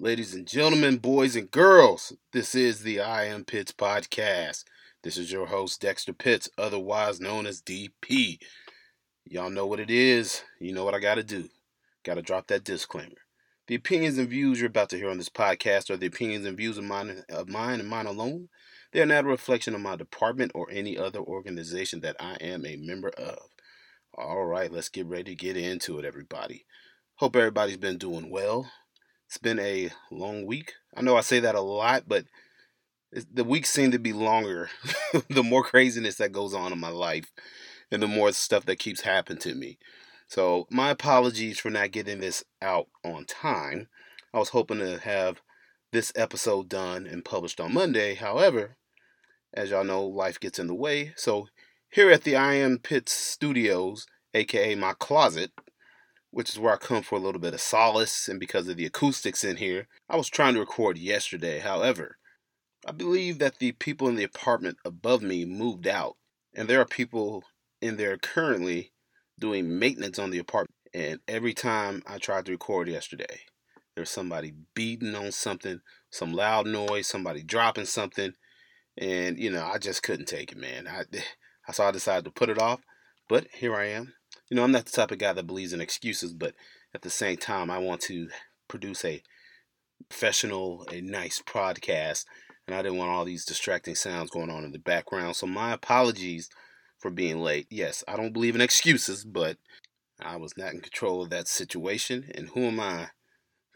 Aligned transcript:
Ladies 0.00 0.32
and 0.32 0.46
gentlemen, 0.46 0.98
boys 0.98 1.34
and 1.34 1.50
girls, 1.50 2.12
this 2.32 2.54
is 2.54 2.82
the 2.82 3.00
I 3.00 3.24
Am 3.24 3.44
Pitts 3.44 3.72
podcast. 3.72 4.62
This 5.02 5.16
is 5.16 5.32
your 5.32 5.46
host, 5.46 5.80
Dexter 5.80 6.12
Pitts, 6.12 6.48
otherwise 6.56 7.20
known 7.20 7.46
as 7.46 7.60
DP. 7.60 8.38
Y'all 9.24 9.50
know 9.50 9.66
what 9.66 9.80
it 9.80 9.90
is. 9.90 10.44
You 10.60 10.72
know 10.72 10.84
what 10.84 10.94
I 10.94 11.00
got 11.00 11.16
to 11.16 11.24
do. 11.24 11.48
Got 12.04 12.14
to 12.14 12.22
drop 12.22 12.46
that 12.46 12.62
disclaimer. 12.62 13.16
The 13.66 13.74
opinions 13.74 14.18
and 14.18 14.28
views 14.28 14.60
you're 14.60 14.68
about 14.68 14.88
to 14.90 14.96
hear 14.96 15.10
on 15.10 15.18
this 15.18 15.28
podcast 15.28 15.90
are 15.90 15.96
the 15.96 16.06
opinions 16.06 16.46
and 16.46 16.56
views 16.56 16.78
of 16.78 16.84
mine, 16.84 17.24
of 17.28 17.48
mine 17.48 17.80
and 17.80 17.88
mine 17.88 18.06
alone. 18.06 18.50
They 18.92 19.00
are 19.00 19.06
not 19.06 19.24
a 19.24 19.28
reflection 19.28 19.74
of 19.74 19.80
my 19.80 19.96
department 19.96 20.52
or 20.54 20.68
any 20.70 20.96
other 20.96 21.18
organization 21.18 22.02
that 22.02 22.14
I 22.20 22.34
am 22.34 22.64
a 22.64 22.76
member 22.76 23.08
of. 23.08 23.48
All 24.14 24.44
right, 24.44 24.70
let's 24.70 24.90
get 24.90 25.06
ready 25.06 25.24
to 25.24 25.34
get 25.34 25.56
into 25.56 25.98
it, 25.98 26.04
everybody. 26.04 26.66
Hope 27.16 27.34
everybody's 27.34 27.78
been 27.78 27.98
doing 27.98 28.30
well. 28.30 28.70
It's 29.28 29.36
been 29.36 29.58
a 29.58 29.90
long 30.10 30.46
week. 30.46 30.72
I 30.96 31.02
know 31.02 31.18
I 31.18 31.20
say 31.20 31.38
that 31.40 31.54
a 31.54 31.60
lot, 31.60 32.04
but 32.08 32.24
the 33.30 33.44
weeks 33.44 33.68
seem 33.68 33.90
to 33.90 33.98
be 33.98 34.14
longer 34.14 34.70
the 35.28 35.42
more 35.42 35.62
craziness 35.62 36.14
that 36.14 36.32
goes 36.32 36.54
on 36.54 36.72
in 36.72 36.80
my 36.80 36.88
life 36.88 37.30
and 37.90 38.02
the 38.02 38.06
mm-hmm. 38.06 38.16
more 38.16 38.32
stuff 38.32 38.64
that 38.64 38.78
keeps 38.78 39.02
happening 39.02 39.38
to 39.40 39.54
me. 39.54 39.76
So, 40.28 40.66
my 40.70 40.88
apologies 40.88 41.58
for 41.58 41.68
not 41.68 41.90
getting 41.90 42.20
this 42.20 42.42
out 42.62 42.88
on 43.04 43.26
time. 43.26 43.88
I 44.32 44.38
was 44.38 44.48
hoping 44.48 44.78
to 44.78 44.98
have 44.98 45.42
this 45.92 46.10
episode 46.16 46.70
done 46.70 47.06
and 47.06 47.22
published 47.22 47.60
on 47.60 47.74
Monday. 47.74 48.14
However, 48.14 48.76
as 49.52 49.68
y'all 49.70 49.84
know, 49.84 50.06
life 50.06 50.40
gets 50.40 50.58
in 50.58 50.68
the 50.68 50.74
way. 50.74 51.12
So, 51.16 51.48
here 51.90 52.10
at 52.10 52.24
the 52.24 52.36
I 52.36 52.54
Am 52.54 52.78
Pitts 52.78 53.12
Studios, 53.12 54.06
aka 54.32 54.74
my 54.74 54.94
closet, 54.98 55.50
which 56.30 56.50
is 56.50 56.58
where 56.58 56.74
I 56.74 56.76
come 56.76 57.02
for 57.02 57.16
a 57.16 57.20
little 57.20 57.40
bit 57.40 57.54
of 57.54 57.60
solace, 57.60 58.28
and 58.28 58.38
because 58.38 58.68
of 58.68 58.76
the 58.76 58.86
acoustics 58.86 59.44
in 59.44 59.56
here, 59.56 59.88
I 60.08 60.16
was 60.16 60.28
trying 60.28 60.54
to 60.54 60.60
record 60.60 60.98
yesterday. 60.98 61.58
However, 61.60 62.18
I 62.86 62.92
believe 62.92 63.38
that 63.38 63.58
the 63.58 63.72
people 63.72 64.08
in 64.08 64.16
the 64.16 64.24
apartment 64.24 64.78
above 64.84 65.22
me 65.22 65.44
moved 65.44 65.86
out, 65.86 66.16
and 66.54 66.68
there 66.68 66.80
are 66.80 66.86
people 66.86 67.44
in 67.80 67.96
there 67.96 68.16
currently 68.18 68.92
doing 69.38 69.78
maintenance 69.78 70.18
on 70.18 70.30
the 70.30 70.38
apartment. 70.38 70.74
And 70.94 71.20
every 71.28 71.54
time 71.54 72.02
I 72.06 72.18
tried 72.18 72.46
to 72.46 72.52
record 72.52 72.88
yesterday, 72.88 73.40
there's 73.94 74.10
somebody 74.10 74.52
beating 74.74 75.14
on 75.14 75.32
something, 75.32 75.80
some 76.10 76.32
loud 76.32 76.66
noise, 76.66 77.06
somebody 77.06 77.42
dropping 77.42 77.86
something, 77.86 78.34
and 78.96 79.38
you 79.38 79.50
know 79.50 79.64
I 79.64 79.78
just 79.78 80.02
couldn't 80.02 80.26
take 80.26 80.52
it, 80.52 80.58
man. 80.58 80.88
I, 80.88 81.04
so 81.72 81.84
I 81.84 81.90
decided 81.90 82.24
to 82.24 82.30
put 82.30 82.48
it 82.48 82.60
off, 82.60 82.80
but 83.28 83.46
here 83.52 83.74
I 83.74 83.86
am 83.86 84.14
you 84.50 84.56
know, 84.56 84.64
I'm 84.64 84.72
not 84.72 84.86
the 84.86 84.92
type 84.92 85.10
of 85.10 85.18
guy 85.18 85.32
that 85.32 85.46
believes 85.46 85.72
in 85.72 85.80
excuses, 85.80 86.32
but 86.32 86.54
at 86.94 87.02
the 87.02 87.10
same 87.10 87.36
time, 87.36 87.70
I 87.70 87.78
want 87.78 88.00
to 88.02 88.28
produce 88.68 89.04
a 89.04 89.22
professional, 90.08 90.86
a 90.90 91.00
nice 91.00 91.42
podcast, 91.42 92.24
and 92.66 92.74
I 92.74 92.82
didn't 92.82 92.98
want 92.98 93.10
all 93.10 93.24
these 93.24 93.44
distracting 93.44 93.94
sounds 93.94 94.30
going 94.30 94.50
on 94.50 94.64
in 94.64 94.72
the 94.72 94.78
background. 94.78 95.36
So, 95.36 95.46
my 95.46 95.72
apologies 95.72 96.48
for 96.98 97.10
being 97.10 97.38
late. 97.38 97.66
Yes, 97.70 98.04
I 98.08 98.16
don't 98.16 98.32
believe 98.32 98.54
in 98.54 98.60
excuses, 98.60 99.24
but 99.24 99.56
I 100.20 100.36
was 100.36 100.56
not 100.56 100.72
in 100.72 100.80
control 100.80 101.22
of 101.22 101.30
that 101.30 101.48
situation, 101.48 102.30
and 102.34 102.48
who 102.48 102.64
am 102.64 102.80
I 102.80 103.08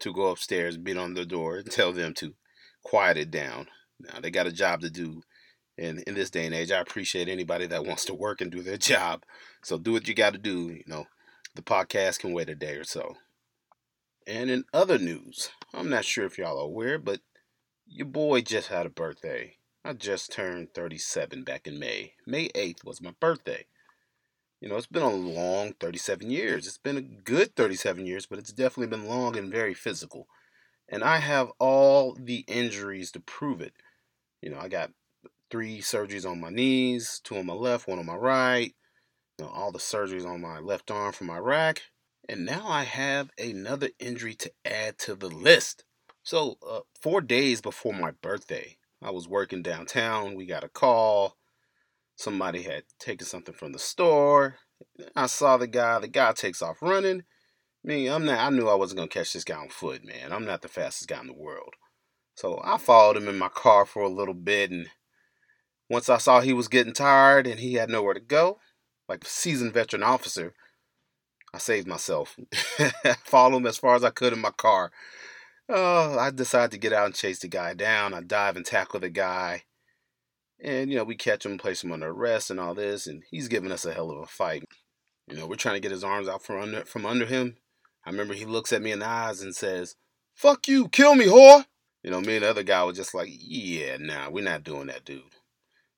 to 0.01 0.13
go 0.13 0.27
upstairs, 0.27 0.77
beat 0.77 0.97
on 0.97 1.15
the 1.15 1.25
door, 1.25 1.57
and 1.57 1.71
tell 1.71 1.93
them 1.93 2.15
to 2.15 2.35
quiet 2.83 3.17
it 3.17 3.31
down? 3.31 3.69
Now, 4.01 4.21
they 4.21 4.31
got 4.31 4.49
a 4.49 4.53
job 4.53 4.81
to 4.81 4.91
do 4.91 5.23
and 5.79 6.01
in 6.01 6.15
this 6.15 6.31
day 6.31 6.47
and 6.47 6.55
age, 6.55 6.71
I 6.71 6.81
appreciate 6.81 7.29
anybody 7.29 7.67
that 7.67 7.87
wants 7.87 8.05
to 8.07 8.15
work 8.15 8.41
and 8.41 8.51
do 8.51 8.63
their 8.63 8.77
job. 8.79 9.25
So 9.63 9.79
do 9.79 9.93
what 9.93 10.09
you 10.09 10.15
got 10.15 10.33
to 10.33 10.39
do. 10.39 10.71
You 10.71 10.85
know, 10.87 11.07
the 11.55 11.63
podcast 11.63 12.21
can 12.21 12.33
wait 12.33 12.49
a 12.49 12.55
day 12.55 12.77
or 12.77 12.85
so. 12.85 13.17
And 14.27 14.51
in 14.51 14.65
other 14.73 14.99
news, 14.99 15.51
I'm 15.75 15.89
not 15.89 16.05
sure 16.05 16.25
if 16.25 16.39
y'all 16.39 16.59
are 16.59 16.65
aware, 16.65 16.99
but 16.99 17.21
your 17.87 18.07
boy 18.07 18.43
just 18.43 18.69
had 18.69 18.87
a 18.87 18.91
birthday. 18.91 19.57
I 19.85 19.95
just 19.95 20.33
turned 20.33 20.75
37 20.75 21.43
back 21.43 21.67
in 21.67 21.79
May. 21.79 22.13
May 22.25 22.49
8th 22.51 22.85
was 22.85 23.03
my 23.03 23.13
birthday. 23.19 23.67
You 24.61 24.69
know, 24.69 24.77
it's 24.77 24.87
been 24.87 25.03
a 25.03 25.11
long 25.11 25.75
37 25.81 26.31
years. 26.31 26.69
It's 26.69 26.79
been 26.79 26.97
a 26.97 27.03
good 27.03 27.57
37 27.57 28.07
years, 28.07 28.27
but 28.27 28.39
it's 28.39 28.53
definitely 28.53 28.97
been 28.97 29.09
long 29.09 29.37
and 29.37 29.51
very 29.51 29.75
physical. 29.75 30.29
And 30.89 31.03
I 31.03 31.17
have 31.17 31.51
all 31.59 32.15
the 32.15 32.45
injuries 32.47 33.11
to 33.13 33.21
prove 33.21 33.61
it. 33.61 33.73
You 34.41 34.51
know, 34.51 34.61
I 34.61 34.69
got 34.69 34.93
three 35.53 35.81
surgeries 35.81 36.29
on 36.29 36.41
my 36.41 36.49
knees, 36.49 37.21
two 37.23 37.37
on 37.37 37.45
my 37.45 37.53
left, 37.53 37.87
one 37.87 37.99
on 37.99 38.07
my 38.07 38.15
right, 38.15 38.75
you 39.39 39.45
know, 39.45 39.51
all 39.51 39.71
the 39.71 39.79
surgeries 39.79 40.27
on 40.27 40.41
my 40.41 40.59
left 40.59 40.91
arm 40.91 41.13
from 41.13 41.29
Iraq. 41.29 41.83
And 42.27 42.47
now 42.47 42.67
I 42.67 42.85
have 42.85 43.31
another 43.39 43.91
injury 43.99 44.35
to 44.37 44.51
add 44.65 44.99
to 45.01 45.15
the 45.15 45.29
list. 45.29 45.85
So, 46.23 46.57
uh, 46.67 46.81
four 47.03 47.21
days 47.21 47.61
before 47.61 47.93
my 47.93 48.13
birthday, 48.23 48.79
I 49.03 49.11
was 49.11 49.29
working 49.29 49.63
downtown. 49.63 50.37
We 50.37 50.47
got 50.47 50.65
a 50.65 50.69
call. 50.69 51.37
Somebody 52.17 52.63
had 52.63 52.85
taken 52.99 53.27
something 53.27 53.55
from 53.55 53.73
the 53.73 53.79
store. 53.79 54.57
I 55.15 55.27
saw 55.27 55.59
the 55.59 55.67
guy. 55.67 55.99
The 55.99 56.09
guy 56.09 56.33
takes 56.33 56.63
off 56.63 56.81
running. 56.81 57.25
Me, 57.85 58.09
I'm 58.09 58.25
not. 58.25 58.39
I 58.39 58.49
knew 58.51 58.69
I 58.69 58.75
wasn't 58.75 58.99
gonna 58.99 59.09
catch 59.09 59.35
this 59.35 59.45
guy 59.45 59.57
on 59.57 59.69
foot, 59.69 60.03
man. 60.05 60.33
I'm 60.33 60.47
not 60.47 60.63
the 60.63 60.69
fastest 60.69 61.09
guy 61.09 61.21
in 61.21 61.27
the 61.27 61.35
world. 61.35 61.75
So 62.37 62.61
I 62.65 62.79
followed 62.79 63.17
him 63.17 63.29
in 63.29 63.37
my 63.37 63.49
car 63.49 63.85
for 63.85 64.03
a 64.03 64.09
little 64.09 64.35
bit, 64.35 64.71
and 64.71 64.87
once 65.93 66.09
I 66.09 66.17
saw 66.17 66.41
he 66.41 66.55
was 66.55 66.69
getting 66.69 66.95
tired 66.95 67.47
and 67.47 67.61
he 67.61 67.75
had 67.75 67.91
nowhere 67.91 68.15
to 68.15 68.21
go, 68.21 68.59
like 69.11 69.25
a 69.25 69.29
seasoned 69.29 69.75
veteran 69.75 70.03
officer, 70.03 70.55
I 71.53 71.59
saved 71.59 71.87
myself. 71.87 72.35
Followed 73.25 73.59
him 73.59 73.67
as 73.67 73.77
far 73.77 73.95
as 73.95 74.03
I 74.03 74.09
could 74.09 74.33
in 74.33 74.39
my 74.39 74.53
car. 74.53 74.91
Oh, 75.69 76.19
I 76.19 76.31
decided 76.31 76.71
to 76.71 76.79
get 76.79 76.95
out 76.95 77.05
and 77.05 77.15
chase 77.15 77.41
the 77.41 77.49
guy 77.49 77.75
down. 77.75 78.15
I 78.15 78.23
dive 78.23 78.57
and 78.57 78.65
tackle 78.65 79.01
the 79.01 79.11
guy. 79.11 79.65
And, 80.65 80.91
you 80.91 80.97
know, 80.97 81.05
we 81.05 81.15
catch 81.15 81.45
him, 81.45 81.59
place 81.59 81.85
him 81.85 81.93
under 81.93 82.09
arrest 82.09 82.51
and 82.51 82.59
all 82.59 82.75
this, 82.75 83.07
and 83.07 83.23
he's 83.31 83.49
giving 83.49 83.71
us 83.71 83.85
a 83.85 83.93
hell 83.93 84.11
of 84.11 84.17
a 84.17 84.27
fight. 84.27 84.65
You 85.29 85.37
know, 85.37 85.47
we're 85.47 85.57
trying 85.57 85.77
to 85.77 85.81
get 85.81 85.91
his 85.91 86.05
arms 86.05 86.27
out 86.27 86.43
from 86.43 86.63
under 86.63 86.87
from 86.87 87.05
under 87.05 87.27
him. 87.27 87.59
I 88.07 88.11
remember 88.11 88.33
he 88.33 88.47
looks 88.47 88.73
at 88.73 88.81
me 88.81 88.93
in 88.93 89.01
the 89.01 89.07
eyes 89.09 89.43
and 89.43 89.55
says, 89.55 89.97
Fuck 90.35 90.69
you, 90.69 90.89
kill 90.89 91.17
me, 91.17 91.27
whore. 91.27 91.67
You 92.03 92.11
know, 92.11 92.23
me 92.23 92.37
and 92.37 92.45
the 92.45 92.51
other 92.51 92.63
guy 92.63 92.83
was 92.83 92.97
just 92.97 93.13
like, 93.13 93.29
Yeah, 93.31 93.99
nah, 94.01 94.31
we're 94.31 94.43
not 94.43 94.65
doing 94.65 94.87
that, 94.87 95.05
dude. 95.05 95.23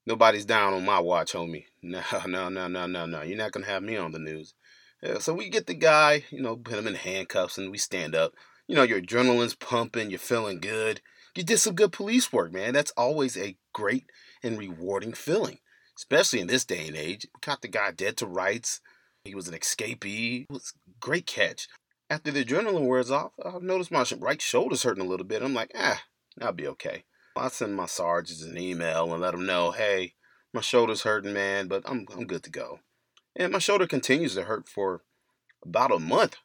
Nobody's 0.07 0.45
down 0.45 0.75
on 0.75 0.85
my 0.85 1.01
watch, 1.01 1.33
homie. 1.33 1.65
No, 1.83 2.03
no, 2.27 2.49
no, 2.49 2.67
no, 2.67 2.87
no, 2.87 3.07
no. 3.07 3.23
You're 3.23 3.39
not 3.39 3.53
gonna 3.53 3.67
have 3.67 3.83
me 3.83 3.97
on 3.97 4.13
the 4.13 4.19
news. 4.19 4.55
Yeah, 5.03 5.19
so 5.19 5.35
we 5.35 5.51
get 5.51 5.67
the 5.67 5.75
guy, 5.75 6.25
you 6.31 6.41
know, 6.41 6.57
put 6.57 6.79
him 6.79 6.87
in 6.87 6.95
handcuffs, 6.95 7.59
and 7.59 7.71
we 7.71 7.79
stand 7.79 8.15
up. 8.15 8.33
You 8.67 8.75
know, 8.75 8.83
your 8.83 9.01
adrenaline's 9.03 9.55
pumping, 9.55 10.11
you're 10.11 10.19
feeling 10.19 10.61
good. 10.61 11.03
You 11.35 11.43
did 11.43 11.59
some 11.59 11.75
good 11.75 11.93
police 11.93 12.33
work, 12.33 12.53
man. 12.53 12.73
That's 12.73 12.93
always 12.97 13.37
a 13.37 13.57
great 13.73 14.05
and 14.43 14.59
rewarding 14.59 15.13
feeling, 15.13 15.59
especially 15.99 16.41
in 16.41 16.47
this 16.47 16.65
day 16.65 16.87
and 16.87 16.97
age. 16.97 17.27
We 17.35 17.41
caught 17.41 17.61
the 17.61 17.69
guy 17.69 17.91
dead 17.91 18.17
to 18.19 18.27
rights. 18.27 18.81
He 19.25 19.35
was 19.35 19.49
an 19.49 19.55
escapee. 19.55 20.43
It 20.43 20.51
was 20.51 20.73
great 21.01 21.27
catch. 21.27 21.69
After 22.09 22.31
the 22.31 22.45
adrenaline 22.45 22.87
wears 22.87 23.11
off, 23.11 23.33
I've 23.45 23.63
noticed 23.63 23.91
my 23.91 24.05
right 24.19 24.41
shoulder's 24.41 24.83
hurting 24.83 25.05
a 25.05 25.09
little 25.09 25.27
bit. 25.27 25.43
I'm 25.43 25.55
like, 25.55 25.73
ah, 25.75 26.03
I'll 26.41 26.53
be 26.53 26.69
okay. 26.69 27.05
I 27.37 27.49
send 27.49 27.75
my 27.75 27.87
sergeants 27.87 28.43
an 28.43 28.57
email 28.59 29.13
and 29.13 29.21
let 29.21 29.33
them 29.33 29.47
know, 29.47 29.73
hey, 29.73 30.15
my 30.53 30.61
shoulder's 30.61 31.03
hurting, 31.03 31.33
man, 31.33 31.67
but 31.69 31.83
I'm 31.85 32.07
I'm 32.15 32.27
good 32.27 32.45
to 32.45 32.51
go. 32.51 32.79
And 33.37 33.53
my 33.53 33.59
shoulder 33.59 33.87
continues 33.87 34.35
to 34.35 34.45
hurt 34.45 34.69
for 34.69 35.03
about 35.65 35.93
a 35.93 35.99
month. 35.99 36.37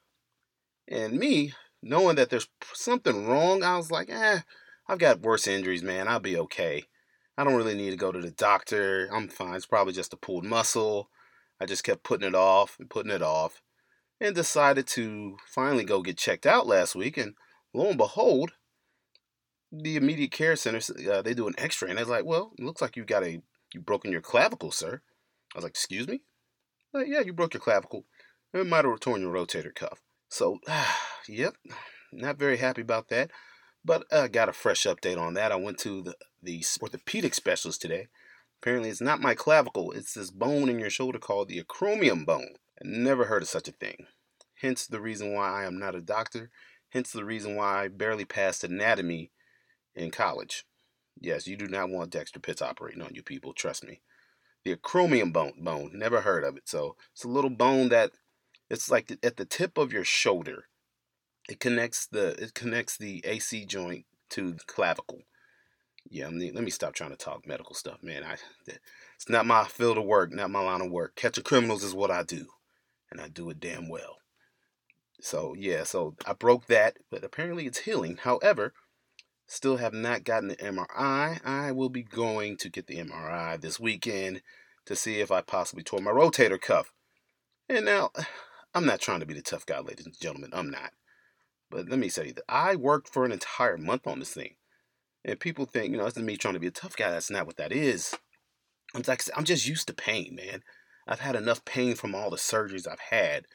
And 0.87 1.19
me, 1.19 1.53
knowing 1.83 2.15
that 2.15 2.29
there's 2.31 2.47
something 2.73 3.27
wrong, 3.27 3.63
I 3.63 3.77
was 3.77 3.91
like, 3.91 4.09
eh, 4.09 4.39
I've 4.87 4.97
got 4.97 5.21
worse 5.21 5.47
injuries, 5.47 5.83
man. 5.83 6.07
I'll 6.07 6.19
be 6.19 6.37
okay. 6.37 6.85
I 7.37 7.43
don't 7.43 7.55
really 7.55 7.75
need 7.75 7.91
to 7.91 7.95
go 7.95 8.11
to 8.11 8.19
the 8.19 8.31
doctor. 8.31 9.07
I'm 9.13 9.29
fine. 9.29 9.55
It's 9.55 9.67
probably 9.67 9.93
just 9.93 10.13
a 10.13 10.17
pulled 10.17 10.43
muscle. 10.43 11.09
I 11.61 11.65
just 11.65 11.83
kept 11.83 12.03
putting 12.03 12.27
it 12.27 12.35
off 12.35 12.77
and 12.79 12.89
putting 12.89 13.11
it 13.11 13.21
off 13.21 13.61
and 14.19 14.33
decided 14.33 14.87
to 14.87 15.37
finally 15.45 15.83
go 15.83 16.01
get 16.01 16.17
checked 16.17 16.45
out 16.45 16.67
last 16.67 16.95
week. 16.95 17.17
And 17.17 17.35
lo 17.73 17.89
and 17.89 17.97
behold, 17.97 18.53
the 19.71 19.95
immediate 19.95 20.31
care 20.31 20.55
center, 20.55 20.79
uh, 21.11 21.21
they 21.21 21.33
do 21.33 21.47
an 21.47 21.55
X-ray, 21.57 21.89
and 21.89 21.97
they're 21.97 22.05
like, 22.05 22.25
"Well, 22.25 22.53
it 22.57 22.63
looks 22.63 22.81
like 22.81 22.95
you 22.95 23.05
got 23.05 23.23
a 23.23 23.41
you 23.73 23.81
broken 23.81 24.11
your 24.11 24.21
clavicle, 24.21 24.71
sir." 24.71 25.01
I 25.53 25.57
was 25.57 25.63
like, 25.63 25.71
"Excuse 25.71 26.07
me?" 26.07 26.21
Like, 26.93 27.07
yeah, 27.07 27.19
you 27.21 27.33
broke 27.33 27.53
your 27.53 27.61
clavicle. 27.61 28.05
It 28.53 28.65
might 28.65 28.85
have 28.85 28.99
torn 28.99 29.21
your 29.21 29.33
rotator 29.33 29.73
cuff. 29.73 30.01
So, 30.27 30.59
yep, 31.27 31.55
not 32.11 32.39
very 32.39 32.57
happy 32.57 32.81
about 32.81 33.09
that. 33.09 33.31
But 33.85 34.05
I 34.11 34.15
uh, 34.15 34.27
got 34.27 34.49
a 34.49 34.53
fresh 34.53 34.83
update 34.83 35.17
on 35.19 35.35
that. 35.35 35.51
I 35.51 35.55
went 35.55 35.77
to 35.79 36.01
the 36.01 36.15
the 36.41 36.63
orthopedic 36.81 37.33
specialist 37.33 37.81
today. 37.81 38.07
Apparently, 38.61 38.89
it's 38.89 39.01
not 39.01 39.21
my 39.21 39.35
clavicle. 39.35 39.91
It's 39.91 40.13
this 40.13 40.31
bone 40.31 40.67
in 40.67 40.79
your 40.79 40.89
shoulder 40.89 41.19
called 41.19 41.47
the 41.47 41.61
acromion 41.63 42.25
bone. 42.25 42.55
I 42.81 42.85
never 42.85 43.25
heard 43.25 43.41
of 43.41 43.47
such 43.47 43.67
a 43.67 43.73
thing. 43.73 44.07
Hence 44.55 44.85
the 44.85 44.99
reason 44.99 45.33
why 45.33 45.61
I 45.61 45.65
am 45.65 45.79
not 45.79 45.95
a 45.95 46.01
doctor. 46.01 46.49
Hence 46.89 47.11
the 47.11 47.23
reason 47.23 47.55
why 47.55 47.83
I 47.83 47.87
barely 47.87 48.25
passed 48.25 48.63
anatomy 48.63 49.31
in 49.95 50.11
college. 50.11 50.65
Yes, 51.19 51.47
you 51.47 51.57
do 51.57 51.67
not 51.67 51.89
want 51.89 52.11
Dexter 52.11 52.39
Pitts 52.39 52.61
operating 52.61 53.01
on 53.01 53.13
you 53.15 53.23
people, 53.23 53.53
trust 53.53 53.83
me. 53.83 54.01
The 54.63 54.75
acromion 54.75 55.33
bone, 55.33 55.53
bone, 55.61 55.91
never 55.93 56.21
heard 56.21 56.43
of 56.43 56.57
it. 56.57 56.69
So 56.69 56.95
it's 57.13 57.23
a 57.23 57.29
little 57.29 57.49
bone 57.49 57.89
that 57.89 58.11
it's 58.69 58.89
like 58.91 59.17
at 59.23 59.37
the 59.37 59.45
tip 59.45 59.77
of 59.77 59.91
your 59.93 60.03
shoulder. 60.05 60.65
it 61.49 61.59
connects 61.59 62.07
the 62.07 62.29
it 62.41 62.53
connects 62.53 62.97
the 62.97 63.21
AC 63.25 63.65
joint 63.65 64.05
to 64.31 64.53
the 64.53 64.63
clavicle. 64.67 65.21
Yeah, 66.09 66.25
let 66.25 66.33
me, 66.35 66.51
let 66.51 66.63
me 66.63 66.71
stop 66.71 66.93
trying 66.93 67.11
to 67.11 67.17
talk 67.17 67.47
medical 67.47 67.75
stuff, 67.75 68.01
man. 68.03 68.23
I 68.23 68.37
it's 68.67 69.29
not 69.29 69.45
my 69.45 69.65
field 69.65 69.97
of 69.97 70.05
work, 70.05 70.31
not 70.31 70.51
my 70.51 70.63
line 70.63 70.81
of 70.81 70.91
work. 70.91 71.15
Catching 71.15 71.43
criminals 71.43 71.83
is 71.83 71.93
what 71.95 72.11
I 72.11 72.23
do, 72.23 72.47
and 73.11 73.19
I 73.19 73.27
do 73.27 73.49
it 73.49 73.59
damn 73.59 73.89
well. 73.89 74.17
So 75.21 75.55
yeah, 75.57 75.83
so 75.83 76.15
I 76.25 76.33
broke 76.33 76.67
that, 76.67 76.97
but 77.11 77.23
apparently 77.23 77.65
it's 77.65 77.79
healing. 77.79 78.17
However, 78.17 78.73
still 79.49 79.77
have 79.77 79.93
not 79.93 80.23
gotten 80.23 80.49
the 80.49 80.55
MRI. 80.57 81.43
I 81.43 81.71
will 81.71 81.89
be 81.89 82.03
going 82.03 82.55
to 82.57 82.69
get 82.69 82.87
the 82.87 82.97
MRI 82.97 83.59
this 83.59 83.79
weekend 83.79 84.41
to 84.85 84.95
see 84.95 85.19
if 85.19 85.31
I 85.31 85.41
possibly 85.41 85.83
tore 85.83 85.99
my 85.99 86.11
rotator 86.11 86.61
cuff. 86.61 86.93
And 87.67 87.85
now, 87.85 88.11
I'm 88.75 88.85
not 88.85 89.01
trying 89.01 89.19
to 89.21 89.25
be 89.25 89.33
the 89.33 89.41
tough 89.41 89.65
guy, 89.65 89.79
ladies 89.79 90.05
and 90.05 90.19
gentlemen. 90.19 90.51
I'm 90.53 90.69
not. 90.69 90.91
But 91.71 91.89
let 91.89 91.97
me 91.97 92.09
tell 92.09 92.25
you 92.25 92.33
that 92.33 92.43
I 92.47 92.75
worked 92.75 93.09
for 93.09 93.25
an 93.25 93.31
entire 93.31 93.77
month 93.77 94.05
on 94.05 94.19
this 94.19 94.33
thing. 94.33 94.55
And 95.25 95.39
people 95.39 95.65
think, 95.65 95.91
you 95.91 95.97
know, 95.97 96.03
that's 96.03 96.17
me 96.17 96.37
trying 96.37 96.53
to 96.53 96.59
be 96.59 96.67
a 96.67 96.71
tough 96.71 96.95
guy. 96.95 97.09
That's 97.09 97.31
not 97.31 97.47
what 97.47 97.57
that 97.57 97.71
is. 97.71 98.15
I'm 98.93 99.03
like, 99.07 99.23
I'm 99.35 99.43
just 99.43 99.67
used 99.67 99.87
to 99.87 99.93
pain, 99.93 100.35
man. 100.35 100.61
I've 101.07 101.19
had 101.19 101.35
enough 101.35 101.65
pain 101.65 101.95
from 101.95 102.13
all 102.13 102.29
the 102.29 102.37
surgeries 102.37 102.87
I've 102.87 102.99
had, 102.99 103.45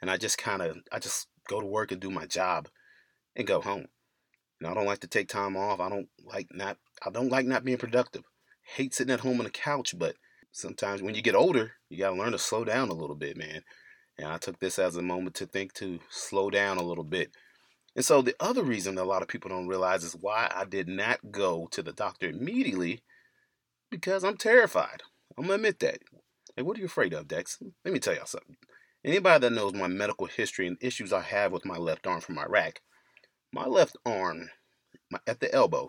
and 0.00 0.10
I 0.10 0.16
just 0.16 0.38
kind 0.38 0.62
of, 0.62 0.78
I 0.92 1.00
just 1.00 1.26
go 1.48 1.60
to 1.60 1.66
work 1.66 1.90
and 1.90 2.00
do 2.00 2.10
my 2.10 2.26
job, 2.26 2.68
and 3.34 3.46
go 3.46 3.60
home. 3.60 3.86
I 4.64 4.74
don't 4.74 4.86
like 4.86 5.00
to 5.00 5.08
take 5.08 5.28
time 5.28 5.56
off. 5.56 5.80
I 5.80 5.88
don't 5.88 6.08
like 6.24 6.48
not, 6.52 6.76
I 7.04 7.10
don't 7.10 7.30
like 7.30 7.46
not 7.46 7.64
being 7.64 7.78
productive. 7.78 8.24
Hate 8.76 8.94
sitting 8.94 9.12
at 9.12 9.20
home 9.20 9.38
on 9.38 9.44
the 9.44 9.50
couch, 9.50 9.98
but 9.98 10.16
sometimes 10.52 11.02
when 11.02 11.14
you 11.14 11.22
get 11.22 11.34
older, 11.34 11.72
you 11.88 11.98
gotta 11.98 12.16
learn 12.16 12.32
to 12.32 12.38
slow 12.38 12.64
down 12.64 12.88
a 12.88 12.94
little 12.94 13.16
bit, 13.16 13.36
man. 13.36 13.62
And 14.18 14.28
I 14.28 14.38
took 14.38 14.58
this 14.58 14.78
as 14.78 14.96
a 14.96 15.02
moment 15.02 15.36
to 15.36 15.46
think 15.46 15.72
to 15.74 15.98
slow 16.10 16.50
down 16.50 16.76
a 16.76 16.82
little 16.82 17.04
bit 17.04 17.30
and 17.96 18.04
so 18.04 18.22
the 18.22 18.36
other 18.38 18.62
reason 18.62 18.94
that 18.94 19.02
a 19.02 19.04
lot 19.04 19.22
of 19.22 19.28
people 19.28 19.50
don't 19.50 19.66
realize 19.66 20.04
is 20.04 20.14
why 20.14 20.50
I 20.54 20.64
did 20.64 20.88
not 20.88 21.30
go 21.30 21.68
to 21.72 21.82
the 21.82 21.92
doctor 21.92 22.28
immediately 22.28 23.02
because 23.90 24.22
I'm 24.22 24.36
terrified. 24.36 25.02
I'm 25.36 25.44
gonna 25.44 25.54
admit 25.54 25.80
that. 25.80 25.98
Hey, 26.56 26.62
what 26.62 26.76
are 26.76 26.80
you 26.80 26.86
afraid 26.86 27.12
of, 27.12 27.28
Dex? 27.28 27.58
Let 27.84 27.92
me 27.92 28.00
tell 28.00 28.14
y'all 28.14 28.26
something. 28.26 28.56
Anybody 29.04 29.40
that 29.40 29.52
knows 29.52 29.72
my 29.72 29.88
medical 29.88 30.26
history 30.26 30.66
and 30.66 30.76
issues 30.80 31.12
I 31.12 31.20
have 31.20 31.52
with 31.52 31.64
my 31.64 31.78
left 31.78 32.06
arm 32.06 32.20
from 32.20 32.38
Iraq, 32.38 32.80
my 33.52 33.66
left 33.66 33.96
arm 34.04 34.50
my, 35.10 35.18
at 35.26 35.40
the 35.40 35.52
elbow 35.54 35.88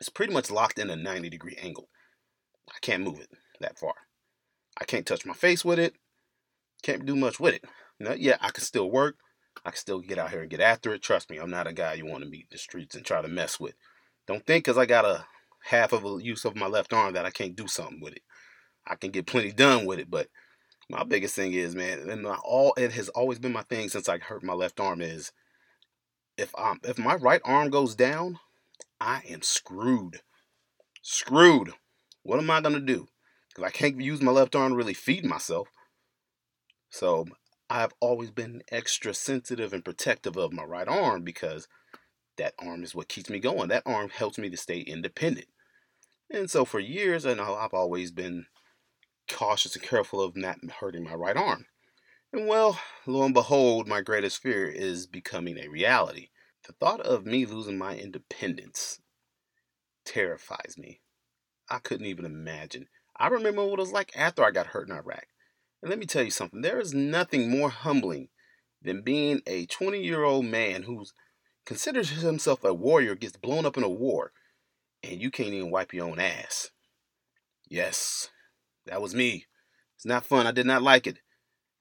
is 0.00 0.08
pretty 0.08 0.32
much 0.32 0.50
locked 0.50 0.78
in 0.78 0.90
a 0.90 0.96
90 0.96 1.30
degree 1.30 1.56
angle. 1.60 1.88
I 2.68 2.78
can't 2.80 3.02
move 3.02 3.20
it 3.20 3.30
that 3.60 3.78
far. 3.78 3.94
I 4.80 4.84
can't 4.84 5.06
touch 5.06 5.26
my 5.26 5.34
face 5.34 5.64
with 5.64 5.78
it. 5.78 5.94
Can't 6.82 7.06
do 7.06 7.16
much 7.16 7.38
with 7.38 7.54
it. 7.54 7.64
You 7.98 8.14
yeah, 8.18 8.36
I 8.40 8.50
can 8.50 8.64
still 8.64 8.90
work. 8.90 9.16
I 9.64 9.70
can 9.70 9.78
still 9.78 10.00
get 10.00 10.18
out 10.18 10.30
here 10.30 10.40
and 10.40 10.50
get 10.50 10.60
after 10.60 10.92
it. 10.92 11.02
Trust 11.02 11.30
me, 11.30 11.38
I'm 11.38 11.50
not 11.50 11.66
a 11.66 11.72
guy 11.72 11.94
you 11.94 12.06
want 12.06 12.24
to 12.24 12.30
meet 12.30 12.46
in 12.50 12.52
the 12.52 12.58
streets 12.58 12.96
and 12.96 13.04
try 13.04 13.22
to 13.22 13.28
mess 13.28 13.60
with. 13.60 13.74
Don't 14.26 14.44
think 14.46 14.64
because 14.64 14.78
I 14.78 14.86
got 14.86 15.04
a 15.04 15.26
half 15.64 15.92
of 15.92 16.04
a 16.04 16.22
use 16.22 16.44
of 16.44 16.56
my 16.56 16.66
left 16.66 16.92
arm 16.92 17.14
that 17.14 17.26
I 17.26 17.30
can't 17.30 17.54
do 17.54 17.68
something 17.68 18.00
with 18.00 18.14
it. 18.14 18.22
I 18.86 18.96
can 18.96 19.10
get 19.10 19.26
plenty 19.26 19.52
done 19.52 19.86
with 19.86 19.98
it, 19.98 20.10
but 20.10 20.28
my 20.88 21.04
biggest 21.04 21.34
thing 21.34 21.52
is, 21.52 21.76
man, 21.76 22.10
and 22.10 22.22
my, 22.22 22.36
all 22.44 22.74
it 22.76 22.92
has 22.92 23.08
always 23.10 23.38
been 23.38 23.52
my 23.52 23.62
thing 23.62 23.88
since 23.88 24.08
I 24.08 24.18
hurt 24.18 24.42
my 24.42 24.54
left 24.54 24.80
arm 24.80 25.00
is 25.00 25.32
if 26.36 26.52
I'm 26.56 26.80
if 26.84 26.98
my 26.98 27.14
right 27.14 27.40
arm 27.44 27.70
goes 27.70 27.94
down, 27.94 28.38
I 29.00 29.22
am 29.28 29.42
screwed. 29.42 30.20
Screwed. 31.02 31.72
What 32.22 32.38
am 32.38 32.50
I 32.50 32.60
gonna 32.60 32.80
do? 32.80 33.08
Because 33.48 33.64
I 33.64 33.70
can't 33.70 34.00
use 34.00 34.22
my 34.22 34.32
left 34.32 34.54
arm 34.54 34.72
to 34.72 34.76
really 34.76 34.94
feed 34.94 35.24
myself. 35.24 35.68
So 36.90 37.26
I've 37.68 37.92
always 38.00 38.30
been 38.30 38.62
extra 38.70 39.14
sensitive 39.14 39.72
and 39.72 39.84
protective 39.84 40.36
of 40.36 40.52
my 40.52 40.64
right 40.64 40.88
arm 40.88 41.22
because 41.22 41.68
that 42.36 42.54
arm 42.58 42.82
is 42.82 42.94
what 42.94 43.08
keeps 43.08 43.30
me 43.30 43.38
going. 43.38 43.68
That 43.68 43.82
arm 43.86 44.10
helps 44.10 44.38
me 44.38 44.50
to 44.50 44.56
stay 44.56 44.80
independent. 44.80 45.48
And 46.30 46.50
so 46.50 46.64
for 46.64 46.80
years, 46.80 47.26
I 47.26 47.34
know 47.34 47.54
I've 47.54 47.74
always 47.74 48.10
been 48.10 48.46
cautious 49.30 49.74
and 49.74 49.84
careful 49.84 50.20
of 50.20 50.36
not 50.36 50.58
hurting 50.80 51.04
my 51.04 51.14
right 51.14 51.36
arm. 51.36 51.66
And 52.32 52.46
well, 52.48 52.80
lo 53.06 53.24
and 53.24 53.34
behold, 53.34 53.86
my 53.86 54.00
greatest 54.00 54.40
fear 54.40 54.66
is 54.66 55.06
becoming 55.06 55.58
a 55.58 55.68
reality. 55.68 56.28
The 56.66 56.72
thought 56.72 57.00
of 57.00 57.26
me 57.26 57.44
losing 57.44 57.76
my 57.76 57.96
independence 57.96 59.00
terrifies 60.06 60.76
me. 60.78 61.02
I 61.68 61.78
couldn't 61.78 62.06
even 62.06 62.24
imagine. 62.24 62.88
I 63.16 63.28
remember 63.28 63.64
what 63.64 63.78
it 63.78 63.82
was 63.82 63.92
like 63.92 64.16
after 64.16 64.42
I 64.42 64.50
got 64.50 64.68
hurt 64.68 64.88
in 64.88 64.94
Iraq. 64.94 65.26
And 65.82 65.90
let 65.90 65.98
me 65.98 66.06
tell 66.06 66.22
you 66.22 66.30
something 66.30 66.62
there 66.62 66.80
is 66.80 66.94
nothing 66.94 67.50
more 67.50 67.68
humbling 67.68 68.28
than 68.80 69.02
being 69.02 69.42
a 69.46 69.66
20 69.66 70.02
year 70.02 70.24
old 70.24 70.46
man 70.46 70.84
who 70.84 71.04
considers 71.66 72.10
himself 72.10 72.64
a 72.64 72.72
warrior, 72.72 73.14
gets 73.14 73.36
blown 73.36 73.66
up 73.66 73.76
in 73.76 73.82
a 73.82 73.90
war, 73.90 74.32
and 75.02 75.20
you 75.20 75.30
can't 75.30 75.50
even 75.50 75.70
wipe 75.70 75.92
your 75.92 76.06
own 76.06 76.18
ass. 76.18 76.70
Yes, 77.68 78.30
that 78.86 79.02
was 79.02 79.14
me. 79.14 79.46
It's 79.96 80.06
not 80.06 80.24
fun. 80.24 80.46
I 80.46 80.52
did 80.52 80.66
not 80.66 80.82
like 80.82 81.06
it. 81.06 81.18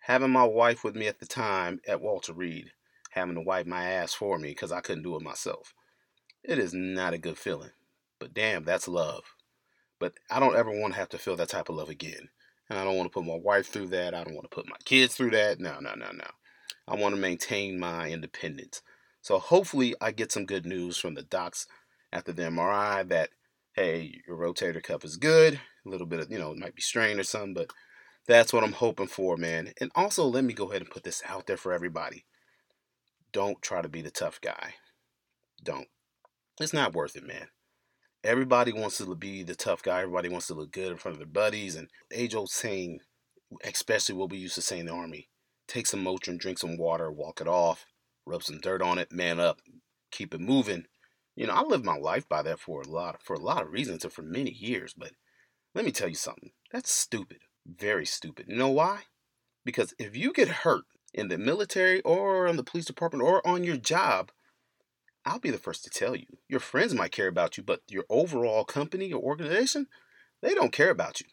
Having 0.01 0.31
my 0.31 0.43
wife 0.43 0.83
with 0.83 0.95
me 0.95 1.07
at 1.07 1.19
the 1.19 1.27
time 1.27 1.79
at 1.87 2.01
Walter 2.01 2.33
Reed, 2.33 2.71
having 3.11 3.35
to 3.35 3.41
wipe 3.41 3.67
my 3.67 3.83
ass 3.83 4.13
for 4.13 4.37
me 4.37 4.49
because 4.49 4.71
I 4.71 4.81
couldn't 4.81 5.03
do 5.03 5.15
it 5.15 5.21
myself. 5.21 5.73
It 6.43 6.57
is 6.57 6.73
not 6.73 7.13
a 7.13 7.19
good 7.19 7.37
feeling. 7.37 7.71
But 8.19 8.33
damn, 8.33 8.63
that's 8.63 8.87
love. 8.87 9.23
But 9.99 10.13
I 10.29 10.39
don't 10.39 10.55
ever 10.55 10.71
want 10.71 10.93
to 10.93 10.99
have 10.99 11.09
to 11.09 11.17
feel 11.17 11.35
that 11.35 11.49
type 11.49 11.69
of 11.69 11.75
love 11.75 11.89
again. 11.89 12.29
And 12.69 12.79
I 12.79 12.83
don't 12.83 12.97
want 12.97 13.11
to 13.11 13.13
put 13.13 13.25
my 13.25 13.35
wife 13.35 13.67
through 13.67 13.87
that. 13.87 14.13
I 14.15 14.23
don't 14.23 14.33
want 14.33 14.49
to 14.49 14.55
put 14.55 14.67
my 14.67 14.77
kids 14.85 15.15
through 15.15 15.31
that. 15.31 15.59
No, 15.59 15.79
no, 15.79 15.93
no, 15.93 16.11
no. 16.11 16.27
I 16.87 16.95
want 16.95 17.13
to 17.15 17.21
maintain 17.21 17.79
my 17.79 18.09
independence. 18.09 18.81
So 19.21 19.37
hopefully 19.37 19.93
I 20.01 20.11
get 20.11 20.31
some 20.31 20.45
good 20.45 20.65
news 20.65 20.97
from 20.97 21.13
the 21.13 21.21
docs 21.21 21.67
after 22.11 22.31
the 22.31 22.43
MRI 22.43 23.07
that, 23.09 23.29
hey, 23.73 24.21
your 24.27 24.37
rotator 24.37 24.81
cuff 24.81 25.05
is 25.05 25.17
good. 25.17 25.59
A 25.85 25.89
little 25.89 26.07
bit 26.07 26.19
of, 26.19 26.31
you 26.31 26.39
know, 26.39 26.51
it 26.51 26.57
might 26.57 26.75
be 26.75 26.81
strained 26.81 27.19
or 27.19 27.23
something, 27.23 27.53
but 27.53 27.67
that's 28.27 28.53
what 28.53 28.63
I'm 28.63 28.73
hoping 28.73 29.07
for, 29.07 29.37
man. 29.37 29.73
And 29.79 29.91
also, 29.95 30.25
let 30.25 30.43
me 30.43 30.53
go 30.53 30.69
ahead 30.69 30.81
and 30.81 30.89
put 30.89 31.03
this 31.03 31.21
out 31.27 31.47
there 31.47 31.57
for 31.57 31.73
everybody. 31.73 32.25
Don't 33.33 33.61
try 33.61 33.81
to 33.81 33.89
be 33.89 34.01
the 34.01 34.11
tough 34.11 34.39
guy. 34.41 34.75
Don't. 35.63 35.87
It's 36.59 36.73
not 36.73 36.93
worth 36.93 37.15
it, 37.15 37.25
man 37.25 37.47
everybody 38.23 38.71
wants 38.71 38.97
to 38.97 39.15
be 39.15 39.43
the 39.43 39.55
tough 39.55 39.81
guy. 39.81 40.01
Everybody 40.01 40.29
wants 40.29 40.47
to 40.47 40.53
look 40.53 40.71
good 40.71 40.91
in 40.91 40.97
front 40.97 41.15
of 41.15 41.19
their 41.19 41.27
buddies. 41.27 41.75
And 41.75 41.89
age 42.11 42.35
old 42.35 42.49
saying, 42.49 42.99
especially 43.63 44.15
what 44.15 44.29
we 44.29 44.37
used 44.37 44.55
to 44.55 44.61
say 44.61 44.79
in 44.79 44.85
the 44.87 44.93
army 44.93 45.27
take 45.67 45.87
some 45.87 46.03
Motrin, 46.03 46.37
drink 46.37 46.59
some 46.59 46.75
water, 46.75 47.09
walk 47.09 47.39
it 47.39 47.47
off, 47.47 47.85
rub 48.25 48.43
some 48.43 48.59
dirt 48.59 48.81
on 48.81 48.97
it, 48.97 49.09
man 49.09 49.39
up, 49.39 49.61
keep 50.11 50.33
it 50.33 50.41
moving. 50.41 50.83
You 51.33 51.47
know, 51.47 51.53
I 51.53 51.61
lived 51.61 51.85
my 51.85 51.95
life 51.95 52.27
by 52.27 52.41
that 52.41 52.59
for 52.59 52.81
a 52.81 52.87
lot 52.87 53.21
for 53.23 53.35
a 53.35 53.39
lot 53.39 53.61
of 53.61 53.71
reasons 53.71 54.03
and 54.03 54.11
for 54.11 54.21
many 54.21 54.51
years, 54.51 54.93
but 54.93 55.11
let 55.73 55.85
me 55.85 55.91
tell 55.91 56.09
you 56.09 56.15
something. 56.15 56.51
That's 56.71 56.91
stupid. 56.91 57.39
Very 57.65 58.05
stupid. 58.05 58.47
You 58.47 58.55
know 58.55 58.69
why? 58.69 59.03
Because 59.63 59.93
if 59.99 60.15
you 60.15 60.33
get 60.33 60.47
hurt 60.47 60.83
in 61.13 61.27
the 61.27 61.37
military 61.37 62.01
or 62.01 62.47
in 62.47 62.57
the 62.57 62.63
police 62.63 62.85
department 62.85 63.23
or 63.23 63.45
on 63.45 63.63
your 63.63 63.77
job, 63.77 64.31
I'll 65.25 65.39
be 65.39 65.51
the 65.51 65.57
first 65.57 65.83
to 65.83 65.89
tell 65.89 66.15
you. 66.15 66.25
Your 66.49 66.59
friends 66.59 66.95
might 66.95 67.11
care 67.11 67.27
about 67.27 67.57
you, 67.57 67.63
but 67.63 67.81
your 67.87 68.05
overall 68.09 68.63
company 68.63 69.13
or 69.13 69.21
organization, 69.21 69.87
they 70.41 70.53
don't 70.53 70.71
care 70.71 70.89
about 70.89 71.19
you. 71.19 71.27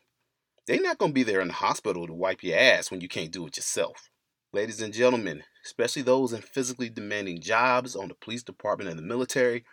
They're 0.66 0.82
not 0.82 0.98
going 0.98 1.12
to 1.12 1.14
be 1.14 1.22
there 1.22 1.40
in 1.40 1.48
the 1.48 1.54
hospital 1.54 2.06
to 2.06 2.12
wipe 2.12 2.42
your 2.42 2.58
ass 2.58 2.90
when 2.90 3.00
you 3.00 3.08
can't 3.08 3.32
do 3.32 3.46
it 3.46 3.56
yourself. 3.56 4.10
Ladies 4.52 4.82
and 4.82 4.92
gentlemen, 4.92 5.44
especially 5.64 6.02
those 6.02 6.32
in 6.34 6.42
physically 6.42 6.90
demanding 6.90 7.40
jobs 7.40 7.96
on 7.96 8.08
the 8.08 8.14
police 8.14 8.42
department 8.42 8.90
and 8.90 8.98
the 8.98 9.02
military, 9.02 9.64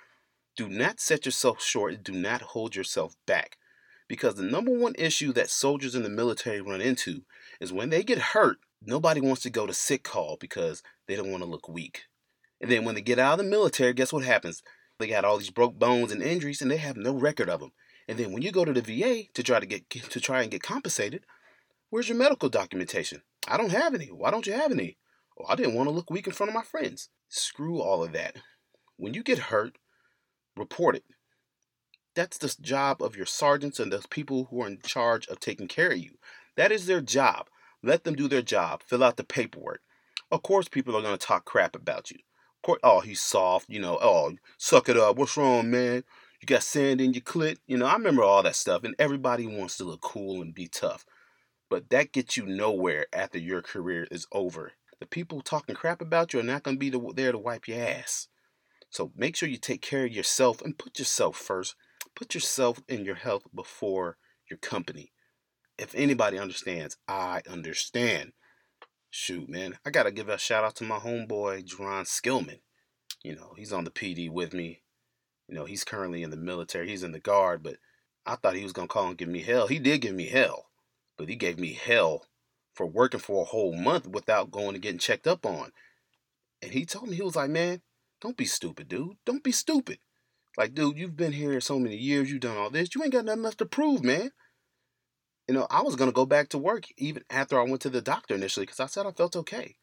do 0.56 0.70
not 0.70 1.02
set 1.02 1.26
yourself 1.26 1.62
short 1.62 2.02
do 2.02 2.14
not 2.14 2.42
hold 2.42 2.76
yourself 2.76 3.16
back. 3.28 3.58
Because 4.08 4.36
the 4.36 4.44
number 4.44 4.72
one 4.72 4.94
issue 4.98 5.34
that 5.34 5.50
soldiers 5.50 5.96
in 5.96 6.04
the 6.04 6.10
military 6.10 6.62
run 6.62 6.82
into 6.82 7.24
is 7.60 7.74
when 7.74 7.90
they 7.90 8.04
get 8.04 8.20
hurt, 8.20 8.58
nobody 8.82 9.20
wants 9.20 9.42
to 9.44 9.50
go 9.50 9.66
to 9.66 9.74
sick 9.74 10.04
call 10.04 10.38
because 10.40 10.84
they 11.08 11.16
don't 11.16 11.32
want 11.32 11.44
to 11.44 11.50
look 11.50 11.68
weak. 11.68 12.04
And 12.62 12.72
then 12.72 12.86
when 12.86 12.96
they 12.96 13.02
get 13.02 13.20
out 13.20 13.40
of 13.40 13.46
the 13.46 13.52
military, 13.52 13.94
guess 13.94 14.14
what 14.14 14.24
happens? 14.24 14.62
They 15.00 15.08
got 15.08 15.26
all 15.26 15.38
these 15.38 15.50
broke 15.50 15.78
bones 15.78 16.12
and 16.12 16.22
injuries, 16.22 16.62
and 16.62 16.72
they 16.72 16.78
have 16.78 16.96
no 16.96 17.14
record 17.14 17.50
of 17.50 17.60
them. 17.60 17.72
And 18.08 18.18
then 18.18 18.32
when 18.32 18.44
you 18.44 18.52
go 18.52 18.64
to 18.64 18.74
the 18.74 18.82
VA 18.82 19.24
to 19.34 19.44
try 19.44 19.60
to 19.60 19.66
get 19.66 19.90
to 19.90 20.20
try 20.20 20.42
and 20.42 20.52
get 20.52 20.62
compensated, 20.62 21.26
where's 21.90 22.08
your 22.08 22.18
medical 22.18 22.50
documentation? 22.50 23.24
I 23.48 23.58
don't 23.58 23.72
have 23.72 23.94
any. 23.94 24.08
Why 24.08 24.32
don't 24.32 24.48
you 24.48 24.54
have 24.54 24.72
any? 24.72 24.98
Oh, 25.40 25.46
I 25.50 25.56
didn't 25.56 25.74
want 25.74 25.88
to 25.88 25.94
look 25.94 26.10
weak 26.10 26.28
in 26.28 26.34
front 26.34 26.50
of 26.50 26.56
my 26.56 26.64
friends. 26.64 27.10
Screw 27.28 27.82
all 27.82 28.04
of 28.04 28.14
that. 28.14 28.38
When 28.98 29.14
you 29.14 29.24
get 29.24 29.40
hurt, 29.40 29.78
report 30.56 30.96
it. 30.96 31.04
That's 32.16 32.38
the 32.38 32.56
job 32.62 33.04
of 33.04 33.16
your 33.16 33.26
sergeants 33.26 33.80
and 33.80 33.92
the 33.92 34.04
people 34.10 34.46
who 34.46 34.64
are 34.64 34.68
in 34.68 34.80
charge 34.82 35.28
of 35.28 35.40
taking 35.40 35.68
care 35.68 35.92
of 35.92 35.98
you. 35.98 36.18
That 36.56 36.72
is 36.72 36.86
their 36.86 37.02
job. 37.02 37.48
Let 37.84 38.04
them 38.04 38.16
do 38.16 38.28
their 38.28 38.42
job. 38.42 38.82
Fill 38.84 39.04
out 39.04 39.18
the 39.18 39.24
paperwork. 39.24 39.82
Of 40.32 40.42
course, 40.42 40.68
people 40.68 40.96
are 40.96 41.02
going 41.02 41.18
to 41.18 41.26
talk 41.26 41.46
crap 41.46 41.76
about 41.76 42.10
you 42.10 42.20
oh, 42.84 43.00
he's 43.00 43.22
soft, 43.22 43.70
you 43.70 43.80
know, 43.80 43.98
oh, 44.02 44.34
suck 44.58 44.90
it 44.90 44.98
up. 44.98 45.18
What's 45.18 45.38
wrong, 45.38 45.70
man? 45.70 46.04
You 46.42 46.46
got 46.46 46.64
sand 46.64 47.02
in 47.02 47.14
your 47.14 47.22
clit. 47.22 47.58
You 47.68 47.78
know, 47.78 47.86
I 47.86 47.94
remember 47.94 48.24
all 48.24 48.44
that 48.44 48.56
stuff, 48.56 48.84
and 48.84 48.96
everybody 49.00 49.48
wants 49.48 49.78
to 49.78 49.84
look 49.84 50.02
cool 50.02 50.42
and 50.42 50.54
be 50.54 50.68
tough. 50.68 51.06
But 51.70 51.90
that 51.90 52.12
gets 52.12 52.38
you 52.38 52.46
nowhere 52.46 53.08
after 53.14 53.40
your 53.40 53.62
career 53.62 54.08
is 54.12 54.28
over. 54.32 54.74
the 55.00 55.06
people 55.06 55.42
talking 55.42 55.76
crap 55.76 56.02
about 56.02 56.34
you 56.34 56.40
are 56.40 56.44
not 56.44 56.64
going 56.64 56.80
to 56.80 56.92
be 56.92 57.14
there 57.16 57.32
to 57.32 57.38
wipe 57.38 57.68
your 57.68 57.82
ass. 57.82 58.28
So 58.90 59.12
make 59.16 59.36
sure 59.36 59.50
you 59.50 59.58
take 59.58 59.82
care 59.82 60.06
of 60.06 60.12
yourself 60.12 60.62
and 60.62 60.78
put 60.78 61.00
yourself 61.00 61.36
first. 61.36 61.76
Put 62.16 62.34
yourself 62.34 62.82
and 62.88 63.06
your 63.06 63.16
health 63.16 63.44
before 63.54 64.18
your 64.50 64.58
company. 64.58 65.12
If 65.78 65.94
anybody 65.94 66.40
understands, 66.40 66.98
I 67.08 67.42
understand. 67.50 68.32
Shoot, 69.10 69.50
man, 69.50 69.78
I 69.86 69.90
gotta 69.90 70.12
give 70.12 70.30
a 70.30 70.38
shout 70.38 70.64
out 70.64 70.76
to 70.78 70.84
my 70.86 70.98
homeboy 70.98 71.66
Jeron 71.66 72.06
Skillman. 72.06 72.60
You 73.24 73.36
know, 73.36 73.54
he's 73.58 73.74
on 73.74 73.84
the 73.84 73.92
PD 73.92 74.30
with 74.30 74.54
me. 74.54 74.82
You 75.48 75.56
know, 75.56 75.66
he's 75.66 75.84
currently 75.84 76.24
in 76.24 76.30
the 76.30 76.38
military. 76.38 76.90
He's 76.90 77.04
in 77.04 77.12
the 77.12 77.20
guard, 77.20 77.62
but 77.62 77.76
I 78.26 78.36
thought 78.36 78.56
he 78.56 78.64
was 78.64 78.74
gonna 78.74 78.88
call 78.88 79.10
and 79.10 79.18
give 79.18 79.30
me 79.30 79.42
hell. 79.42 79.68
He 79.68 79.80
did 79.80 80.02
give 80.02 80.16
me 80.16 80.28
hell, 80.28 80.70
but 81.18 81.28
he 81.28 81.36
gave 81.36 81.60
me 81.60 81.74
hell 81.74 82.26
for 82.74 82.86
working 82.86 83.20
for 83.20 83.42
a 83.42 83.46
whole 83.46 83.74
month 83.76 84.08
without 84.08 84.52
going 84.52 84.76
and 84.76 84.82
getting 84.82 85.00
checked 85.00 85.28
up 85.28 85.46
on. 85.46 85.72
And 86.62 86.72
he 86.72 86.86
told 86.86 87.10
me 87.10 87.16
he 87.16 87.22
was 87.22 87.36
like, 87.36 87.50
man, 87.50 87.82
don't 88.22 88.38
be 88.38 88.46
stupid, 88.46 88.88
dude. 88.88 89.18
Don't 89.26 89.44
be 89.44 89.52
stupid. 89.52 90.00
Like, 90.58 90.74
dude, 90.74 90.98
you've 90.98 91.18
been 91.18 91.34
here 91.34 91.60
so 91.60 91.80
many 91.80 91.98
years. 91.98 92.32
You've 92.32 92.42
done 92.42 92.58
all 92.58 92.70
this. 92.70 92.94
You 92.96 93.04
ain't 93.04 93.14
got 93.14 93.26
nothing 93.26 93.44
left 93.44 93.58
to 93.60 93.66
prove, 93.66 94.04
man. 94.04 94.32
You 95.48 95.54
know, 95.54 95.68
I 95.70 95.82
was 95.82 95.96
gonna 95.96 96.12
go 96.12 96.26
back 96.26 96.50
to 96.50 96.58
work 96.58 96.86
even 96.98 97.24
after 97.30 97.60
I 97.60 97.64
went 97.64 97.82
to 97.82 97.90
the 97.90 98.02
doctor 98.02 98.34
initially 98.34 98.66
because 98.66 98.80
I 98.80 98.88
said 98.88 99.06
I 99.06 99.12
felt 99.12 99.36
okay. 99.36 99.76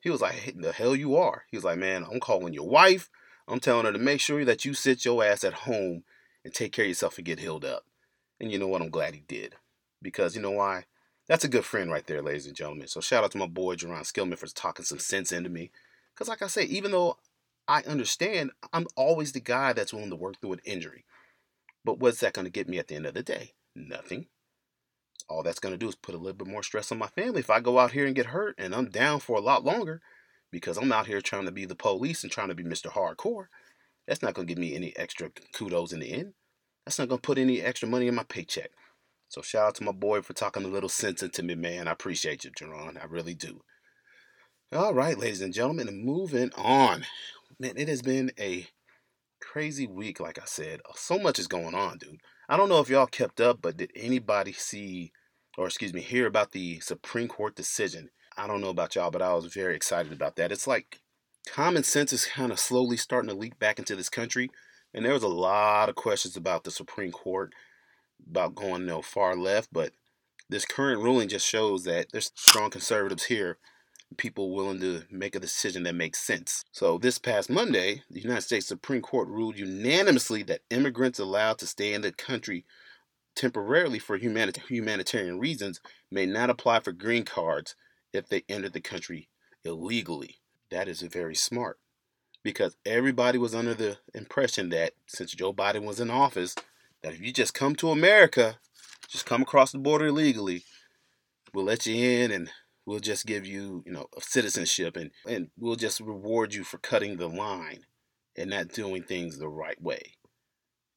He 0.00 0.08
was 0.08 0.22
like, 0.22 0.32
hey, 0.32 0.52
"The 0.56 0.72
hell 0.72 0.96
you 0.96 1.16
are." 1.16 1.44
He 1.50 1.56
was 1.56 1.64
like, 1.64 1.78
"Man, 1.78 2.06
I'm 2.10 2.20
calling 2.20 2.54
your 2.54 2.68
wife. 2.68 3.10
I'm 3.46 3.60
telling 3.60 3.84
her 3.84 3.92
to 3.92 3.98
make 3.98 4.20
sure 4.20 4.44
that 4.46 4.64
you 4.64 4.72
sit 4.72 5.04
your 5.04 5.22
ass 5.22 5.44
at 5.44 5.52
home 5.52 6.04
and 6.42 6.54
take 6.54 6.72
care 6.72 6.86
of 6.86 6.88
yourself 6.88 7.18
and 7.18 7.26
get 7.26 7.40
healed 7.40 7.66
up." 7.66 7.84
And 8.40 8.50
you 8.50 8.58
know 8.58 8.68
what? 8.68 8.80
I'm 8.80 8.88
glad 8.88 9.14
he 9.14 9.20
did 9.20 9.56
because 10.00 10.34
you 10.34 10.40
know 10.40 10.52
why? 10.52 10.86
That's 11.26 11.44
a 11.44 11.48
good 11.48 11.66
friend 11.66 11.92
right 11.92 12.06
there, 12.06 12.22
ladies 12.22 12.46
and 12.46 12.56
gentlemen. 12.56 12.88
So 12.88 13.00
shout 13.00 13.22
out 13.22 13.32
to 13.32 13.38
my 13.38 13.46
boy 13.46 13.76
Jerron 13.76 14.00
Skillman 14.00 14.38
for 14.38 14.46
talking 14.46 14.86
some 14.86 14.98
sense 14.98 15.32
into 15.32 15.50
me. 15.50 15.70
Because 16.14 16.28
like 16.28 16.40
I 16.40 16.46
say, 16.46 16.64
even 16.64 16.92
though 16.92 17.18
I 17.70 17.82
understand, 17.82 18.50
I'm 18.72 18.88
always 18.96 19.30
the 19.30 19.38
guy 19.38 19.72
that's 19.72 19.94
willing 19.94 20.10
to 20.10 20.16
work 20.16 20.40
through 20.40 20.54
an 20.54 20.60
injury. 20.64 21.04
But 21.84 22.00
what's 22.00 22.18
that 22.18 22.32
going 22.32 22.44
to 22.46 22.50
get 22.50 22.68
me 22.68 22.80
at 22.80 22.88
the 22.88 22.96
end 22.96 23.06
of 23.06 23.14
the 23.14 23.22
day? 23.22 23.52
Nothing. 23.76 24.26
All 25.28 25.44
that's 25.44 25.60
going 25.60 25.74
to 25.74 25.78
do 25.78 25.88
is 25.88 25.94
put 25.94 26.16
a 26.16 26.18
little 26.18 26.36
bit 26.36 26.48
more 26.48 26.64
stress 26.64 26.90
on 26.90 26.98
my 26.98 27.06
family 27.06 27.38
if 27.38 27.48
I 27.48 27.60
go 27.60 27.78
out 27.78 27.92
here 27.92 28.06
and 28.06 28.16
get 28.16 28.26
hurt 28.26 28.56
and 28.58 28.74
I'm 28.74 28.90
down 28.90 29.20
for 29.20 29.38
a 29.38 29.40
lot 29.40 29.64
longer 29.64 30.02
because 30.50 30.78
I'm 30.78 30.90
out 30.90 31.06
here 31.06 31.20
trying 31.20 31.44
to 31.44 31.52
be 31.52 31.64
the 31.64 31.76
police 31.76 32.24
and 32.24 32.32
trying 32.32 32.48
to 32.48 32.56
be 32.56 32.64
Mr. 32.64 32.90
Hardcore. 32.90 33.46
That's 34.08 34.20
not 34.20 34.34
going 34.34 34.48
to 34.48 34.52
give 34.52 34.60
me 34.60 34.74
any 34.74 34.92
extra 34.96 35.30
kudos 35.54 35.92
in 35.92 36.00
the 36.00 36.12
end. 36.12 36.32
That's 36.84 36.98
not 36.98 37.08
going 37.08 37.20
to 37.20 37.26
put 37.26 37.38
any 37.38 37.62
extra 37.62 37.88
money 37.88 38.08
in 38.08 38.16
my 38.16 38.24
paycheck. 38.24 38.72
So 39.28 39.42
shout 39.42 39.68
out 39.68 39.74
to 39.76 39.84
my 39.84 39.92
boy 39.92 40.22
for 40.22 40.32
talking 40.32 40.64
a 40.64 40.68
little 40.68 40.88
sense 40.88 41.22
into 41.22 41.44
me, 41.44 41.54
man. 41.54 41.86
I 41.86 41.92
appreciate 41.92 42.42
you, 42.42 42.50
Jerron. 42.50 43.00
I 43.00 43.04
really 43.04 43.34
do. 43.34 43.60
All 44.72 44.92
right, 44.92 45.16
ladies 45.16 45.40
and 45.40 45.54
gentlemen, 45.54 46.04
moving 46.04 46.50
on. 46.56 47.04
Man, 47.60 47.76
it 47.76 47.88
has 47.88 48.00
been 48.00 48.32
a 48.40 48.66
crazy 49.38 49.86
week, 49.86 50.18
like 50.18 50.38
I 50.38 50.46
said. 50.46 50.80
Uh, 50.88 50.94
so 50.96 51.18
much 51.18 51.38
is 51.38 51.46
going 51.46 51.74
on, 51.74 51.98
dude. 51.98 52.22
I 52.48 52.56
don't 52.56 52.70
know 52.70 52.80
if 52.80 52.88
y'all 52.88 53.04
kept 53.04 53.38
up, 53.38 53.58
but 53.60 53.76
did 53.76 53.92
anybody 53.94 54.52
see, 54.52 55.12
or 55.58 55.66
excuse 55.66 55.92
me, 55.92 56.00
hear 56.00 56.26
about 56.26 56.52
the 56.52 56.80
Supreme 56.80 57.28
Court 57.28 57.54
decision? 57.54 58.08
I 58.34 58.46
don't 58.46 58.62
know 58.62 58.70
about 58.70 58.94
y'all, 58.94 59.10
but 59.10 59.20
I 59.20 59.34
was 59.34 59.52
very 59.52 59.76
excited 59.76 60.10
about 60.10 60.36
that. 60.36 60.50
It's 60.50 60.66
like 60.66 61.00
common 61.46 61.82
sense 61.82 62.14
is 62.14 62.24
kind 62.24 62.50
of 62.50 62.58
slowly 62.58 62.96
starting 62.96 63.28
to 63.28 63.36
leak 63.36 63.58
back 63.58 63.78
into 63.78 63.94
this 63.94 64.08
country. 64.08 64.50
And 64.94 65.04
there 65.04 65.12
was 65.12 65.22
a 65.22 65.28
lot 65.28 65.90
of 65.90 65.96
questions 65.96 66.38
about 66.38 66.64
the 66.64 66.70
Supreme 66.70 67.12
Court 67.12 67.52
about 68.26 68.54
going 68.54 68.82
you 68.82 68.86
know, 68.86 69.02
far 69.02 69.36
left, 69.36 69.68
but 69.70 69.92
this 70.48 70.64
current 70.64 71.02
ruling 71.02 71.28
just 71.28 71.46
shows 71.46 71.84
that 71.84 72.06
there's 72.10 72.32
strong 72.34 72.70
conservatives 72.70 73.24
here, 73.24 73.58
people 74.16 74.54
willing 74.54 74.80
to 74.80 75.04
make 75.10 75.34
a 75.34 75.40
decision 75.40 75.84
that 75.84 75.94
makes 75.94 76.18
sense. 76.18 76.64
So 76.72 76.98
this 76.98 77.18
past 77.18 77.48
Monday, 77.48 78.02
the 78.10 78.20
United 78.20 78.42
States 78.42 78.66
Supreme 78.66 79.02
Court 79.02 79.28
ruled 79.28 79.58
unanimously 79.58 80.42
that 80.44 80.62
immigrants 80.70 81.18
allowed 81.18 81.58
to 81.58 81.66
stay 81.66 81.94
in 81.94 82.02
the 82.02 82.12
country 82.12 82.64
temporarily 83.36 83.98
for 83.98 84.16
humanitarian 84.16 85.38
reasons 85.38 85.80
may 86.10 86.26
not 86.26 86.50
apply 86.50 86.80
for 86.80 86.92
green 86.92 87.24
cards 87.24 87.74
if 88.12 88.28
they 88.28 88.42
entered 88.48 88.72
the 88.72 88.80
country 88.80 89.28
illegally. 89.64 90.36
That 90.70 90.88
is 90.88 91.02
very 91.02 91.34
smart 91.34 91.78
because 92.42 92.76
everybody 92.84 93.38
was 93.38 93.54
under 93.54 93.74
the 93.74 93.98
impression 94.14 94.70
that 94.70 94.92
since 95.06 95.32
Joe 95.32 95.52
Biden 95.52 95.84
was 95.84 96.00
in 96.00 96.10
office, 96.10 96.54
that 97.02 97.12
if 97.14 97.20
you 97.20 97.32
just 97.32 97.54
come 97.54 97.74
to 97.76 97.90
America, 97.90 98.58
just 99.08 99.26
come 99.26 99.42
across 99.42 99.72
the 99.72 99.78
border 99.78 100.06
illegally, 100.06 100.64
we'll 101.52 101.64
let 101.64 101.86
you 101.86 101.94
in 101.94 102.30
and 102.30 102.50
we'll 102.86 103.00
just 103.00 103.26
give 103.26 103.46
you, 103.46 103.82
you 103.86 103.92
know, 103.92 104.06
citizenship 104.18 104.96
and, 104.96 105.10
and 105.26 105.50
we'll 105.58 105.76
just 105.76 106.00
reward 106.00 106.54
you 106.54 106.64
for 106.64 106.78
cutting 106.78 107.16
the 107.16 107.28
line 107.28 107.84
and 108.36 108.50
not 108.50 108.68
doing 108.68 109.02
things 109.02 109.38
the 109.38 109.48
right 109.48 109.80
way. 109.80 110.14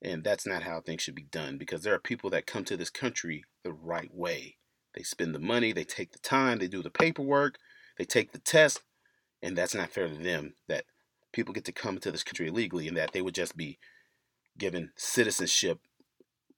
And 0.02 0.24
that's 0.24 0.46
not 0.46 0.64
how 0.64 0.82
things 0.82 1.02
should 1.02 1.16
be 1.16 1.24
done 1.24 1.58
because 1.58 1.84
there 1.84 1.94
are 1.94 2.00
people 2.00 2.30
that 2.32 2.46
come 2.46 2.66
to 2.66 2.78
this 2.78 2.90
country 2.90 3.44
the 3.64 3.74
right 3.74 4.14
way. 4.14 4.58
They 4.96 5.04
spend 5.04 5.34
the 5.34 5.40
money, 5.40 5.72
they 5.72 5.86
take 5.86 6.12
the 6.12 6.20
time, 6.20 6.60
they 6.60 6.68
do 6.68 6.84
the 6.84 6.90
paperwork, 6.90 7.58
they 7.98 8.06
take 8.06 8.32
the 8.32 8.40
test, 8.40 8.82
and 9.42 9.58
that's 9.58 9.74
not 9.74 9.90
fair 9.90 10.08
to 10.08 10.16
them 10.16 10.54
that 10.68 10.86
people 11.32 11.54
get 11.54 11.66
to 11.66 11.72
come 11.72 11.98
to 12.00 12.12
this 12.12 12.24
country 12.24 12.48
illegally 12.48 12.88
and 12.88 12.98
that 12.98 13.12
they 13.12 13.22
would 13.22 13.36
just 13.36 13.58
be 13.58 13.80
given 14.58 14.92
citizenship 14.96 15.80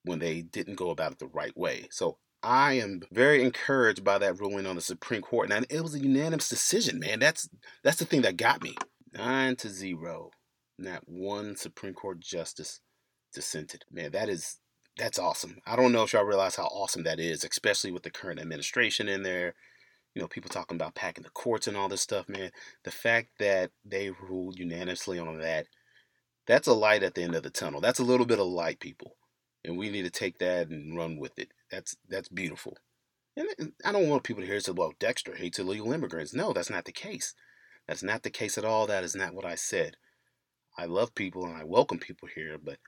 when 0.04 0.20
they 0.20 0.42
didn't 0.42 0.76
go 0.76 0.90
about 0.90 1.14
it 1.14 1.20
the 1.20 1.28
right 1.28 1.56
way. 1.58 1.88
So 1.92 2.18
I 2.46 2.74
am 2.74 3.02
very 3.12 3.44
encouraged 3.44 4.04
by 4.04 4.20
that 4.20 4.40
ruling 4.40 4.68
on 4.68 4.76
the 4.76 4.82
Supreme 4.82 5.24
Court. 5.24 5.52
And 5.52 5.66
it 5.68 5.82
was 5.82 5.96
a 5.96 6.00
unanimous 6.00 6.48
decision, 6.48 7.00
man. 7.00 7.20
That's 7.20 7.50
that's 7.84 7.98
the 7.98 8.06
thing 8.06 8.22
that 8.22 8.38
got 8.38 8.62
me. 8.62 8.76
Nine 9.14 9.56
to 9.58 9.70
zero. 9.70 10.30
Not 10.78 11.02
one 11.08 11.56
Supreme 11.56 11.96
Court 11.96 12.20
justice 12.20 12.82
dissented. 13.34 13.84
Man, 13.92 14.12
that 14.12 14.30
is 14.30 14.60
that's 14.96 15.18
awesome. 15.18 15.58
I 15.66 15.76
don't 15.76 15.92
know 15.92 16.04
if 16.04 16.14
y'all 16.14 16.24
realize 16.24 16.56
how 16.56 16.66
awesome 16.66 17.04
that 17.04 17.20
is, 17.20 17.44
especially 17.44 17.92
with 17.92 18.04
the 18.04 18.12
current 18.12 18.40
administration 18.40 19.10
in 19.10 19.24
there. 19.24 19.56
You 20.14 20.22
know, 20.22 20.28
people 20.28 20.50
talking 20.50 20.76
about 20.76 20.96
packing 20.96 21.24
the 21.24 21.32
courts 21.32 21.68
and 21.68 21.76
all 21.76 21.90
this 21.90 22.02
stuff, 22.02 22.30
man. 22.30 22.52
The 22.84 22.92
fact 22.92 23.30
that 23.40 23.72
they 23.84 24.12
ruled 24.12 24.60
unanimously 24.60 25.18
on 25.18 25.40
that, 25.40 25.66
that's 26.46 26.68
a 26.68 26.74
light 26.74 27.02
at 27.02 27.16
the 27.16 27.24
end 27.24 27.36
of 27.36 27.44
the 27.44 27.50
tunnel. 27.50 27.82
That's 27.82 28.00
a 28.00 28.04
little 28.06 28.28
bit 28.28 28.40
of 28.40 28.46
light, 28.46 28.80
people 28.80 29.16
and 29.66 29.78
we 29.78 29.90
need 29.90 30.04
to 30.04 30.10
take 30.10 30.38
that 30.40 30.70
and 30.70 30.98
run 30.98 31.18
with 31.18 31.38
it. 31.40 31.52
That's 31.72 31.96
that's 32.08 32.30
beautiful. 32.30 32.78
And 33.38 33.74
I 33.84 33.92
don't 33.92 34.10
want 34.10 34.24
people 34.24 34.42
to 34.42 34.48
hear 34.48 34.60
say, 34.60 34.72
"Well, 34.72 34.94
Dexter 35.00 35.36
hates 35.36 35.60
illegal 35.60 35.92
immigrants." 35.92 36.34
No, 36.34 36.54
that's 36.54 36.70
not 36.70 36.86
the 36.86 36.92
case. 36.92 37.34
That's 37.88 38.04
not 38.04 38.24
the 38.24 38.30
case 38.30 38.58
at 38.58 38.66
all. 38.66 38.88
That 38.88 39.04
is 39.04 39.16
not 39.16 39.34
what 39.34 39.46
I 39.46 39.56
said. 39.56 39.98
I 40.78 40.86
love 40.86 41.16
people 41.16 41.46
and 41.46 41.56
I 41.56 41.64
welcome 41.64 42.00
people 42.00 42.28
here, 42.34 42.58
but 42.58 42.80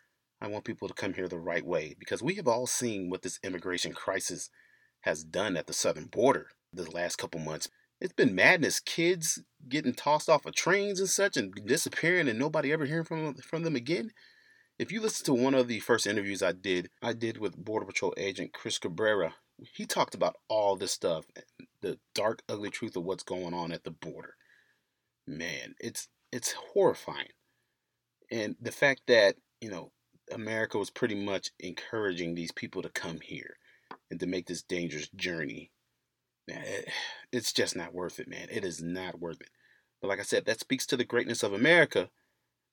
I 0.41 0.47
want 0.47 0.65
people 0.65 0.87
to 0.87 0.93
come 0.93 1.13
here 1.13 1.27
the 1.27 1.39
right 1.39 1.65
way 1.65 1.95
because 1.97 2.21
we 2.21 2.35
have 2.35 2.47
all 2.47 2.67
seen 2.67 3.09
what 3.09 3.21
this 3.21 3.39
immigration 3.43 3.93
crisis 3.93 4.49
has 5.01 5.23
done 5.23 5.55
at 5.57 5.67
the 5.67 5.73
southern 5.73 6.05
border 6.05 6.47
the 6.73 6.89
last 6.91 7.17
couple 7.17 7.39
months. 7.39 7.69
It's 7.99 8.13
been 8.13 8.35
madness. 8.35 8.79
Kids 8.79 9.41
getting 9.67 9.93
tossed 9.93 10.29
off 10.29 10.45
of 10.45 10.53
trains 10.53 10.99
and 10.99 11.09
such 11.09 11.37
and 11.37 11.53
disappearing 11.65 12.27
and 12.27 12.37
nobody 12.37 12.71
ever 12.71 12.85
hearing 12.85 13.05
from 13.05 13.35
from 13.35 13.63
them 13.63 13.75
again. 13.75 14.11
If 14.79 14.91
you 14.91 15.01
listen 15.01 15.25
to 15.25 15.33
one 15.33 15.55
of 15.55 15.67
the 15.67 15.79
first 15.79 16.05
interviews 16.05 16.43
I 16.43 16.51
did, 16.51 16.89
I 17.01 17.13
did 17.13 17.37
with 17.37 17.57
Border 17.57 17.85
Patrol 17.85 18.13
agent 18.15 18.53
Chris 18.53 18.77
Cabrera. 18.77 19.33
He 19.73 19.87
talked 19.87 20.13
about 20.13 20.35
all 20.47 20.75
this 20.75 20.91
stuff, 20.91 21.25
the 21.81 21.97
dark, 22.13 22.43
ugly 22.47 22.69
truth 22.69 22.95
of 22.95 23.03
what's 23.03 23.23
going 23.23 23.55
on 23.55 23.71
at 23.71 23.83
the 23.83 23.91
border. 23.91 24.35
Man, 25.25 25.73
it's 25.79 26.09
it's 26.31 26.53
horrifying. 26.73 27.29
And 28.29 28.55
the 28.61 28.71
fact 28.71 29.01
that, 29.07 29.37
you 29.61 29.71
know, 29.71 29.91
America 30.31 30.77
was 30.77 30.89
pretty 30.91 31.15
much 31.15 31.51
encouraging 31.59 32.35
these 32.35 32.51
people 32.51 32.81
to 32.83 32.89
come 32.89 33.19
here 33.21 33.57
and 34.11 34.19
to 34.19 34.27
make 34.27 34.45
this 34.45 34.61
dangerous 34.61 35.09
journey. 35.09 35.71
Man, 36.47 36.63
it's 37.31 37.51
just 37.51 37.75
not 37.75 37.93
worth 37.93 38.19
it, 38.19 38.27
man. 38.27 38.47
It 38.51 38.63
is 38.63 38.81
not 38.81 39.19
worth 39.19 39.41
it. 39.41 39.49
But 40.01 40.09
like 40.09 40.19
I 40.19 40.23
said, 40.23 40.45
that 40.45 40.59
speaks 40.59 40.85
to 40.87 40.97
the 40.97 41.03
greatness 41.03 41.41
of 41.41 41.53
America 41.53 42.09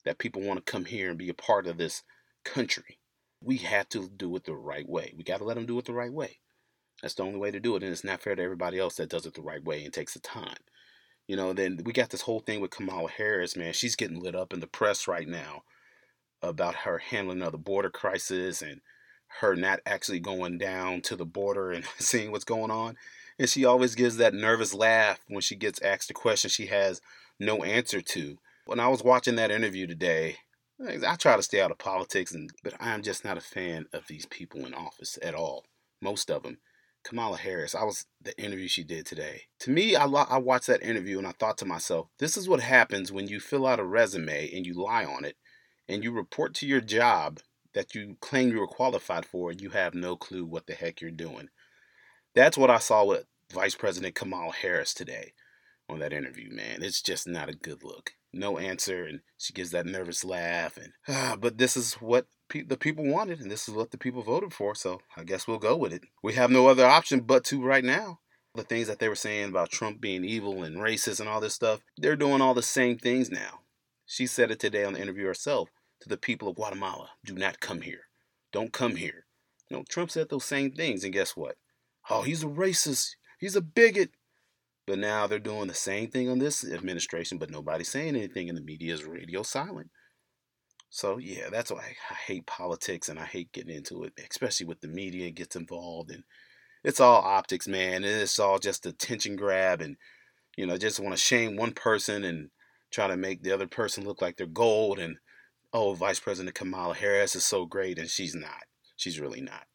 that 0.05 0.17
people 0.17 0.41
want 0.41 0.63
to 0.63 0.71
come 0.71 0.85
here 0.85 1.09
and 1.09 1.17
be 1.17 1.29
a 1.29 1.33
part 1.33 1.67
of 1.67 1.77
this 1.77 2.03
country. 2.43 2.99
We 3.41 3.57
have 3.57 3.89
to 3.89 4.07
do 4.07 4.35
it 4.35 4.45
the 4.45 4.55
right 4.55 4.87
way. 4.87 5.13
We 5.17 5.23
got 5.23 5.39
to 5.39 5.43
let 5.43 5.55
them 5.55 5.65
do 5.65 5.77
it 5.77 5.85
the 5.85 5.93
right 5.93 6.13
way. 6.13 6.39
That's 7.01 7.15
the 7.15 7.23
only 7.23 7.37
way 7.37 7.51
to 7.51 7.59
do 7.59 7.75
it. 7.75 7.83
And 7.83 7.91
it's 7.91 8.03
not 8.03 8.21
fair 8.21 8.35
to 8.35 8.41
everybody 8.41 8.79
else 8.79 8.95
that 8.95 9.09
does 9.09 9.25
it 9.25 9.33
the 9.33 9.41
right 9.41 9.63
way 9.63 9.83
and 9.83 9.93
takes 9.93 10.13
the 10.13 10.19
time. 10.19 10.57
You 11.27 11.35
know, 11.35 11.53
then 11.53 11.81
we 11.83 11.91
got 11.91 12.09
this 12.11 12.21
whole 12.21 12.39
thing 12.39 12.61
with 12.61 12.71
Kamala 12.71 13.09
Harris, 13.09 13.55
man. 13.55 13.73
She's 13.73 13.95
getting 13.95 14.19
lit 14.19 14.35
up 14.35 14.53
in 14.53 14.59
the 14.59 14.67
press 14.67 15.07
right 15.07 15.27
now 15.27 15.63
about 16.41 16.75
her 16.75 16.99
handling 16.99 17.41
of 17.41 17.51
the 17.51 17.57
border 17.57 17.89
crisis 17.89 18.61
and 18.61 18.81
her 19.41 19.55
not 19.55 19.79
actually 19.85 20.19
going 20.19 20.57
down 20.57 21.01
to 21.01 21.15
the 21.15 21.25
border 21.25 21.71
and 21.71 21.85
seeing 21.97 22.31
what's 22.31 22.43
going 22.43 22.71
on. 22.71 22.95
And 23.37 23.49
she 23.49 23.65
always 23.65 23.95
gives 23.95 24.17
that 24.17 24.33
nervous 24.33 24.73
laugh 24.73 25.19
when 25.27 25.41
she 25.41 25.55
gets 25.55 25.81
asked 25.81 26.09
a 26.09 26.13
question 26.13 26.49
she 26.49 26.67
has 26.67 27.01
no 27.39 27.63
answer 27.63 28.01
to. 28.01 28.37
When 28.65 28.79
I 28.79 28.87
was 28.87 29.03
watching 29.03 29.35
that 29.35 29.51
interview 29.51 29.85
today, 29.85 30.37
eh, 30.87 30.99
I 31.07 31.15
try 31.17 31.35
to 31.35 31.43
stay 31.43 31.61
out 31.61 31.69
of 31.69 31.77
politics, 31.77 32.33
and 32.33 32.49
but 32.63 32.73
I'm 32.79 33.03
just 33.03 33.23
not 33.23 33.37
a 33.37 33.41
fan 33.41 33.85
of 33.93 34.07
these 34.07 34.25
people 34.25 34.65
in 34.65 34.73
office 34.73 35.19
at 35.21 35.35
all. 35.35 35.65
Most 36.01 36.31
of 36.31 36.41
them, 36.41 36.57
Kamala 37.03 37.37
Harris, 37.37 37.75
I 37.75 37.83
was 37.83 38.05
the 38.19 38.35
interview 38.41 38.67
she 38.67 38.83
did 38.83 39.05
today. 39.05 39.43
To 39.59 39.69
me, 39.69 39.95
I, 39.95 40.05
I 40.05 40.39
watched 40.39 40.65
that 40.67 40.81
interview 40.81 41.19
and 41.19 41.27
I 41.27 41.31
thought 41.33 41.59
to 41.59 41.65
myself, 41.65 42.07
this 42.17 42.35
is 42.35 42.49
what 42.49 42.59
happens 42.59 43.11
when 43.11 43.27
you 43.27 43.39
fill 43.39 43.67
out 43.67 43.79
a 43.79 43.85
resume 43.85 44.51
and 44.51 44.65
you 44.65 44.73
lie 44.73 45.05
on 45.05 45.25
it 45.25 45.37
and 45.87 46.03
you 46.03 46.11
report 46.11 46.55
to 46.55 46.67
your 46.67 46.81
job 46.81 47.41
that 47.75 47.93
you 47.93 48.17
claim 48.19 48.49
you 48.49 48.59
were 48.59 48.67
qualified 48.67 49.27
for 49.27 49.51
and 49.51 49.61
you 49.61 49.69
have 49.69 49.93
no 49.93 50.15
clue 50.15 50.43
what 50.43 50.65
the 50.65 50.73
heck 50.73 51.01
you're 51.01 51.11
doing. 51.11 51.49
That's 52.33 52.57
what 52.57 52.71
I 52.71 52.79
saw 52.79 53.05
with 53.05 53.25
Vice 53.53 53.75
President 53.75 54.15
Kamala 54.15 54.53
Harris 54.53 54.95
today 54.95 55.33
on 55.89 55.99
that 55.99 56.13
interview, 56.13 56.49
man. 56.51 56.83
It's 56.83 57.01
just 57.01 57.27
not 57.27 57.49
a 57.49 57.53
good 57.53 57.83
look. 57.83 58.13
No 58.33 58.57
answer, 58.57 59.05
and 59.05 59.21
she 59.37 59.53
gives 59.53 59.71
that 59.71 59.85
nervous 59.85 60.23
laugh. 60.23 60.77
And 60.77 60.93
ah, 61.07 61.37
but 61.39 61.57
this 61.57 61.77
is 61.77 61.95
what 61.95 62.27
pe- 62.49 62.63
the 62.63 62.77
people 62.77 63.05
wanted, 63.05 63.39
and 63.39 63.49
this 63.49 63.67
is 63.67 63.73
what 63.73 63.91
the 63.91 63.97
people 63.97 64.21
voted 64.21 64.53
for. 64.53 64.75
So 64.75 65.01
I 65.15 65.23
guess 65.23 65.47
we'll 65.47 65.59
go 65.59 65.75
with 65.75 65.93
it. 65.93 66.03
We 66.23 66.33
have 66.33 66.51
no 66.51 66.67
other 66.67 66.85
option 66.85 67.21
but 67.21 67.43
to 67.45 67.63
right 67.63 67.83
now. 67.83 68.19
The 68.55 68.63
things 68.63 68.87
that 68.87 68.99
they 68.99 69.09
were 69.09 69.15
saying 69.15 69.49
about 69.49 69.69
Trump 69.69 69.99
being 69.99 70.23
evil 70.23 70.63
and 70.63 70.77
racist 70.77 71.19
and 71.19 71.27
all 71.27 71.41
this 71.41 71.53
stuff, 71.53 71.81
they're 71.97 72.15
doing 72.15 72.41
all 72.41 72.53
the 72.53 72.63
same 72.63 72.97
things 72.97 73.29
now. 73.29 73.59
She 74.05 74.27
said 74.27 74.49
it 74.49 74.59
today 74.59 74.85
on 74.85 74.93
the 74.93 75.01
interview 75.01 75.25
herself 75.25 75.69
to 76.01 76.09
the 76.09 76.17
people 76.17 76.47
of 76.47 76.55
Guatemala 76.55 77.09
do 77.25 77.33
not 77.33 77.59
come 77.59 77.81
here. 77.81 78.01
Don't 78.53 78.71
come 78.71 78.95
here. 78.95 79.25
You 79.69 79.77
know, 79.77 79.83
Trump 79.89 80.11
said 80.11 80.29
those 80.29 80.45
same 80.45 80.71
things, 80.71 81.03
and 81.03 81.11
guess 81.11 81.35
what? 81.35 81.57
Oh, 82.09 82.21
he's 82.21 82.43
a 82.43 82.47
racist. 82.47 83.15
He's 83.39 83.55
a 83.55 83.61
bigot. 83.61 84.11
But 84.87 84.99
now 84.99 85.25
they're 85.25 85.39
doing 85.39 85.67
the 85.67 85.73
same 85.73 86.09
thing 86.09 86.29
on 86.29 86.39
this 86.39 86.63
administration, 86.63 87.37
but 87.37 87.49
nobody's 87.49 87.89
saying 87.89 88.15
anything, 88.15 88.49
and 88.49 88.57
the 88.57 88.61
media 88.61 88.93
is 88.93 89.03
radio 89.03 89.41
silent. 89.41 89.89
So 90.95 91.17
yeah, 91.17 91.49
that's 91.51 91.71
why 91.71 91.95
I 92.09 92.13
hate 92.13 92.45
politics 92.45 93.09
and 93.09 93.19
I 93.19 93.25
hate 93.25 93.51
getting 93.51 93.75
into 93.75 94.03
it, 94.05 94.13
especially 94.29 94.65
with 94.65 94.79
the 94.79 94.87
media 94.87 95.29
gets 95.29 95.57
involved 95.57 96.09
and 96.09 96.23
it's 96.85 97.01
all 97.01 97.21
optics, 97.21 97.67
man. 97.67 98.05
It's 98.05 98.39
all 98.39 98.59
just 98.59 98.85
attention 98.85 99.35
grab 99.35 99.81
and 99.81 99.97
you 100.55 100.65
know, 100.65 100.77
just 100.77 101.01
want 101.01 101.13
to 101.13 101.21
shame 101.21 101.57
one 101.57 101.73
person 101.73 102.23
and 102.23 102.49
try 102.91 103.07
to 103.07 103.17
make 103.17 103.43
the 103.43 103.51
other 103.51 103.67
person 103.67 104.05
look 104.05 104.21
like 104.21 104.37
they're 104.37 104.47
gold 104.47 104.97
and 104.99 105.17
oh, 105.73 105.95
Vice 105.95 106.21
President 106.21 106.55
Kamala 106.55 106.95
Harris 106.95 107.35
is 107.35 107.43
so 107.43 107.65
great 107.65 107.99
and 107.99 108.09
she's 108.09 108.33
not. 108.33 108.63
She's 108.95 109.19
really 109.19 109.41
not. 109.41 109.65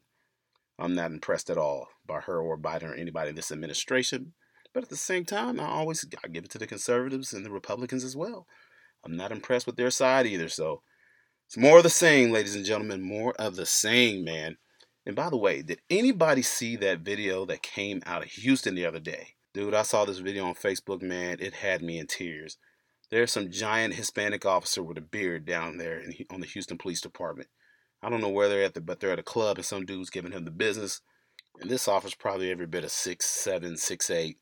I'm 0.79 0.95
not 0.95 1.11
impressed 1.11 1.50
at 1.50 1.59
all 1.59 1.88
by 2.07 2.21
her 2.21 2.40
or 2.40 2.57
Biden 2.57 2.85
or 2.85 2.95
anybody 2.95 3.29
in 3.29 3.37
this 3.37 3.52
administration. 3.52 4.33
But 4.73 4.85
at 4.85 4.89
the 4.89 4.97
same 4.97 5.25
time, 5.25 5.59
I 5.59 5.67
always 5.67 6.05
I 6.25 6.29
give 6.29 6.45
it 6.45 6.50
to 6.53 6.59
the 6.59 6.67
conservatives 6.67 7.33
and 7.33 7.45
the 7.45 7.50
Republicans 7.50 8.05
as 8.05 8.17
well. 8.17 8.47
I'm 9.05 9.17
not 9.17 9.33
impressed 9.33 9.67
with 9.67 9.77
their 9.77 9.91
side 9.91 10.27
either. 10.27 10.49
So 10.49 10.83
it's 11.47 11.57
more 11.57 11.79
of 11.79 11.83
the 11.83 11.91
same, 11.91 12.31
ladies 12.31 12.55
and 12.55 12.65
gentlemen. 12.65 13.03
More 13.03 13.35
of 13.39 13.57
the 13.57 13.67
same, 13.67 14.25
man. 14.25 14.59
And 15.05 15.17
by 15.17 15.31
the 15.31 15.37
way, 15.37 15.62
did 15.62 15.81
anybody 15.89 16.43
see 16.43 16.77
that 16.77 17.00
video 17.00 17.45
that 17.47 17.62
came 17.62 18.03
out 18.07 18.23
of 18.23 18.31
Houston 18.31 18.75
the 18.75 18.87
other 18.87 19.00
day? 19.00 19.35
Dude, 19.53 19.75
I 19.75 19.83
saw 19.83 20.05
this 20.05 20.19
video 20.19 20.45
on 20.47 20.55
Facebook, 20.55 21.03
man. 21.03 21.39
It 21.41 21.55
had 21.55 21.83
me 21.83 21.99
in 21.99 22.07
tears. 22.07 22.59
There's 23.11 23.33
some 23.33 23.50
giant 23.50 23.95
Hispanic 23.95 24.47
officer 24.47 24.83
with 24.85 24.99
a 24.99 25.00
beard 25.00 25.45
down 25.45 25.79
there 25.79 25.99
in, 25.99 26.15
on 26.31 26.41
the 26.41 26.47
Houston 26.47 26.79
Police 26.79 27.00
Department. 27.00 27.49
I 28.00 28.09
don't 28.09 28.21
know 28.21 28.29
where 28.29 28.49
they're 28.49 28.62
at, 28.62 28.75
the, 28.75 28.81
but 28.81 29.00
they're 29.00 29.11
at 29.11 29.19
a 29.19 29.25
club 29.25 29.57
and 29.57 29.67
some 29.67 29.85
dude's 29.85 30.11
giving 30.11 30.31
him 30.31 30.45
the 30.45 30.53
business. 30.53 31.00
And 31.61 31.69
this 31.69 31.89
officer's 31.89 32.15
probably 32.15 32.50
every 32.53 32.67
bit 32.67 32.85
of 32.85 32.93
six 32.93 33.27
seven, 33.27 33.77
six 33.77 34.09
eight. 34.11 34.39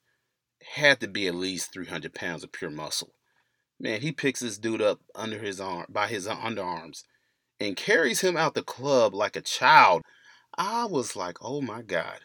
Had 0.75 1.01
to 1.01 1.09
be 1.09 1.27
at 1.27 1.35
least 1.35 1.73
300 1.73 2.15
pounds 2.15 2.45
of 2.45 2.53
pure 2.53 2.71
muscle. 2.71 3.15
Man, 3.81 4.01
he 4.01 4.13
picks 4.13 4.41
this 4.41 4.59
dude 4.59 4.83
up 4.83 5.01
under 5.15 5.39
his 5.39 5.61
arm 5.61 5.87
by 5.89 6.09
his 6.09 6.27
underarms 6.27 7.05
and 7.61 7.77
carries 7.77 8.21
him 8.21 8.37
out 8.37 8.55
the 8.55 8.63
club 8.63 9.15
like 9.15 9.37
a 9.37 9.41
child. 9.41 10.03
I 10.57 10.85
was 10.87 11.15
like, 11.15 11.39
oh 11.41 11.61
my 11.61 11.83
God. 11.83 12.21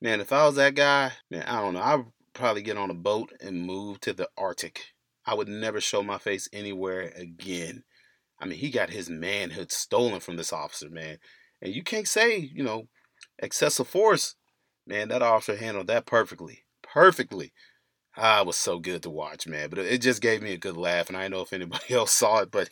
Man, 0.00 0.20
if 0.20 0.32
I 0.32 0.46
was 0.46 0.56
that 0.56 0.74
guy, 0.74 1.12
man, 1.30 1.42
I 1.42 1.60
don't 1.60 1.74
know. 1.74 1.82
I'd 1.82 2.04
probably 2.32 2.62
get 2.62 2.76
on 2.76 2.90
a 2.90 2.94
boat 2.94 3.32
and 3.40 3.66
move 3.66 4.00
to 4.00 4.12
the 4.12 4.28
Arctic. 4.36 4.92
I 5.24 5.34
would 5.34 5.48
never 5.48 5.80
show 5.80 6.02
my 6.02 6.18
face 6.18 6.48
anywhere 6.52 7.12
again. 7.16 7.84
I 8.40 8.46
mean, 8.46 8.58
he 8.58 8.70
got 8.70 8.90
his 8.90 9.08
manhood 9.08 9.70
stolen 9.70 10.20
from 10.20 10.36
this 10.36 10.52
officer, 10.52 10.90
man. 10.90 11.18
And 11.60 11.72
you 11.72 11.82
can't 11.84 12.08
say, 12.08 12.36
you 12.38 12.64
know, 12.64 12.88
excessive 13.38 13.86
force. 13.86 14.34
Man, 14.86 15.08
that 15.08 15.22
officer 15.22 15.56
handled 15.56 15.86
that 15.86 16.06
perfectly. 16.06 16.64
Perfectly. 16.82 17.52
Ah, 18.16 18.42
was 18.42 18.58
so 18.58 18.78
good 18.78 19.02
to 19.02 19.10
watch, 19.10 19.46
man. 19.46 19.70
But 19.70 19.80
it 19.80 20.02
just 20.02 20.20
gave 20.20 20.42
me 20.42 20.52
a 20.52 20.58
good 20.58 20.76
laugh, 20.76 21.08
and 21.08 21.16
I 21.16 21.22
don't 21.22 21.30
know 21.30 21.40
if 21.40 21.52
anybody 21.52 21.84
else 21.94 22.12
saw 22.12 22.40
it, 22.40 22.50
but 22.50 22.68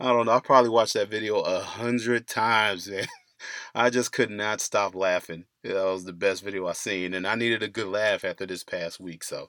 I 0.00 0.08
don't 0.08 0.26
know. 0.26 0.32
I 0.32 0.40
probably 0.40 0.70
watched 0.70 0.94
that 0.94 1.10
video 1.10 1.40
a 1.40 1.60
hundred 1.60 2.26
times, 2.26 2.88
man. 2.88 3.06
I 3.74 3.90
just 3.90 4.12
could 4.12 4.30
not 4.30 4.60
stop 4.60 4.94
laughing. 4.94 5.44
That 5.62 5.74
was 5.74 6.04
the 6.04 6.12
best 6.12 6.42
video 6.42 6.66
I 6.66 6.72
seen, 6.72 7.14
and 7.14 7.26
I 7.26 7.36
needed 7.36 7.62
a 7.62 7.68
good 7.68 7.86
laugh 7.86 8.24
after 8.24 8.46
this 8.46 8.64
past 8.64 8.98
week, 8.98 9.22
so 9.22 9.48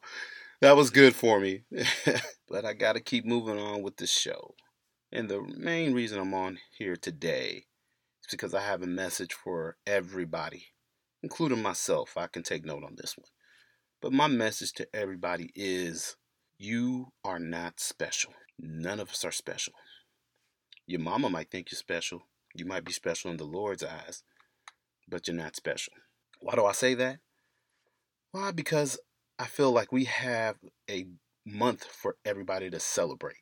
that 0.62 0.78
was 0.78 0.92
good 0.92 1.16
for 1.16 1.40
me. 1.40 1.64
but 2.48 2.64
I 2.64 2.74
got 2.74 2.94
to 2.94 3.00
keep 3.00 3.26
moving 3.26 3.60
on 3.60 3.82
with 3.82 3.98
the 3.98 4.08
show, 4.08 4.54
and 5.12 5.28
the 5.28 5.42
main 5.58 5.94
reason 5.94 6.20
I'm 6.20 6.36
on 6.36 6.60
here 6.78 6.96
today 6.96 7.66
is 8.22 8.28
because 8.30 8.54
I 8.54 8.62
have 8.62 8.84
a 8.84 8.88
message 8.88 9.34
for 9.34 9.78
everybody, 9.88 10.68
including 11.24 11.64
myself. 11.64 12.16
I 12.16 12.28
can 12.28 12.44
take 12.44 12.64
note 12.64 12.84
on 12.84 12.96
this 12.96 13.18
one. 13.18 13.28
But 14.02 14.14
my 14.14 14.26
message 14.28 14.74
to 14.74 14.88
everybody 14.96 15.52
is 15.54 16.16
you 16.58 17.14
are 17.24 17.40
not 17.40 17.80
special. 17.80 18.34
None 18.58 19.00
of 19.00 19.12
us 19.12 19.24
are 19.24 19.32
special. 19.32 19.74
Your 20.88 21.00
mama 21.00 21.30
might 21.30 21.52
think 21.52 21.72
you're 21.72 21.78
special. 21.78 22.24
You 22.56 22.66
might 22.66 22.84
be 22.84 22.92
special 22.92 23.30
in 23.30 23.38
the 23.38 23.44
Lord's 23.44 23.84
eyes, 23.84 24.24
but 25.08 25.28
you're 25.28 25.38
not 25.38 25.56
special. 25.56 25.94
Why 26.40 26.56
do 26.56 26.66
I 26.66 26.72
say 26.72 26.96
that? 26.96 27.20
Why? 28.32 28.52
Because 28.52 29.00
I 29.38 29.46
feel 29.46 29.72
like 29.72 29.92
we 29.92 30.06
have 30.06 30.56
a 30.90 31.06
month 31.46 31.84
for 31.86 32.18
everybody 32.26 32.70
to 32.72 32.80
celebrate. 32.80 33.38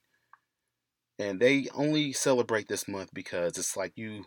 And 1.17 1.39
they 1.39 1.67
only 1.73 2.11
celebrate 2.11 2.67
this 2.67 2.87
month 2.87 3.11
because 3.13 3.57
it's 3.57 3.77
like 3.77 3.93
you 3.95 4.25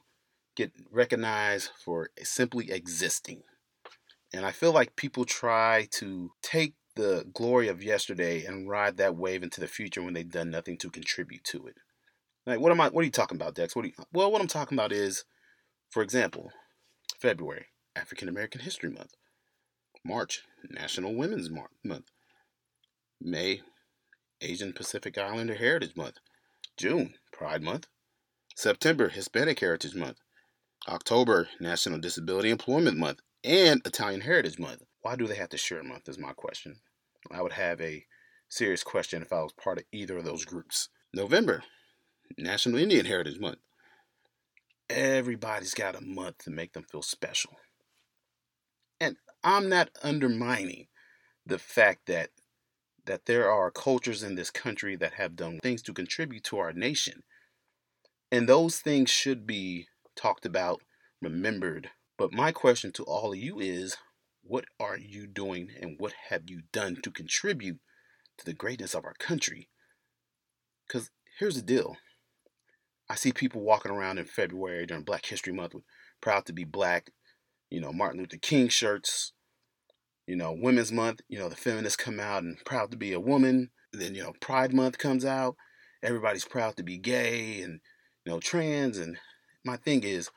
get 0.56 0.72
recognized 0.90 1.70
for 1.84 2.10
simply 2.22 2.70
existing. 2.70 3.42
And 4.32 4.46
I 4.46 4.50
feel 4.50 4.72
like 4.72 4.96
people 4.96 5.24
try 5.24 5.88
to 5.92 6.32
take 6.42 6.74
the 6.94 7.26
glory 7.32 7.68
of 7.68 7.82
yesterday 7.82 8.44
and 8.44 8.68
ride 8.68 8.96
that 8.96 9.16
wave 9.16 9.42
into 9.42 9.60
the 9.60 9.68
future 9.68 10.02
when 10.02 10.14
they've 10.14 10.28
done 10.28 10.50
nothing 10.50 10.78
to 10.78 10.90
contribute 10.90 11.44
to 11.44 11.66
it. 11.66 11.76
Like, 12.46 12.60
what 12.60 12.72
am 12.72 12.80
I? 12.80 12.88
What 12.88 13.02
are 13.02 13.04
you 13.04 13.10
talking 13.10 13.36
about, 13.36 13.54
Dex? 13.54 13.76
What? 13.76 13.84
You, 13.84 13.92
well, 14.12 14.32
what 14.32 14.40
I'm 14.40 14.48
talking 14.48 14.76
about 14.76 14.92
is, 14.92 15.24
for 15.90 16.02
example, 16.02 16.50
February, 17.20 17.66
African 17.94 18.28
American 18.28 18.62
History 18.62 18.90
Month. 18.90 19.14
March, 20.04 20.42
National 20.68 21.14
Women's 21.14 21.48
Month. 21.84 22.10
May, 23.20 23.60
Asian 24.40 24.72
Pacific 24.72 25.16
Islander 25.16 25.54
Heritage 25.54 25.94
Month. 25.94 26.18
June, 26.76 27.14
Pride 27.32 27.62
Month. 27.62 27.86
September, 28.56 29.08
Hispanic 29.08 29.60
Heritage 29.60 29.94
Month. 29.94 30.18
October, 30.88 31.48
National 31.60 32.00
Disability 32.00 32.50
Employment 32.50 32.98
Month 32.98 33.20
and 33.44 33.80
Italian 33.84 34.20
Heritage 34.20 34.58
Month. 34.58 34.82
Why 35.02 35.16
do 35.16 35.26
they 35.26 35.34
have 35.36 35.48
to 35.50 35.58
share 35.58 35.80
a 35.80 35.84
month? 35.84 36.08
Is 36.08 36.18
my 36.18 36.32
question. 36.32 36.76
I 37.30 37.42
would 37.42 37.52
have 37.52 37.80
a 37.80 38.04
serious 38.48 38.82
question 38.82 39.22
if 39.22 39.32
I 39.32 39.42
was 39.42 39.52
part 39.52 39.78
of 39.78 39.84
either 39.92 40.18
of 40.18 40.24
those 40.24 40.44
groups. 40.44 40.88
November, 41.14 41.62
National 42.38 42.78
Indian 42.78 43.06
Heritage 43.06 43.38
Month. 43.38 43.58
Everybody's 44.90 45.74
got 45.74 45.96
a 45.96 46.04
month 46.04 46.38
to 46.38 46.50
make 46.50 46.72
them 46.72 46.84
feel 46.84 47.02
special. 47.02 47.56
And 49.00 49.16
I'm 49.42 49.68
not 49.68 49.90
undermining 50.02 50.88
the 51.46 51.58
fact 51.58 52.06
that 52.06 52.30
that 53.04 53.26
there 53.26 53.50
are 53.50 53.70
cultures 53.70 54.22
in 54.22 54.36
this 54.36 54.50
country 54.50 54.94
that 54.94 55.14
have 55.14 55.34
done 55.34 55.58
things 55.60 55.82
to 55.82 55.92
contribute 55.92 56.44
to 56.44 56.58
our 56.58 56.72
nation. 56.72 57.24
And 58.30 58.48
those 58.48 58.78
things 58.78 59.10
should 59.10 59.44
be 59.44 59.88
talked 60.14 60.46
about, 60.46 60.82
remembered, 61.20 61.90
but 62.22 62.32
my 62.32 62.52
question 62.52 62.92
to 62.92 63.02
all 63.02 63.32
of 63.32 63.38
you 63.40 63.58
is 63.58 63.96
what 64.44 64.64
are 64.78 64.96
you 64.96 65.26
doing 65.26 65.70
and 65.80 65.96
what 65.98 66.12
have 66.28 66.42
you 66.46 66.62
done 66.72 66.96
to 67.02 67.10
contribute 67.10 67.80
to 68.38 68.44
the 68.44 68.54
greatness 68.54 68.94
of 68.94 69.04
our 69.04 69.14
country? 69.14 69.68
Because 70.86 71.10
here's 71.40 71.56
the 71.56 71.62
deal 71.62 71.96
I 73.10 73.16
see 73.16 73.32
people 73.32 73.60
walking 73.62 73.90
around 73.90 74.18
in 74.18 74.24
February 74.26 74.86
during 74.86 75.02
Black 75.02 75.26
History 75.26 75.52
Month 75.52 75.74
with 75.74 75.82
proud 76.20 76.46
to 76.46 76.52
be 76.52 76.62
black, 76.62 77.10
you 77.70 77.80
know, 77.80 77.92
Martin 77.92 78.20
Luther 78.20 78.36
King 78.36 78.68
shirts, 78.68 79.32
you 80.24 80.36
know, 80.36 80.52
Women's 80.56 80.92
Month, 80.92 81.22
you 81.28 81.40
know, 81.40 81.48
the 81.48 81.56
feminists 81.56 81.96
come 81.96 82.20
out 82.20 82.44
and 82.44 82.56
proud 82.64 82.92
to 82.92 82.96
be 82.96 83.12
a 83.12 83.18
woman. 83.18 83.70
Then, 83.92 84.14
you 84.14 84.22
know, 84.22 84.34
Pride 84.40 84.72
Month 84.72 84.96
comes 84.96 85.24
out. 85.24 85.56
Everybody's 86.04 86.44
proud 86.44 86.76
to 86.76 86.84
be 86.84 86.98
gay 86.98 87.62
and, 87.62 87.80
you 88.24 88.30
know, 88.30 88.38
trans. 88.38 88.96
And 88.96 89.18
my 89.64 89.76
thing 89.76 90.04
is, 90.04 90.30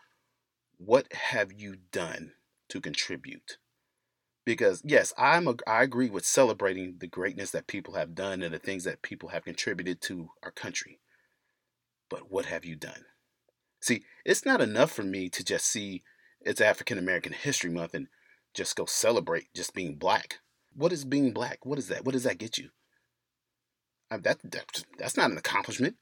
what 0.77 1.11
have 1.13 1.51
you 1.51 1.77
done 1.91 2.33
to 2.69 2.81
contribute? 2.81 3.57
Because 4.45 4.81
yes, 4.85 5.13
I'm 5.17 5.47
a, 5.47 5.55
I 5.67 5.83
agree 5.83 6.09
with 6.09 6.25
celebrating 6.25 6.97
the 6.99 7.07
greatness 7.07 7.51
that 7.51 7.67
people 7.67 7.95
have 7.95 8.13
done 8.13 8.43
and 8.43 8.53
the 8.53 8.59
things 8.59 8.83
that 8.83 9.01
people 9.01 9.29
have 9.29 9.45
contributed 9.45 10.01
to 10.03 10.29
our 10.43 10.51
country. 10.51 10.99
But 12.09 12.31
what 12.31 12.45
have 12.45 12.63
you 12.63 12.75
done? 12.75 13.05
See, 13.81 14.03
it's 14.23 14.45
not 14.45 14.61
enough 14.61 14.91
for 14.91 15.03
me 15.03 15.29
to 15.29 15.43
just 15.43 15.65
see 15.65 16.03
it's 16.41 16.61
African 16.61 16.97
American 16.97 17.33
History 17.33 17.71
Month 17.71 17.95
and 17.95 18.07
just 18.53 18.75
go 18.75 18.85
celebrate 18.85 19.53
just 19.55 19.73
being 19.73 19.95
black. 19.95 20.39
What 20.75 20.93
is 20.93 21.05
being 21.05 21.33
black? 21.33 21.65
What 21.65 21.79
is 21.79 21.87
that? 21.87 22.05
What 22.05 22.13
does 22.13 22.23
that 22.23 22.37
get 22.37 22.57
you? 22.57 22.69
That, 24.11 24.21
that 24.43 24.83
that's 24.99 25.17
not 25.17 25.31
an 25.31 25.37
accomplishment. 25.37 25.95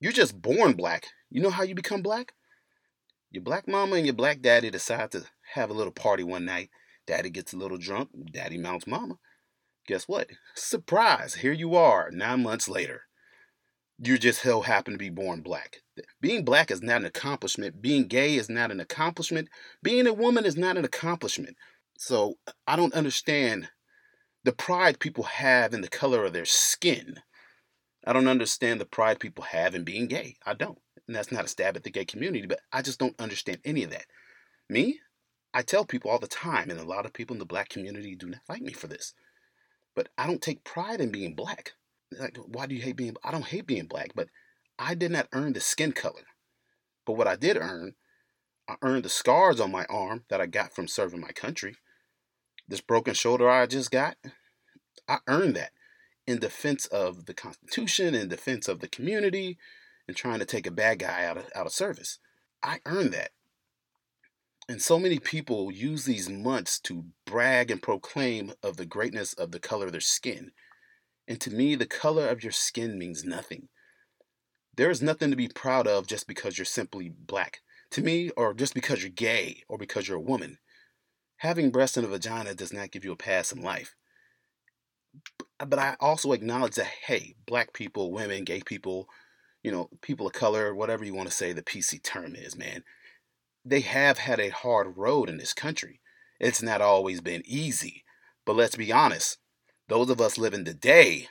You're 0.00 0.12
just 0.12 0.40
born 0.40 0.74
black. 0.74 1.08
You 1.30 1.42
know 1.42 1.50
how 1.50 1.64
you 1.64 1.74
become 1.74 2.02
black? 2.02 2.32
Your 3.36 3.42
black 3.42 3.68
mama 3.68 3.96
and 3.96 4.06
your 4.06 4.14
black 4.14 4.40
daddy 4.40 4.70
decide 4.70 5.10
to 5.10 5.26
have 5.52 5.68
a 5.68 5.74
little 5.74 5.92
party 5.92 6.24
one 6.24 6.46
night. 6.46 6.70
Daddy 7.06 7.28
gets 7.28 7.52
a 7.52 7.58
little 7.58 7.76
drunk. 7.76 8.08
Daddy 8.32 8.56
mounts 8.56 8.86
mama. 8.86 9.18
Guess 9.86 10.08
what? 10.08 10.30
Surprise! 10.54 11.34
Here 11.34 11.52
you 11.52 11.74
are, 11.74 12.10
nine 12.10 12.42
months 12.42 12.66
later. 12.66 13.02
You 13.98 14.16
just 14.16 14.40
so 14.40 14.62
happen 14.62 14.94
to 14.94 14.98
be 14.98 15.10
born 15.10 15.42
black. 15.42 15.82
Being 16.18 16.46
black 16.46 16.70
is 16.70 16.80
not 16.80 17.02
an 17.02 17.04
accomplishment. 17.04 17.82
Being 17.82 18.06
gay 18.06 18.36
is 18.36 18.48
not 18.48 18.70
an 18.70 18.80
accomplishment. 18.80 19.50
Being 19.82 20.06
a 20.06 20.14
woman 20.14 20.46
is 20.46 20.56
not 20.56 20.78
an 20.78 20.86
accomplishment. 20.86 21.58
So 21.98 22.38
I 22.66 22.74
don't 22.74 22.94
understand 22.94 23.68
the 24.44 24.52
pride 24.52 24.98
people 24.98 25.24
have 25.24 25.74
in 25.74 25.82
the 25.82 25.88
color 25.88 26.24
of 26.24 26.32
their 26.32 26.46
skin. 26.46 27.16
I 28.02 28.14
don't 28.14 28.28
understand 28.28 28.80
the 28.80 28.86
pride 28.86 29.20
people 29.20 29.44
have 29.44 29.74
in 29.74 29.84
being 29.84 30.06
gay. 30.06 30.36
I 30.46 30.54
don't. 30.54 30.78
And 31.06 31.14
that's 31.14 31.30
not 31.30 31.44
a 31.44 31.48
stab 31.48 31.76
at 31.76 31.84
the 31.84 31.90
gay 31.90 32.04
community, 32.04 32.46
but 32.46 32.60
I 32.72 32.82
just 32.82 32.98
don't 32.98 33.20
understand 33.20 33.58
any 33.64 33.84
of 33.84 33.90
that. 33.90 34.06
Me, 34.68 35.00
I 35.54 35.62
tell 35.62 35.84
people 35.84 36.10
all 36.10 36.18
the 36.18 36.26
time, 36.26 36.70
and 36.70 36.80
a 36.80 36.84
lot 36.84 37.06
of 37.06 37.12
people 37.12 37.34
in 37.34 37.38
the 37.38 37.46
black 37.46 37.68
community 37.68 38.14
do 38.14 38.28
not 38.28 38.40
like 38.48 38.62
me 38.62 38.72
for 38.72 38.88
this, 38.88 39.14
but 39.94 40.08
I 40.18 40.26
don't 40.26 40.42
take 40.42 40.64
pride 40.64 41.00
in 41.00 41.10
being 41.10 41.34
black. 41.34 41.72
Like, 42.12 42.36
why 42.36 42.66
do 42.66 42.74
you 42.74 42.82
hate 42.82 42.96
being? 42.96 43.16
I 43.24 43.30
don't 43.30 43.46
hate 43.46 43.66
being 43.66 43.86
black, 43.86 44.12
but 44.14 44.28
I 44.78 44.94
did 44.94 45.10
not 45.10 45.28
earn 45.32 45.52
the 45.52 45.60
skin 45.60 45.92
color. 45.92 46.26
But 47.04 47.14
what 47.14 47.26
I 47.26 47.36
did 47.36 47.56
earn, 47.56 47.94
I 48.68 48.76
earned 48.82 49.04
the 49.04 49.08
scars 49.08 49.60
on 49.60 49.70
my 49.70 49.84
arm 49.86 50.24
that 50.28 50.40
I 50.40 50.46
got 50.46 50.74
from 50.74 50.88
serving 50.88 51.20
my 51.20 51.32
country. 51.32 51.76
This 52.68 52.80
broken 52.80 53.14
shoulder 53.14 53.48
I 53.48 53.66
just 53.66 53.90
got, 53.90 54.16
I 55.08 55.18
earned 55.28 55.54
that 55.56 55.70
in 56.26 56.38
defense 56.38 56.86
of 56.86 57.26
the 57.26 57.34
Constitution, 57.34 58.14
in 58.14 58.28
defense 58.28 58.66
of 58.66 58.80
the 58.80 58.88
community, 58.88 59.56
and 60.06 60.16
trying 60.16 60.38
to 60.38 60.44
take 60.44 60.66
a 60.66 60.70
bad 60.70 60.98
guy 60.98 61.24
out 61.24 61.36
of 61.36 61.50
out 61.54 61.66
of 61.66 61.72
service. 61.72 62.18
I 62.62 62.80
earned 62.86 63.12
that. 63.12 63.30
And 64.68 64.82
so 64.82 64.98
many 64.98 65.20
people 65.20 65.70
use 65.70 66.04
these 66.04 66.28
months 66.28 66.80
to 66.80 67.04
brag 67.24 67.70
and 67.70 67.80
proclaim 67.80 68.52
of 68.62 68.76
the 68.76 68.86
greatness 68.86 69.32
of 69.32 69.52
the 69.52 69.60
color 69.60 69.86
of 69.86 69.92
their 69.92 70.00
skin. 70.00 70.50
And 71.28 71.40
to 71.40 71.50
me, 71.50 71.76
the 71.76 71.86
color 71.86 72.26
of 72.26 72.42
your 72.42 72.52
skin 72.52 72.98
means 72.98 73.24
nothing. 73.24 73.68
There 74.76 74.90
is 74.90 75.00
nothing 75.00 75.30
to 75.30 75.36
be 75.36 75.48
proud 75.48 75.86
of 75.86 76.06
just 76.06 76.26
because 76.26 76.58
you're 76.58 76.64
simply 76.64 77.08
black. 77.08 77.60
To 77.92 78.02
me, 78.02 78.30
or 78.30 78.52
just 78.52 78.74
because 78.74 79.02
you're 79.02 79.10
gay 79.10 79.62
or 79.68 79.78
because 79.78 80.08
you're 80.08 80.18
a 80.18 80.20
woman. 80.20 80.58
Having 81.38 81.70
breasts 81.70 81.96
and 81.96 82.04
a 82.04 82.08
vagina 82.08 82.54
does 82.54 82.72
not 82.72 82.90
give 82.90 83.04
you 83.04 83.12
a 83.12 83.16
pass 83.16 83.52
in 83.52 83.62
life. 83.62 83.94
But 85.58 85.78
I 85.78 85.96
also 86.00 86.32
acknowledge 86.32 86.74
that, 86.74 86.86
hey, 87.06 87.36
black 87.46 87.72
people, 87.72 88.10
women, 88.10 88.44
gay 88.44 88.60
people, 88.60 89.08
you 89.66 89.72
know, 89.72 89.90
people 90.00 90.28
of 90.28 90.32
color, 90.32 90.72
whatever 90.72 91.04
you 91.04 91.12
want 91.12 91.28
to 91.28 91.34
say 91.34 91.52
the 91.52 91.60
PC 91.60 92.00
term 92.00 92.36
is, 92.36 92.56
man, 92.56 92.84
they 93.64 93.80
have 93.80 94.16
had 94.16 94.38
a 94.38 94.50
hard 94.50 94.96
road 94.96 95.28
in 95.28 95.38
this 95.38 95.52
country. 95.52 96.00
It's 96.38 96.62
not 96.62 96.80
always 96.80 97.20
been 97.20 97.42
easy. 97.44 98.04
But 98.44 98.54
let's 98.54 98.76
be 98.76 98.92
honest, 98.92 99.38
those 99.88 100.08
of 100.08 100.20
us 100.20 100.38
living 100.38 100.64
today, 100.64 101.26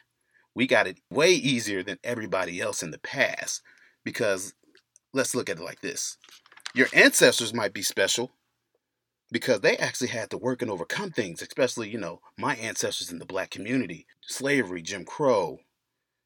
we 0.53 0.67
got 0.67 0.85
it 0.85 0.99
way 1.09 1.31
easier 1.31 1.81
than 1.81 1.97
everybody 2.03 2.59
else 2.59 2.83
in 2.83 2.91
the 2.91 2.99
past. 2.99 3.61
Because 4.03 4.53
let's 5.13 5.33
look 5.33 5.49
at 5.49 5.57
it 5.57 5.63
like 5.63 5.79
this 5.79 6.17
your 6.73 6.87
ancestors 6.93 7.53
might 7.53 7.71
be 7.71 7.81
special 7.81 8.33
because 9.31 9.61
they 9.61 9.77
actually 9.77 10.09
had 10.09 10.29
to 10.31 10.37
work 10.37 10.61
and 10.61 10.69
overcome 10.69 11.11
things, 11.11 11.41
especially, 11.41 11.89
you 11.89 11.97
know, 11.97 12.19
my 12.37 12.55
ancestors 12.57 13.13
in 13.13 13.19
the 13.19 13.25
black 13.25 13.49
community 13.49 14.05
slavery, 14.19 14.81
Jim 14.81 15.05
Crow, 15.05 15.59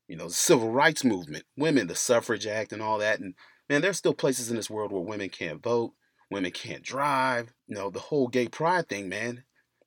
you 0.09 0.17
know, 0.17 0.27
the 0.27 0.33
civil 0.33 0.71
rights 0.71 1.03
movement, 1.03 1.45
women, 1.55 1.85
the 1.85 1.95
suffrage 1.95 2.47
act, 2.47 2.73
and 2.73 2.81
all 2.81 2.97
that. 2.97 3.19
And 3.19 3.35
man, 3.69 3.81
there's 3.81 3.97
still 3.97 4.15
places 4.15 4.49
in 4.49 4.55
this 4.55 4.69
world 4.69 4.91
where 4.91 5.01
women 5.01 5.29
can't 5.29 5.61
vote, 5.61 5.93
women 6.31 6.51
can't 6.51 6.81
drive. 6.81 7.53
You 7.67 7.75
know, 7.75 7.91
the 7.91 7.99
whole 7.99 8.27
gay 8.27 8.47
pride 8.47 8.89
thing, 8.89 9.07
man. 9.07 9.43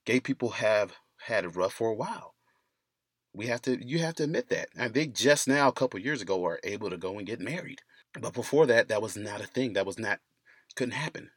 Gay 0.06 0.20
people 0.20 0.50
have 0.50 0.94
had 1.26 1.44
it 1.44 1.56
rough 1.56 1.74
for 1.74 1.90
a 1.90 1.94
while. 1.94 2.34
We 3.34 3.48
have 3.48 3.62
to, 3.62 3.84
you 3.84 3.98
have 3.98 4.14
to 4.14 4.24
admit 4.24 4.48
that. 4.50 4.68
And 4.76 4.94
they 4.94 5.06
just 5.06 5.48
now, 5.48 5.68
a 5.68 5.72
couple 5.72 5.98
years 5.98 6.22
ago, 6.22 6.44
are 6.44 6.60
able 6.62 6.88
to 6.90 6.96
go 6.96 7.18
and 7.18 7.26
get 7.26 7.40
married. 7.40 7.80
But 8.20 8.32
before 8.32 8.66
that, 8.66 8.88
that 8.88 9.02
was 9.02 9.16
not 9.16 9.40
a 9.40 9.46
thing. 9.46 9.72
That 9.72 9.86
was 9.86 9.98
not, 9.98 10.20
couldn't 10.76 10.94
happen. 10.94 11.30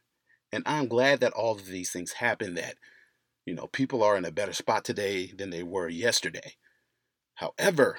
And 0.52 0.62
I'm 0.64 0.86
glad 0.86 1.20
that 1.20 1.32
all 1.32 1.54
of 1.54 1.66
these 1.66 1.90
things 1.90 2.12
happen, 2.12 2.54
that, 2.54 2.76
you 3.44 3.54
know, 3.54 3.66
people 3.66 4.04
are 4.04 4.16
in 4.16 4.24
a 4.24 4.30
better 4.30 4.52
spot 4.52 4.84
today 4.84 5.32
than 5.36 5.50
they 5.50 5.64
were 5.64 5.88
yesterday. 5.88 6.54
However, 7.34 7.98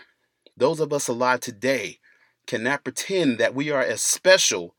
those 0.58 0.80
of 0.80 0.92
us 0.92 1.08
alive 1.08 1.40
today 1.40 2.00
cannot 2.48 2.84
pretend 2.84 3.38
that 3.38 3.54
we 3.54 3.70
are 3.70 3.82
as 3.82 4.02
special 4.02 4.76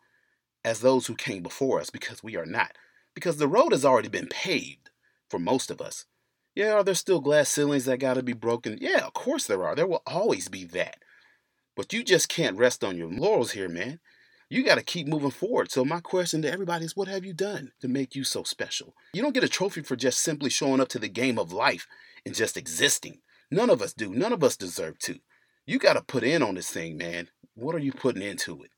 as 0.64 0.80
those 0.80 1.06
who 1.06 1.14
came 1.14 1.42
before 1.42 1.80
us 1.80 1.88
because 1.88 2.22
we 2.22 2.36
are 2.36 2.46
not. 2.46 2.76
Because 3.14 3.38
the 3.38 3.48
road 3.48 3.72
has 3.72 3.84
already 3.84 4.08
been 4.08 4.26
paved 4.26 4.90
for 5.28 5.38
most 5.38 5.70
of 5.70 5.80
us. 5.80 6.04
Yeah, 6.54 6.72
are 6.72 6.84
there 6.84 6.94
still 6.94 7.20
glass 7.20 7.48
ceilings 7.48 7.84
that 7.84 7.98
got 7.98 8.14
to 8.14 8.22
be 8.22 8.32
broken? 8.32 8.78
Yeah, 8.80 9.06
of 9.06 9.12
course 9.12 9.46
there 9.46 9.64
are. 9.64 9.76
There 9.76 9.86
will 9.86 10.02
always 10.06 10.48
be 10.48 10.64
that. 10.64 10.98
But 11.76 11.92
you 11.92 12.02
just 12.02 12.28
can't 12.28 12.58
rest 12.58 12.82
on 12.82 12.96
your 12.96 13.08
laurels 13.08 13.52
here, 13.52 13.68
man. 13.68 14.00
You 14.50 14.64
got 14.64 14.76
to 14.76 14.82
keep 14.82 15.06
moving 15.06 15.30
forward. 15.30 15.70
So, 15.70 15.84
my 15.84 16.00
question 16.00 16.42
to 16.42 16.50
everybody 16.50 16.86
is 16.86 16.96
what 16.96 17.06
have 17.06 17.24
you 17.24 17.34
done 17.34 17.72
to 17.80 17.86
make 17.86 18.16
you 18.16 18.24
so 18.24 18.42
special? 18.42 18.94
You 19.12 19.22
don't 19.22 19.34
get 19.34 19.44
a 19.44 19.48
trophy 19.48 19.82
for 19.82 19.94
just 19.94 20.20
simply 20.20 20.50
showing 20.50 20.80
up 20.80 20.88
to 20.88 20.98
the 20.98 21.08
game 21.08 21.38
of 21.38 21.52
life 21.52 21.86
and 22.24 22.34
just 22.34 22.56
existing. 22.56 23.20
None 23.50 23.70
of 23.70 23.82
us 23.82 23.92
do. 23.92 24.12
None 24.12 24.32
of 24.32 24.42
us 24.42 24.56
deserve 24.56 24.98
to. 25.00 25.20
You 25.68 25.78
got 25.78 25.92
to 25.92 26.02
put 26.02 26.24
in 26.24 26.42
on 26.42 26.54
this 26.54 26.70
thing, 26.70 26.96
man. 26.96 27.28
What 27.54 27.74
are 27.74 27.78
you 27.78 27.92
putting 27.92 28.22
into 28.22 28.62
it? 28.62 28.70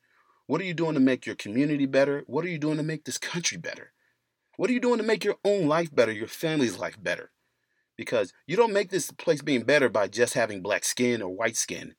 What 0.49 0.61
are 0.61 0.65
you 0.65 0.75
doing 0.75 0.95
to 0.95 1.01
make 1.01 1.25
your 1.25 1.37
community 1.37 1.87
better? 1.87 2.25
What 2.27 2.45
are 2.45 2.49
you 2.49 2.59
doing 2.59 2.79
to 2.79 2.83
make 2.83 3.05
this 3.05 3.17
country 3.17 3.59
better? 3.59 3.93
What 4.57 4.71
are 4.71 4.73
you 4.73 4.81
doing 4.81 4.99
to 4.99 5.05
make 5.05 5.23
your 5.23 5.37
own 5.45 5.69
life 5.69 5.95
better, 5.95 6.11
your 6.11 6.27
family's 6.27 6.81
life 6.81 7.01
better? 7.01 7.31
Because 7.97 8.33
you 8.45 8.57
don't 8.57 8.73
make 8.73 8.91
this 8.91 9.13
place 9.13 9.41
being 9.41 9.63
better 9.63 9.89
by 9.89 10.09
just 10.09 10.35
having 10.35 10.63
black 10.63 10.83
skin 10.83 11.23
or 11.23 11.29
white 11.29 11.57
skin. 11.57 11.95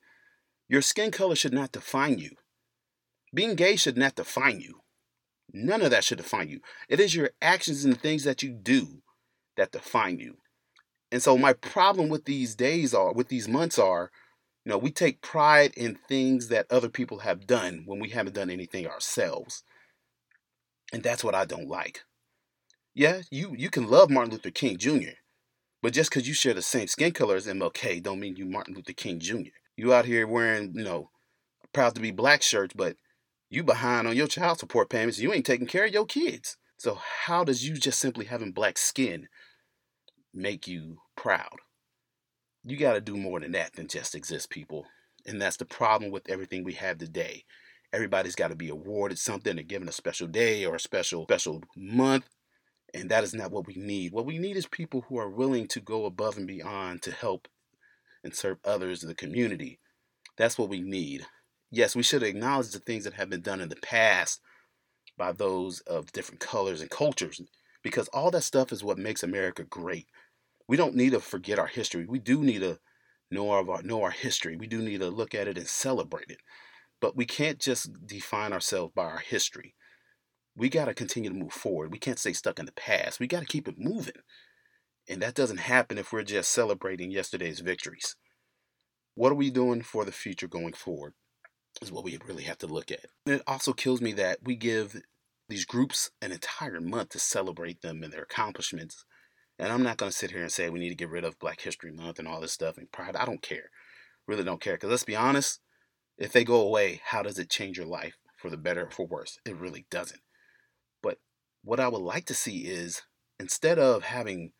Your 0.68 0.82
skin 0.82 1.10
color 1.10 1.36
should 1.36 1.54
not 1.54 1.72
define 1.72 2.18
you. 2.18 2.32
Being 3.32 3.54
gay 3.54 3.76
should 3.76 3.96
not 3.96 4.16
define 4.16 4.60
you. 4.60 4.82
None 5.54 5.80
of 5.80 5.90
that 5.90 6.04
should 6.04 6.18
define 6.18 6.50
you. 6.50 6.60
It 6.90 7.00
is 7.00 7.14
your 7.14 7.30
actions 7.40 7.86
and 7.86 7.94
the 7.94 7.98
things 7.98 8.24
that 8.24 8.42
you 8.42 8.52
do 8.52 9.00
that 9.56 9.72
define 9.72 10.18
you. 10.18 10.36
And 11.10 11.22
so 11.22 11.38
my 11.38 11.54
problem 11.54 12.10
with 12.10 12.26
these 12.26 12.54
days 12.54 12.92
are, 12.92 13.14
with 13.14 13.28
these 13.28 13.48
months 13.48 13.78
are, 13.78 14.10
you 14.64 14.70
know, 14.70 14.78
we 14.78 14.90
take 14.90 15.22
pride 15.22 15.72
in 15.76 15.98
things 16.08 16.48
that 16.48 16.70
other 16.70 16.88
people 16.88 17.18
have 17.20 17.46
done 17.46 17.82
when 17.84 17.98
we 17.98 18.10
haven't 18.10 18.34
done 18.34 18.50
anything 18.50 18.86
ourselves. 18.86 19.64
And 20.92 21.02
that's 21.02 21.24
what 21.24 21.34
I 21.34 21.44
don't 21.44 21.68
like. 21.68 22.02
Yeah, 22.94 23.22
you 23.30 23.54
you 23.56 23.70
can 23.70 23.88
love 23.88 24.10
Martin 24.10 24.32
Luther 24.32 24.50
King 24.50 24.76
Jr., 24.76 25.16
but 25.82 25.94
just 25.94 26.10
because 26.10 26.28
you 26.28 26.34
share 26.34 26.54
the 26.54 26.62
same 26.62 26.86
skin 26.86 27.12
color 27.12 27.36
as 27.36 27.46
MLK 27.46 28.02
don't 28.02 28.20
mean 28.20 28.36
you 28.36 28.44
Martin 28.44 28.74
Luther 28.74 28.92
King 28.92 29.18
Jr. 29.18 29.50
You 29.76 29.92
out 29.94 30.04
here 30.04 30.26
wearing, 30.26 30.72
you 30.74 30.84
know, 30.84 31.10
proud 31.72 31.94
to 31.94 32.00
be 32.00 32.10
black 32.10 32.42
shirts, 32.42 32.74
but 32.76 32.96
you 33.50 33.64
behind 33.64 34.06
on 34.06 34.14
your 34.14 34.26
child 34.26 34.58
support 34.58 34.90
payments. 34.90 35.18
You 35.18 35.32
ain't 35.32 35.46
taking 35.46 35.66
care 35.66 35.86
of 35.86 35.92
your 35.92 36.06
kids. 36.06 36.56
So 36.76 36.98
how 37.26 37.44
does 37.44 37.66
you 37.66 37.74
just 37.74 37.98
simply 37.98 38.26
having 38.26 38.52
black 38.52 38.78
skin 38.78 39.28
make 40.34 40.68
you 40.68 40.98
proud? 41.16 41.60
You 42.64 42.76
got 42.76 42.94
to 42.94 43.00
do 43.00 43.16
more 43.16 43.40
than 43.40 43.52
that 43.52 43.74
than 43.74 43.88
just 43.88 44.14
exist, 44.14 44.50
people. 44.50 44.86
And 45.26 45.40
that's 45.40 45.56
the 45.56 45.64
problem 45.64 46.10
with 46.10 46.28
everything 46.28 46.64
we 46.64 46.74
have 46.74 46.98
today. 46.98 47.44
Everybody's 47.92 48.34
got 48.34 48.48
to 48.48 48.56
be 48.56 48.68
awarded 48.68 49.18
something 49.18 49.58
or 49.58 49.62
given 49.62 49.88
a 49.88 49.92
special 49.92 50.26
day 50.26 50.64
or 50.64 50.76
a 50.76 50.80
special 50.80 51.24
special 51.24 51.62
month. 51.76 52.28
And 52.94 53.10
that 53.10 53.24
is 53.24 53.34
not 53.34 53.50
what 53.50 53.66
we 53.66 53.74
need. 53.74 54.12
What 54.12 54.26
we 54.26 54.38
need 54.38 54.56
is 54.56 54.66
people 54.66 55.04
who 55.08 55.18
are 55.18 55.28
willing 55.28 55.66
to 55.68 55.80
go 55.80 56.04
above 56.04 56.36
and 56.36 56.46
beyond 56.46 57.02
to 57.02 57.10
help 57.12 57.48
and 58.22 58.34
serve 58.34 58.58
others 58.64 59.02
in 59.02 59.08
the 59.08 59.14
community. 59.14 59.78
That's 60.36 60.58
what 60.58 60.68
we 60.68 60.80
need. 60.80 61.26
Yes, 61.70 61.96
we 61.96 62.02
should 62.02 62.22
acknowledge 62.22 62.70
the 62.70 62.78
things 62.78 63.04
that 63.04 63.14
have 63.14 63.30
been 63.30 63.40
done 63.40 63.60
in 63.60 63.70
the 63.70 63.76
past 63.76 64.40
by 65.16 65.32
those 65.32 65.80
of 65.80 66.12
different 66.12 66.40
colors 66.40 66.80
and 66.80 66.90
cultures 66.90 67.40
because 67.82 68.08
all 68.08 68.30
that 68.30 68.42
stuff 68.42 68.72
is 68.72 68.84
what 68.84 68.98
makes 68.98 69.22
America 69.22 69.64
great. 69.64 70.06
We 70.68 70.76
don't 70.76 70.94
need 70.94 71.10
to 71.12 71.20
forget 71.20 71.58
our 71.58 71.66
history. 71.66 72.06
We 72.06 72.18
do 72.18 72.42
need 72.42 72.60
to 72.60 72.78
know 73.30 73.50
our 73.50 73.82
know 73.82 74.02
our 74.02 74.10
history. 74.10 74.56
We 74.56 74.66
do 74.66 74.80
need 74.82 75.00
to 75.00 75.10
look 75.10 75.34
at 75.34 75.48
it 75.48 75.58
and 75.58 75.66
celebrate 75.66 76.30
it. 76.30 76.40
But 77.00 77.16
we 77.16 77.24
can't 77.24 77.58
just 77.58 78.06
define 78.06 78.52
ourselves 78.52 78.92
by 78.94 79.04
our 79.04 79.18
history. 79.18 79.74
We 80.54 80.68
got 80.68 80.84
to 80.84 80.94
continue 80.94 81.30
to 81.30 81.36
move 81.36 81.52
forward. 81.52 81.90
We 81.90 81.98
can't 81.98 82.18
stay 82.18 82.34
stuck 82.34 82.58
in 82.58 82.66
the 82.66 82.72
past. 82.72 83.18
We 83.18 83.26
got 83.26 83.40
to 83.40 83.46
keep 83.46 83.66
it 83.66 83.78
moving. 83.78 84.14
And 85.08 85.20
that 85.22 85.34
doesn't 85.34 85.58
happen 85.58 85.98
if 85.98 86.12
we're 86.12 86.22
just 86.22 86.52
celebrating 86.52 87.10
yesterday's 87.10 87.60
victories. 87.60 88.16
What 89.14 89.32
are 89.32 89.36
we 89.36 89.50
doing 89.50 89.82
for 89.82 90.04
the 90.04 90.12
future 90.12 90.46
going 90.46 90.74
forward? 90.74 91.14
Is 91.80 91.90
what 91.90 92.04
we 92.04 92.18
really 92.26 92.44
have 92.44 92.58
to 92.58 92.66
look 92.66 92.90
at. 92.90 93.06
And 93.26 93.36
it 93.36 93.42
also 93.46 93.72
kills 93.72 94.00
me 94.00 94.12
that 94.12 94.40
we 94.44 94.56
give 94.56 95.00
these 95.48 95.64
groups 95.64 96.10
an 96.20 96.32
entire 96.32 96.80
month 96.80 97.10
to 97.10 97.18
celebrate 97.18 97.80
them 97.80 98.02
and 98.02 98.12
their 98.12 98.22
accomplishments 98.22 99.04
And 99.62 99.70
I'm 99.70 99.84
not 99.84 99.96
going 99.96 100.10
to 100.10 100.16
sit 100.16 100.32
here 100.32 100.42
and 100.42 100.50
say 100.50 100.68
we 100.68 100.80
need 100.80 100.88
to 100.88 100.96
get 100.96 101.08
rid 101.08 101.22
of 101.22 101.38
Black 101.38 101.60
History 101.60 101.92
Month 101.92 102.18
and 102.18 102.26
all 102.26 102.40
this 102.40 102.50
stuff 102.50 102.78
and 102.78 102.90
Pride. 102.90 103.14
I 103.14 103.24
don't 103.24 103.40
care. 103.40 103.70
Really 104.26 104.42
don't 104.42 104.60
care. 104.60 104.74
Because 104.74 104.90
let's 104.90 105.04
be 105.04 105.14
honest, 105.14 105.60
if 106.18 106.32
they 106.32 106.42
go 106.42 106.60
away, 106.60 107.00
how 107.04 107.22
does 107.22 107.38
it 107.38 107.48
change 107.48 107.76
your 107.76 107.86
life 107.86 108.16
for 108.36 108.50
the 108.50 108.56
better 108.56 108.86
or 108.86 108.90
for 108.90 109.06
worse? 109.06 109.38
It 109.46 109.54
really 109.54 109.86
doesn't. 109.88 110.20
But 111.00 111.18
what 111.62 111.78
I 111.78 111.86
would 111.86 112.02
like 112.02 112.24
to 112.24 112.34
see 112.34 112.62
is 112.62 113.02
instead 113.38 113.78
of 113.78 114.02
having 114.02 114.50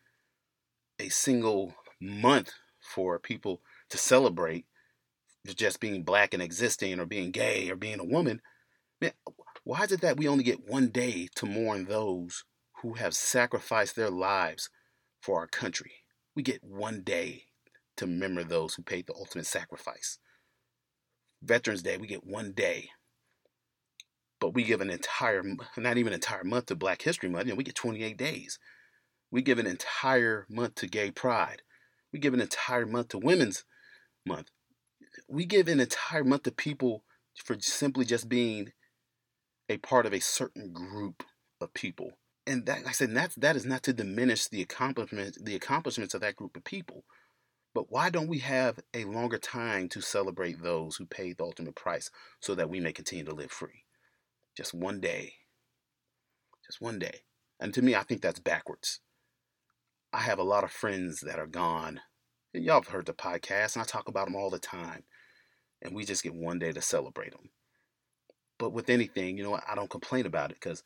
a 0.97 1.09
single 1.09 1.75
month 1.99 2.53
for 2.79 3.19
people 3.19 3.59
to 3.89 3.97
celebrate 3.97 4.65
just 5.45 5.81
being 5.81 6.03
black 6.03 6.33
and 6.33 6.41
existing 6.41 6.97
or 7.01 7.05
being 7.05 7.31
gay 7.31 7.69
or 7.69 7.75
being 7.75 7.99
a 7.99 8.05
woman, 8.05 8.41
man, 9.01 9.11
why 9.65 9.83
is 9.83 9.91
it 9.91 9.99
that 9.99 10.15
we 10.15 10.29
only 10.29 10.45
get 10.45 10.65
one 10.65 10.87
day 10.87 11.27
to 11.35 11.45
mourn 11.45 11.87
those 11.87 12.45
who 12.81 12.93
have 12.93 13.13
sacrificed 13.13 13.97
their 13.97 14.09
lives 14.09 14.69
for 15.23 15.39
our 15.39 15.47
country? 15.47 15.91
We 16.35 16.43
get 16.43 16.63
one 16.63 17.01
day 17.01 17.43
to 17.95 18.05
remember 18.05 18.43
those 18.43 18.73
who 18.73 18.83
paid 18.83 19.07
the 19.07 19.15
ultimate 19.15 19.45
sacrifice. 19.45 20.19
Veterans 21.41 21.81
Day, 21.81 21.97
we 21.97 22.07
get 22.07 22.25
one 22.25 22.51
day. 22.51 22.89
But 24.41 24.53
we 24.53 24.63
give 24.63 24.81
an 24.81 24.89
entire, 24.89 25.41
not 25.77 25.97
even 25.97 26.11
an 26.11 26.15
entire 26.15 26.43
month 26.43 26.65
to 26.67 26.75
Black 26.75 27.01
History 27.01 27.29
Month. 27.29 27.47
Know, 27.47 27.55
we 27.55 27.63
get 27.63 27.75
28 27.75 28.17
days. 28.17 28.59
We 29.31 29.41
give 29.41 29.59
an 29.59 29.67
entire 29.67 30.45
month 30.49 30.75
to 30.75 30.87
Gay 30.87 31.11
Pride. 31.11 31.61
We 32.11 32.19
give 32.19 32.33
an 32.33 32.41
entire 32.41 32.85
month 32.85 33.09
to 33.09 33.17
Women's 33.17 33.63
Month. 34.25 34.49
We 35.29 35.45
give 35.45 35.69
an 35.69 35.79
entire 35.79 36.25
month 36.25 36.43
to 36.43 36.51
people 36.51 37.03
for 37.35 37.55
simply 37.59 38.03
just 38.03 38.27
being 38.27 38.73
a 39.69 39.77
part 39.77 40.05
of 40.05 40.13
a 40.13 40.19
certain 40.19 40.73
group 40.73 41.23
of 41.61 41.73
people. 41.73 42.11
And 42.45 42.65
that, 42.65 42.79
like 42.79 42.87
I 42.87 42.91
said, 42.91 43.15
that's, 43.15 43.35
that 43.35 43.55
is 43.55 43.65
not 43.65 43.83
to 43.83 43.93
diminish 43.93 44.47
the 44.47 44.61
accomplishments, 44.61 45.37
the 45.41 45.55
accomplishments 45.55 46.13
of 46.13 46.21
that 46.21 46.35
group 46.35 46.57
of 46.57 46.63
people. 46.63 47.05
But 47.73 47.91
why 47.91 48.09
don't 48.09 48.27
we 48.27 48.39
have 48.39 48.79
a 48.93 49.05
longer 49.05 49.37
time 49.37 49.89
to 49.89 50.01
celebrate 50.01 50.61
those 50.61 50.97
who 50.97 51.05
paid 51.05 51.37
the 51.37 51.45
ultimate 51.45 51.75
price 51.75 52.11
so 52.39 52.53
that 52.55 52.69
we 52.69 52.79
may 52.79 52.91
continue 52.91 53.25
to 53.25 53.33
live 53.33 53.51
free? 53.51 53.85
Just 54.55 54.73
one 54.73 54.99
day. 54.99 55.33
Just 56.65 56.81
one 56.81 56.99
day. 56.99 57.21
And 57.59 57.73
to 57.73 57.81
me, 57.81 57.95
I 57.95 58.03
think 58.03 58.21
that's 58.21 58.39
backwards. 58.39 58.99
I 60.11 60.19
have 60.19 60.37
a 60.37 60.43
lot 60.43 60.63
of 60.63 60.71
friends 60.71 61.21
that 61.21 61.39
are 61.39 61.47
gone. 61.47 62.01
And 62.53 62.63
y'all 62.63 62.75
have 62.75 62.89
heard 62.89 63.07
the 63.07 63.13
podcast, 63.13 63.75
and 63.75 63.81
I 63.81 63.85
talk 63.85 64.07
about 64.07 64.27
them 64.27 64.35
all 64.35 64.51
the 64.51 64.59
time. 64.59 65.03
And 65.81 65.95
we 65.95 66.05
just 66.05 66.23
get 66.23 66.35
one 66.35 66.59
day 66.59 66.71
to 66.71 66.81
celebrate 66.81 67.31
them. 67.31 67.49
But 68.59 68.73
with 68.73 68.89
anything, 68.89 69.37
you 69.37 69.43
know? 69.43 69.59
I 69.67 69.73
don't 69.73 69.89
complain 69.89 70.27
about 70.27 70.51
it 70.51 70.57
because 70.61 70.83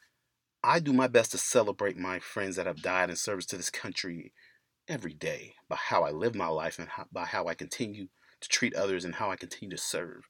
I 0.68 0.82
do 0.82 0.92
my 0.92 1.08
best 1.08 1.32
to 1.32 1.38
celebrate 1.38 1.98
my 1.98 2.20
friends 2.20 2.58
that 2.58 2.66
have 2.66 2.82
died 2.82 3.10
in 3.10 3.16
service 3.16 3.46
to 3.48 3.56
this 3.56 3.70
country 3.70 4.34
every 4.86 5.14
day 5.14 5.54
by 5.70 5.78
how 5.78 6.04
I 6.04 6.12
live 6.12 6.36
my 6.36 6.50
life 6.50 6.78
and 6.78 6.90
how, 6.90 7.06
by 7.10 7.24
how 7.24 7.48
I 7.48 7.54
continue 7.54 8.10
to 8.42 8.50
treat 8.50 8.76
others 8.76 9.06
and 9.06 9.16
how 9.16 9.32
I 9.32 9.38
continue 9.38 9.74
to 9.74 9.82
serve. 9.82 10.28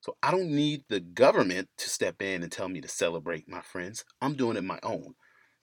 So 0.00 0.16
I 0.22 0.30
don't 0.30 0.48
need 0.48 0.84
the 0.88 1.00
government 1.00 1.68
to 1.76 1.90
step 1.90 2.22
in 2.22 2.42
and 2.42 2.50
tell 2.50 2.70
me 2.70 2.80
to 2.80 2.88
celebrate 2.88 3.46
my 3.46 3.60
friends. 3.60 4.06
I'm 4.22 4.36
doing 4.36 4.56
it 4.56 4.64
my 4.64 4.78
own. 4.82 5.16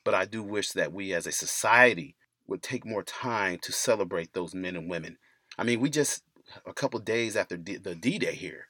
But 0.03 0.13
I 0.13 0.25
do 0.25 0.43
wish 0.43 0.73
that 0.73 0.93
we 0.93 1.11
as 1.11 1.25
a 1.25 1.31
society 1.31 2.15
would 2.45 2.61
take 2.61 2.85
more 2.85 3.01
time 3.01 3.57
to 3.63 3.71
celebrate 3.71 4.33
those 4.33 4.53
men 4.53 4.75
and 4.75 4.87
women. 4.87 5.17
I 5.57 5.63
mean, 5.63 5.79
we 5.79 5.89
just 5.89 6.21
a 6.63 6.73
couple 6.73 6.99
days 6.99 7.35
after 7.35 7.57
D- 7.57 7.77
the 7.77 7.95
D-Day 7.95 8.35
here, 8.35 8.67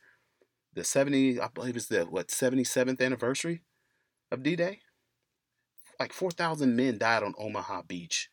the 0.74 0.86
70, 0.86 1.42
I 1.42 1.50
believe 1.50 1.76
it's 1.76 1.88
the 1.88 2.06
what 2.06 2.30
77th 2.30 3.02
anniversary 3.02 3.64
of 4.32 4.42
D-Day. 4.42 4.80
Like 6.00 6.14
4,000 6.14 6.76
men 6.76 6.98
died 6.98 7.24
on 7.24 7.34
Omaha 7.38 7.84
Beach 7.84 8.30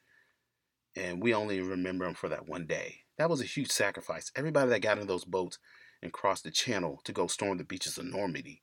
and 0.94 1.22
we 1.22 1.34
only 1.34 1.60
remember 1.60 2.04
them 2.04 2.14
for 2.14 2.28
that 2.28 2.48
one 2.48 2.66
day. 2.66 3.00
That 3.18 3.30
was 3.30 3.40
a 3.40 3.46
huge 3.46 3.70
sacrifice. 3.70 4.30
Everybody 4.36 4.70
that 4.70 4.80
got 4.80 4.98
in 4.98 5.06
those 5.06 5.24
boats 5.24 5.58
and 6.02 6.12
crossed 6.12 6.44
the 6.44 6.50
channel 6.50 7.00
to 7.04 7.12
go 7.12 7.26
storm 7.26 7.58
the 7.58 7.64
beaches 7.64 7.98
of 7.98 8.04
Normandy, 8.04 8.62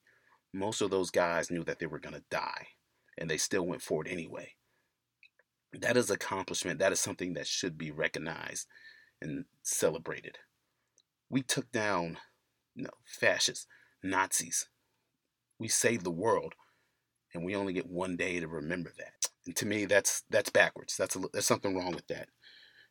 most 0.53 0.81
of 0.81 0.91
those 0.91 1.11
guys 1.11 1.49
knew 1.49 1.63
that 1.63 1.79
they 1.79 1.85
were 1.85 1.99
going 1.99 2.15
to 2.15 2.23
die, 2.29 2.67
and 3.17 3.29
they 3.29 3.37
still 3.37 3.65
went 3.65 3.81
forward 3.81 4.07
anyway. 4.07 4.55
That 5.71 5.97
is 5.97 6.09
accomplishment. 6.09 6.79
That 6.79 6.91
is 6.91 6.99
something 6.99 7.33
that 7.33 7.47
should 7.47 7.77
be 7.77 7.91
recognized 7.91 8.67
and 9.21 9.45
celebrated. 9.61 10.39
We 11.29 11.43
took 11.43 11.71
down 11.71 12.17
know, 12.75 12.89
fascists, 13.05 13.67
Nazis. 14.03 14.67
We 15.59 15.67
saved 15.67 16.03
the 16.03 16.11
world, 16.11 16.55
and 17.33 17.43
we 17.43 17.55
only 17.55 17.73
get 17.73 17.89
one 17.89 18.15
day 18.15 18.39
to 18.39 18.47
remember 18.47 18.91
that. 18.97 19.29
And 19.45 19.55
to 19.57 19.65
me, 19.65 19.85
that's 19.85 20.23
that's 20.29 20.49
backwards. 20.49 20.97
That's 20.97 21.15
a, 21.15 21.19
there's 21.31 21.45
something 21.45 21.75
wrong 21.75 21.91
with 21.91 22.07
that, 22.07 22.29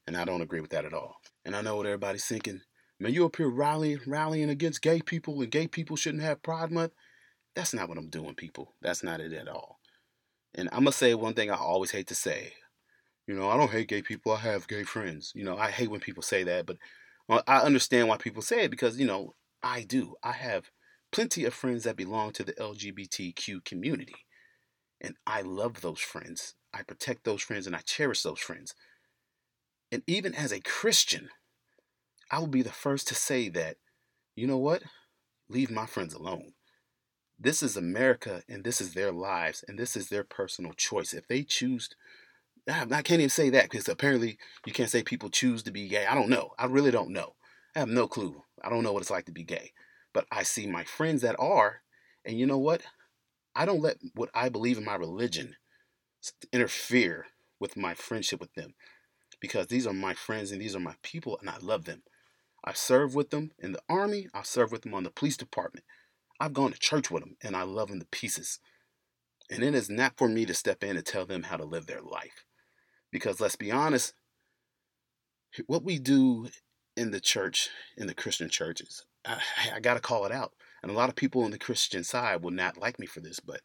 and 0.07 0.17
I 0.17 0.25
don't 0.25 0.43
agree 0.43 0.61
with 0.61 0.71
that 0.71 0.85
at 0.85 0.95
all. 0.95 1.17
And 1.45 1.55
I 1.55 1.61
know 1.63 1.77
what 1.77 1.87
everybody's 1.87 2.27
thinking. 2.27 2.63
Man, 3.01 3.13
you 3.13 3.25
up 3.25 3.37
here 3.37 3.49
rallying 3.49 4.01
rallying 4.07 4.51
against 4.51 4.83
gay 4.83 5.01
people, 5.01 5.41
and 5.41 5.51
gay 5.51 5.69
people 5.69 5.97
shouldn't 5.97 6.23
have 6.23 6.43
Pride 6.43 6.73
Month. 6.73 6.93
That's 7.55 7.75
not 7.75 7.89
what 7.89 7.99
I'm 7.99 8.11
doing, 8.11 8.35
people. 8.35 8.75
That's 8.83 9.03
not 9.03 9.21
it 9.21 9.33
at 9.33 9.49
all. 9.49 9.79
And 10.55 10.69
I'm 10.73 10.81
gonna 10.81 10.93
say 10.93 11.15
one 11.15 11.35
thing 11.35 11.51
I 11.51 11.57
always 11.57 11.91
hate 11.91 12.09
to 12.09 12.15
say. 12.15 12.55
You 13.27 13.35
know, 13.35 13.49
I 13.51 13.57
don't 13.57 13.71
hate 13.71 13.89
gay 13.89 14.03
people. 14.03 14.33
I 14.33 14.39
have 14.39 14.69
gay 14.69 14.85
friends. 14.85 15.33
You 15.35 15.45
know, 15.45 15.59
I 15.59 15.71
hate 15.71 15.91
when 15.91 16.01
people 16.01 16.23
say 16.23 16.45
that, 16.45 16.65
but 16.67 16.79
uh, 17.29 17.43
I 17.47 17.61
understand 17.61 18.09
why 18.09 18.17
people 18.17 18.43
say 18.43 18.65
it 18.65 18.71
because 18.71 18.99
you 18.99 19.07
know 19.07 19.35
I 19.63 19.83
do. 19.83 20.15
I 20.23 20.33
have 20.33 20.71
plenty 21.13 21.45
of 21.45 21.55
friends 21.55 21.85
that 21.85 21.97
belong 21.97 22.33
to 22.33 22.45
the 22.45 22.53
LGBTQ 22.55 23.65
community. 23.65 24.17
And 25.01 25.15
I 25.27 25.43
love 25.43 25.81
those 25.81 26.01
friends. 26.01 26.55
I 26.75 26.83
protect 26.83 27.25
those 27.25 27.43
friends 27.43 27.67
and 27.67 27.77
I 27.77 27.81
cherish 27.81 28.23
those 28.23 28.41
friends. 28.41 28.75
And 29.91 30.03
even 30.07 30.35
as 30.35 30.53
a 30.53 30.61
Christian, 30.61 31.29
I 32.31 32.39
will 32.41 32.47
be 32.47 32.63
the 32.63 32.71
first 32.71 33.09
to 33.09 33.15
say 33.15 33.49
that, 33.51 33.77
you 34.37 34.47
know 34.47 34.59
what? 34.59 34.83
Leave 35.49 35.71
my 35.71 35.87
friends 35.87 36.15
alone. 36.15 36.53
This 37.39 37.63
is 37.63 37.77
America 37.77 38.43
and 38.49 38.65
this 38.65 38.81
is 38.81 38.95
their 38.95 39.13
lives 39.13 39.65
and 39.67 39.79
this 39.79 39.97
is 39.97 40.09
their 40.09 40.25
personal 40.25 40.73
choice. 40.73 41.15
If 41.15 41.29
they 41.29 41.43
choose, 41.43 41.89
I 42.69 42.85
can't 43.03 43.21
even 43.21 43.31
say 43.31 43.51
that 43.51 43.71
because 43.71 43.89
apparently 43.89 44.39
you 44.67 44.73
can't 44.73 44.91
say 44.91 45.03
people 45.03 45.31
choose 45.31 45.63
to 45.63 45.71
be 45.71 45.89
gay. 45.89 46.07
I 46.07 46.15
don't 46.15 46.29
know. 46.29 46.51
I 46.59 46.67
really 46.67 46.91
don't 46.91 47.11
know. 47.11 47.35
I 47.75 47.79
have 47.79 47.89
no 47.89 48.09
clue. 48.09 48.43
I 48.63 48.69
don't 48.69 48.83
know 48.83 48.93
what 48.93 49.03
it's 49.03 49.11
like 49.11 49.27
to 49.27 49.33
be 49.33 49.45
gay. 49.45 49.73
But 50.13 50.27
I 50.33 50.43
see 50.43 50.67
my 50.67 50.85
friends 50.85 51.23
that 51.23 51.37
are, 51.39 51.83
and 52.25 52.39
you 52.39 52.45
know 52.45 52.59
what? 52.59 52.83
I 53.59 53.65
don't 53.65 53.83
let 53.83 53.97
what 54.15 54.31
I 54.33 54.49
believe 54.51 54.79
in 54.79 54.85
my 54.85 54.95
religion 54.95 55.57
interfere 56.53 57.27
with 57.59 57.77
my 57.77 57.93
friendship 57.93 58.39
with 58.39 58.55
them 58.55 58.75
because 59.41 59.67
these 59.67 59.85
are 59.85 59.93
my 59.93 60.15
friends 60.15 60.53
and 60.53 60.63
these 60.63 60.77
are 60.77 60.81
my 60.81 60.95
people 61.03 61.37
and 61.41 61.51
I 61.51 61.57
love 61.61 61.85
them. 61.85 62.05
I 62.65 62.73
serve 62.73 63.17
with 63.17 63.31
them 63.31 63.51
in 63.59 63.73
the 63.73 63.83
army, 63.89 64.29
I 64.33 64.43
serve 64.45 64.71
with 64.71 64.83
them 64.83 64.95
on 64.95 65.03
the 65.03 65.11
police 65.11 65.37
department. 65.37 65.85
I've 66.39 66.53
gone 66.53 66.71
to 66.71 66.79
church 66.79 67.11
with 67.11 67.25
them 67.25 67.37
and 67.43 67.57
I 67.57 67.63
love 67.63 67.89
them 67.89 67.99
to 67.99 68.07
pieces. 68.07 68.61
And 69.51 69.65
it 69.65 69.75
is 69.75 69.91
not 69.91 70.17
for 70.17 70.29
me 70.29 70.47
to 70.47 70.55
step 70.55 70.85
in 70.85 70.97
and 70.97 71.05
tell 71.05 71.27
them 71.27 71.43
how 71.43 71.57
to 71.57 71.65
live 71.65 71.87
their 71.87 72.03
life. 72.03 72.45
Because 73.11 73.41
let's 73.41 73.57
be 73.57 73.73
honest, 73.73 74.15
what 75.67 75.83
we 75.83 75.99
do 75.99 76.47
in 76.97 77.11
the 77.11 77.21
church, 77.21 77.71
in 77.97 78.07
the 78.07 78.15
Christian 78.15 78.51
churches, 78.51 79.05
I, 79.27 79.41
I 79.75 79.81
got 79.81 79.95
to 79.95 80.01
call 80.01 80.27
it 80.27 80.33
out 80.33 80.53
and 80.83 80.91
a 80.91 80.95
lot 80.95 81.09
of 81.09 81.17
people 81.17 81.43
on 81.43 81.51
the 81.51 81.59
Christian 81.59 82.05
side 82.05 82.43
will 82.43 82.51
not 82.51 82.79
like 82.79 82.99
me 82.99 83.07
for 83.07 83.21
this, 83.21 83.41
but 83.41 83.61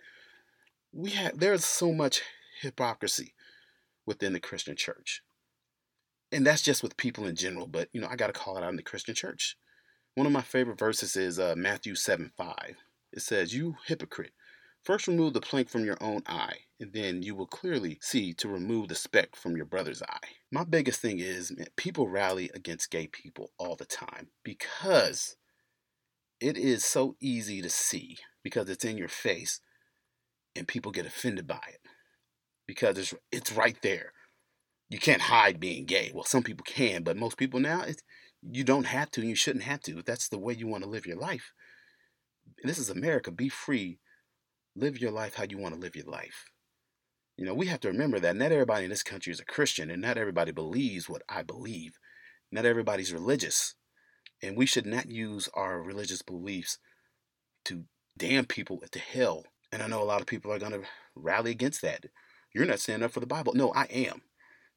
we 0.92 1.12
have 1.12 1.40
there's 1.40 1.66
so 1.66 1.92
much 1.92 2.22
hypocrisy 2.62 3.34
within 4.06 4.34
the 4.34 4.40
Christian 4.40 4.76
church. 4.76 5.22
And 6.32 6.46
that's 6.46 6.62
just 6.62 6.82
with 6.82 6.98
people 6.98 7.26
in 7.26 7.36
general, 7.36 7.68
but 7.68 7.90
you 7.94 8.02
know, 8.02 8.08
I 8.10 8.16
got 8.16 8.28
to 8.28 8.34
call 8.34 8.58
it 8.58 8.64
out 8.64 8.72
in 8.72 8.76
the 8.76 8.84
Christian 8.84 9.16
church. 9.16 9.56
One 10.16 10.28
of 10.28 10.34
my 10.34 10.42
favorite 10.42 10.80
verses 10.80 11.16
is 11.16 11.40
uh, 11.40 11.56
Matthew 11.58 11.96
7 11.96 12.32
5. 12.36 12.56
It 13.12 13.22
says, 13.22 13.54
You 13.54 13.76
hypocrite, 13.86 14.34
first 14.84 15.08
remove 15.08 15.34
the 15.34 15.42
plank 15.42 15.70
from 15.70 15.86
your 15.86 15.98
own 16.02 16.22
eye, 16.28 16.58
and 16.80 16.94
then 16.94 17.22
you 17.24 17.36
will 17.36 17.48
clearly 17.48 18.00
see 18.02 18.34
to 18.36 18.48
remove 18.48 18.88
the 18.88 18.96
speck 18.96 19.36
from 19.36 19.56
your 19.56 19.66
brother's 19.66 20.02
eye. 20.04 20.28
My 20.52 20.64
biggest 20.64 21.02
thing 21.02 21.20
is 21.20 21.56
man, 21.56 21.68
people 21.76 22.08
rally 22.08 22.50
against 22.54 22.92
gay 22.92 23.08
people 23.08 23.52
all 23.58 23.76
the 23.76 23.86
time 23.86 24.30
because 24.44 25.36
it 26.44 26.58
is 26.58 26.84
so 26.84 27.16
easy 27.22 27.62
to 27.62 27.70
see 27.70 28.18
because 28.44 28.70
it's 28.70 28.84
in 28.84 28.98
your 28.98 29.08
face 29.08 29.62
and 30.56 30.68
people 30.68 30.92
get 30.92 31.06
offended 31.06 31.48
by 31.48 31.62
it 31.70 31.80
because 32.68 32.98
it's 32.98 33.14
it's 33.32 33.54
right 33.54 33.78
there. 33.82 34.12
You 34.90 35.00
can't 35.00 35.22
hide 35.22 35.60
being 35.60 35.86
gay. 35.86 36.12
Well, 36.14 36.26
some 36.26 36.44
people 36.44 36.66
can, 36.66 37.04
but 37.04 37.16
most 37.16 37.38
people 37.38 37.62
now 37.62 37.84
it's 37.84 38.04
you 38.42 38.66
don't 38.66 38.88
have 38.88 39.10
to 39.12 39.22
and 39.22 39.30
you 39.30 39.36
shouldn't 39.36 39.64
have 39.64 39.80
to. 39.84 40.00
If 40.00 40.06
that's 40.06 40.28
the 40.28 40.38
way 40.38 40.54
you 40.54 40.68
want 40.68 40.84
to 40.84 40.90
live 40.90 41.06
your 41.06 41.18
life. 41.18 41.54
This 42.62 42.78
is 42.78 42.90
America. 42.90 43.32
Be 43.32 43.48
free. 43.48 44.00
Live 44.76 45.00
your 45.00 45.12
life 45.12 45.36
how 45.36 45.46
you 45.50 45.58
want 45.58 45.76
to 45.76 45.80
live 45.80 45.96
your 45.96 46.06
life. 46.06 46.44
You 47.38 47.46
know, 47.46 47.54
we 47.54 47.68
have 47.68 47.80
to 47.82 47.88
remember 47.88 48.20
that 48.20 48.36
not 48.36 48.52
everybody 48.52 48.84
in 48.84 48.90
this 48.90 49.02
country 49.02 49.32
is 49.32 49.40
a 49.40 49.46
Christian 49.46 49.90
and 49.90 50.02
not 50.02 50.18
everybody 50.18 50.52
believes 50.52 51.08
what 51.08 51.24
I 51.30 51.42
believe. 51.42 51.98
Not 52.52 52.66
everybody's 52.66 53.14
religious. 53.14 53.76
And 54.44 54.58
we 54.58 54.66
should 54.66 54.86
not 54.86 55.10
use 55.10 55.50
our 55.54 55.82
religious 55.82 56.22
beliefs 56.22 56.78
to 57.66 57.86
damn 58.18 58.46
people 58.46 58.84
to 58.92 59.00
hell. 59.00 59.46
And 59.72 59.82
I 59.82 59.88
know 59.88 60.04
a 60.04 60.06
lot 60.06 60.20
of 60.20 60.28
people 60.28 60.52
are 60.52 60.60
going 60.60 60.74
to 60.74 60.84
rally 61.16 61.52
against 61.52 61.82
that. 61.82 62.06
You're 62.54 62.66
not 62.66 62.80
standing 62.80 63.06
up 63.06 63.12
for 63.12 63.22
the 63.22 63.26
Bible. 63.26 63.54
No, 63.54 63.72
I 63.74 63.86
am. 63.86 64.22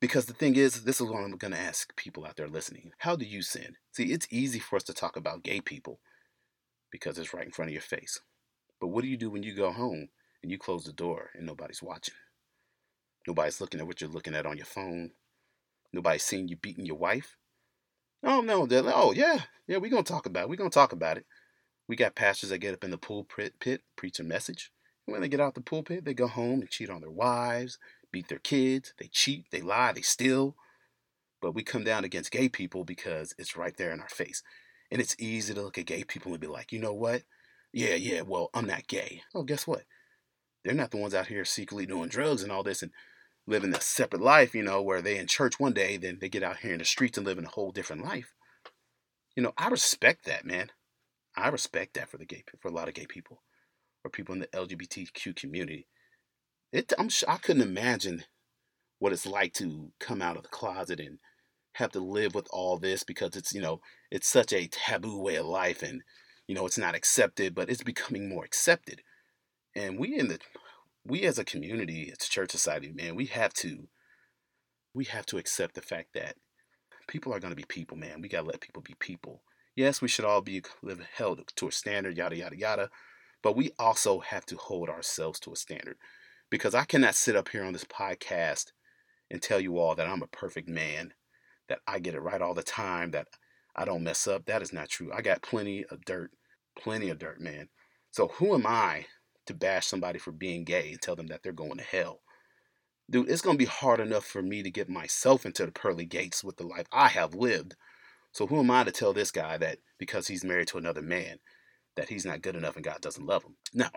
Because 0.00 0.26
the 0.26 0.34
thing 0.34 0.54
is, 0.54 0.84
this 0.84 1.00
is 1.00 1.06
what 1.06 1.22
I'm 1.22 1.36
going 1.36 1.52
to 1.52 1.58
ask 1.58 1.94
people 1.96 2.24
out 2.24 2.36
there 2.36 2.48
listening. 2.48 2.92
How 2.98 3.16
do 3.16 3.24
you 3.24 3.42
sin? 3.42 3.74
See, 3.92 4.12
it's 4.12 4.28
easy 4.30 4.60
for 4.60 4.76
us 4.76 4.84
to 4.84 4.94
talk 4.94 5.16
about 5.16 5.42
gay 5.42 5.60
people 5.60 6.00
because 6.92 7.18
it's 7.18 7.34
right 7.34 7.44
in 7.44 7.50
front 7.50 7.70
of 7.70 7.72
your 7.72 7.82
face. 7.82 8.20
But 8.80 8.88
what 8.88 9.02
do 9.02 9.08
you 9.08 9.16
do 9.16 9.30
when 9.30 9.42
you 9.42 9.54
go 9.54 9.72
home 9.72 10.08
and 10.42 10.52
you 10.52 10.58
close 10.58 10.84
the 10.84 10.92
door 10.92 11.30
and 11.34 11.44
nobody's 11.44 11.82
watching? 11.82 12.14
Nobody's 13.26 13.60
looking 13.60 13.80
at 13.80 13.86
what 13.86 14.00
you're 14.00 14.10
looking 14.10 14.34
at 14.34 14.46
on 14.46 14.56
your 14.56 14.66
phone. 14.66 15.10
Nobody's 15.92 16.22
seeing 16.22 16.46
you 16.46 16.56
beating 16.56 16.86
your 16.86 16.98
wife. 16.98 17.36
Oh 18.26 18.40
no, 18.40 18.66
they're 18.66 18.82
like, 18.82 18.94
oh 18.96 19.12
yeah, 19.12 19.42
yeah, 19.68 19.76
we're 19.76 19.88
gonna 19.88 20.02
talk 20.02 20.26
about 20.26 20.42
it. 20.42 20.48
We're 20.48 20.56
gonna 20.56 20.68
talk 20.68 20.92
about 20.92 21.16
it. 21.16 21.24
We 21.86 21.94
got 21.94 22.16
pastors 22.16 22.50
that 22.50 22.58
get 22.58 22.74
up 22.74 22.82
in 22.82 22.90
the 22.90 22.98
pulpit, 22.98 23.54
pit, 23.60 23.82
preach 23.94 24.18
a 24.18 24.24
message. 24.24 24.72
And 25.06 25.12
when 25.12 25.22
they 25.22 25.28
get 25.28 25.40
out 25.40 25.54
the 25.54 25.60
pulpit, 25.60 26.04
they 26.04 26.12
go 26.12 26.26
home 26.26 26.60
and 26.60 26.68
cheat 26.68 26.90
on 26.90 27.00
their 27.00 27.10
wives, 27.10 27.78
beat 28.10 28.26
their 28.26 28.40
kids, 28.40 28.92
they 28.98 29.06
cheat, 29.06 29.46
they 29.52 29.60
lie, 29.60 29.92
they 29.92 30.02
steal. 30.02 30.56
But 31.40 31.54
we 31.54 31.62
come 31.62 31.84
down 31.84 32.04
against 32.04 32.32
gay 32.32 32.48
people 32.48 32.82
because 32.82 33.32
it's 33.38 33.56
right 33.56 33.76
there 33.76 33.92
in 33.92 34.00
our 34.00 34.08
face. 34.08 34.42
And 34.90 35.00
it's 35.00 35.14
easy 35.20 35.54
to 35.54 35.62
look 35.62 35.78
at 35.78 35.86
gay 35.86 36.02
people 36.02 36.32
and 36.32 36.40
be 36.40 36.48
like, 36.48 36.72
you 36.72 36.80
know 36.80 36.94
what? 36.94 37.22
Yeah, 37.72 37.94
yeah, 37.94 38.22
well, 38.22 38.50
I'm 38.54 38.66
not 38.66 38.88
gay. 38.88 39.22
Oh, 39.34 39.44
guess 39.44 39.68
what? 39.68 39.84
They're 40.64 40.74
not 40.74 40.90
the 40.90 40.96
ones 40.96 41.14
out 41.14 41.28
here 41.28 41.44
secretly 41.44 41.86
doing 41.86 42.08
drugs 42.08 42.42
and 42.42 42.50
all 42.50 42.64
this 42.64 42.82
and 42.82 42.90
living 43.46 43.74
a 43.74 43.80
separate 43.80 44.22
life, 44.22 44.54
you 44.54 44.62
know, 44.62 44.82
where 44.82 45.00
they 45.00 45.18
in 45.18 45.26
church 45.26 45.58
one 45.60 45.72
day, 45.72 45.96
then 45.96 46.18
they 46.20 46.28
get 46.28 46.42
out 46.42 46.58
here 46.58 46.72
in 46.72 46.78
the 46.78 46.84
streets 46.84 47.16
and 47.16 47.26
live 47.26 47.38
in 47.38 47.44
a 47.44 47.50
whole 47.50 47.70
different 47.70 48.04
life. 48.04 48.32
You 49.36 49.42
know, 49.42 49.52
I 49.56 49.68
respect 49.68 50.24
that, 50.26 50.44
man. 50.44 50.70
I 51.36 51.48
respect 51.48 51.94
that 51.94 52.08
for 52.08 52.16
the 52.16 52.24
gay 52.24 52.44
for 52.60 52.68
a 52.68 52.72
lot 52.72 52.88
of 52.88 52.94
gay 52.94 53.06
people 53.06 53.42
or 54.02 54.10
people 54.10 54.34
in 54.34 54.40
the 54.40 54.46
LGBTQ 54.48 55.36
community. 55.36 55.86
It 56.72 56.92
I'm 56.98 57.10
I 57.28 57.36
couldn't 57.36 57.62
imagine 57.62 58.24
what 58.98 59.12
it's 59.12 59.26
like 59.26 59.52
to 59.54 59.92
come 60.00 60.22
out 60.22 60.36
of 60.36 60.42
the 60.42 60.48
closet 60.48 60.98
and 61.00 61.18
have 61.74 61.92
to 61.92 62.00
live 62.00 62.34
with 62.34 62.48
all 62.50 62.78
this 62.78 63.04
because 63.04 63.36
it's 63.36 63.52
you 63.52 63.60
know 63.60 63.80
it's 64.10 64.26
such 64.26 64.52
a 64.52 64.68
taboo 64.68 65.20
way 65.20 65.36
of 65.36 65.46
life 65.46 65.82
and 65.82 66.02
you 66.46 66.54
know 66.54 66.64
it's 66.64 66.78
not 66.78 66.94
accepted 66.94 67.54
but 67.54 67.68
it's 67.68 67.82
becoming 67.82 68.28
more 68.28 68.44
accepted 68.44 69.02
and 69.74 69.98
we 69.98 70.18
in 70.18 70.28
the 70.28 70.38
we 71.08 71.22
as 71.22 71.38
a 71.38 71.44
community 71.44 72.10
as 72.10 72.26
a 72.26 72.30
church 72.30 72.50
society 72.50 72.92
man 72.92 73.14
we 73.14 73.26
have 73.26 73.52
to 73.52 73.88
we 74.94 75.04
have 75.04 75.26
to 75.26 75.38
accept 75.38 75.74
the 75.74 75.82
fact 75.82 76.08
that 76.14 76.36
people 77.08 77.32
are 77.32 77.40
going 77.40 77.52
to 77.52 77.56
be 77.56 77.64
people 77.68 77.96
man 77.96 78.20
we 78.20 78.28
got 78.28 78.42
to 78.42 78.48
let 78.48 78.60
people 78.60 78.82
be 78.82 78.94
people 78.98 79.42
yes 79.74 80.02
we 80.02 80.08
should 80.08 80.24
all 80.24 80.40
be 80.40 80.62
live 80.82 81.00
held 81.14 81.40
to 81.54 81.68
a 81.68 81.72
standard 81.72 82.16
yada 82.16 82.36
yada 82.36 82.56
yada 82.56 82.90
but 83.42 83.56
we 83.56 83.70
also 83.78 84.20
have 84.20 84.44
to 84.46 84.56
hold 84.56 84.88
ourselves 84.88 85.38
to 85.38 85.52
a 85.52 85.56
standard 85.56 85.96
because 86.50 86.74
i 86.74 86.84
cannot 86.84 87.14
sit 87.14 87.36
up 87.36 87.48
here 87.48 87.64
on 87.64 87.72
this 87.72 87.84
podcast 87.84 88.72
and 89.30 89.42
tell 89.42 89.60
you 89.60 89.78
all 89.78 89.94
that 89.94 90.08
i'm 90.08 90.22
a 90.22 90.28
perfect 90.28 90.68
man 90.68 91.12
that 91.68 91.80
I 91.86 91.98
get 91.98 92.14
it 92.14 92.20
right 92.20 92.40
all 92.40 92.54
the 92.54 92.62
time, 92.62 93.10
that 93.12 93.28
I 93.74 93.84
don't 93.84 94.04
mess 94.04 94.26
up. 94.26 94.46
That 94.46 94.62
is 94.62 94.72
not 94.72 94.88
true. 94.88 95.10
I 95.12 95.22
got 95.22 95.42
plenty 95.42 95.84
of 95.90 96.04
dirt, 96.04 96.30
plenty 96.78 97.10
of 97.10 97.18
dirt, 97.18 97.40
man. 97.40 97.68
So 98.10 98.28
who 98.28 98.54
am 98.54 98.66
I 98.66 99.06
to 99.46 99.54
bash 99.54 99.86
somebody 99.86 100.18
for 100.18 100.32
being 100.32 100.64
gay 100.64 100.90
and 100.90 101.00
tell 101.00 101.16
them 101.16 101.28
that 101.28 101.42
they're 101.42 101.52
going 101.52 101.78
to 101.78 101.84
hell? 101.84 102.20
Dude, 103.08 103.30
it's 103.30 103.42
going 103.42 103.56
to 103.56 103.64
be 103.64 103.70
hard 103.70 104.00
enough 104.00 104.24
for 104.24 104.42
me 104.42 104.62
to 104.62 104.70
get 104.70 104.88
myself 104.88 105.46
into 105.46 105.64
the 105.64 105.72
pearly 105.72 106.04
gates 106.04 106.42
with 106.42 106.56
the 106.56 106.66
life 106.66 106.86
I 106.92 107.08
have 107.08 107.34
lived. 107.34 107.76
So 108.32 108.46
who 108.46 108.58
am 108.58 108.70
I 108.70 108.84
to 108.84 108.90
tell 108.90 109.12
this 109.12 109.30
guy 109.30 109.56
that 109.58 109.78
because 109.98 110.26
he's 110.26 110.44
married 110.44 110.68
to 110.68 110.78
another 110.78 111.02
man, 111.02 111.38
that 111.94 112.08
he's 112.08 112.26
not 112.26 112.42
good 112.42 112.56
enough 112.56 112.74
and 112.74 112.84
God 112.84 113.00
doesn't 113.00 113.24
love 113.24 113.44
him? 113.44 113.56
No, 113.72 113.88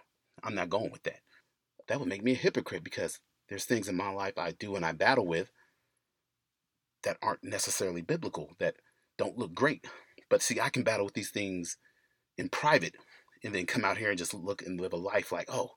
I'm 0.44 0.56
not 0.56 0.70
going 0.70 0.92
with 0.92 1.04
that. 1.04 1.22
That 1.88 2.00
would 2.00 2.08
make 2.08 2.24
me 2.24 2.34
a 2.34 2.36
hypocrite 2.36 2.84
because 2.84 3.20
there's 3.50 3.66
things 3.66 3.88
in 3.88 3.96
my 3.96 4.12
life 4.12 4.38
I 4.38 4.52
do 4.52 4.76
and 4.76 4.86
I 4.86 4.92
battle 4.92 5.26
with 5.26 5.52
that 7.04 7.18
aren't 7.22 7.44
necessarily 7.44 8.02
biblical, 8.02 8.52
that 8.60 8.76
don't 9.18 9.38
look 9.38 9.54
great. 9.54 9.88
But 10.30 10.42
see, 10.42 10.60
I 10.60 10.70
can 10.70 10.84
battle 10.84 11.06
with 11.06 11.16
these 11.16 11.32
things 11.32 11.78
in 12.38 12.50
private 12.50 12.96
and 13.43 13.54
then 13.56 13.65
come 13.65 13.86
out 13.86 13.97
here 13.97 14.10
and 14.10 14.17
just 14.17 14.34
look 14.34 14.62
and 14.62 14.80
live 14.80 14.93
a 14.93 14.97
life 14.97 15.32
like, 15.32 15.49
oh, 15.49 15.71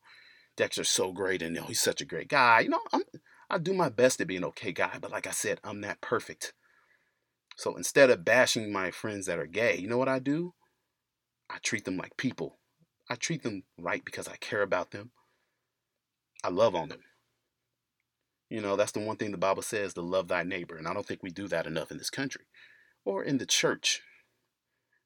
Dexter's 0.56 0.88
so 0.88 1.12
great 1.12 1.42
and 1.42 1.56
he's 1.58 1.80
such 1.80 2.00
a 2.00 2.06
great 2.06 2.28
guy. 2.28 2.60
You 2.60 2.70
know, 2.70 2.80
I'm 2.92 3.02
I 3.52 3.58
do 3.58 3.74
my 3.74 3.90
best 3.90 4.16
to 4.18 4.24
be 4.24 4.36
an 4.36 4.44
okay 4.46 4.72
guy, 4.72 4.96
but 4.98 5.10
like 5.10 5.26
I 5.26 5.30
said, 5.30 5.60
I'm 5.62 5.78
not 5.78 6.00
perfect. 6.00 6.54
So 7.56 7.76
instead 7.76 8.08
of 8.08 8.24
bashing 8.24 8.72
my 8.72 8.90
friends 8.90 9.26
that 9.26 9.38
are 9.38 9.46
gay, 9.46 9.76
you 9.76 9.88
know 9.88 9.98
what 9.98 10.08
I 10.08 10.18
do? 10.20 10.54
I 11.50 11.58
treat 11.62 11.84
them 11.84 11.98
like 11.98 12.16
people. 12.16 12.58
I 13.10 13.14
treat 13.14 13.42
them 13.42 13.64
right 13.78 14.02
because 14.02 14.26
I 14.26 14.36
care 14.36 14.62
about 14.62 14.90
them. 14.90 15.10
I 16.42 16.48
love 16.48 16.74
on 16.74 16.88
them. 16.88 17.00
You 18.48 18.62
know, 18.62 18.74
that's 18.74 18.92
the 18.92 19.00
one 19.00 19.16
thing 19.16 19.32
the 19.32 19.38
Bible 19.38 19.62
says 19.62 19.92
to 19.94 20.00
love 20.00 20.28
thy 20.28 20.44
neighbor. 20.44 20.76
And 20.76 20.88
I 20.88 20.94
don't 20.94 21.06
think 21.06 21.22
we 21.22 21.30
do 21.30 21.46
that 21.48 21.66
enough 21.66 21.90
in 21.90 21.98
this 21.98 22.10
country 22.10 22.46
or 23.04 23.22
in 23.22 23.36
the 23.36 23.46
church. 23.46 24.00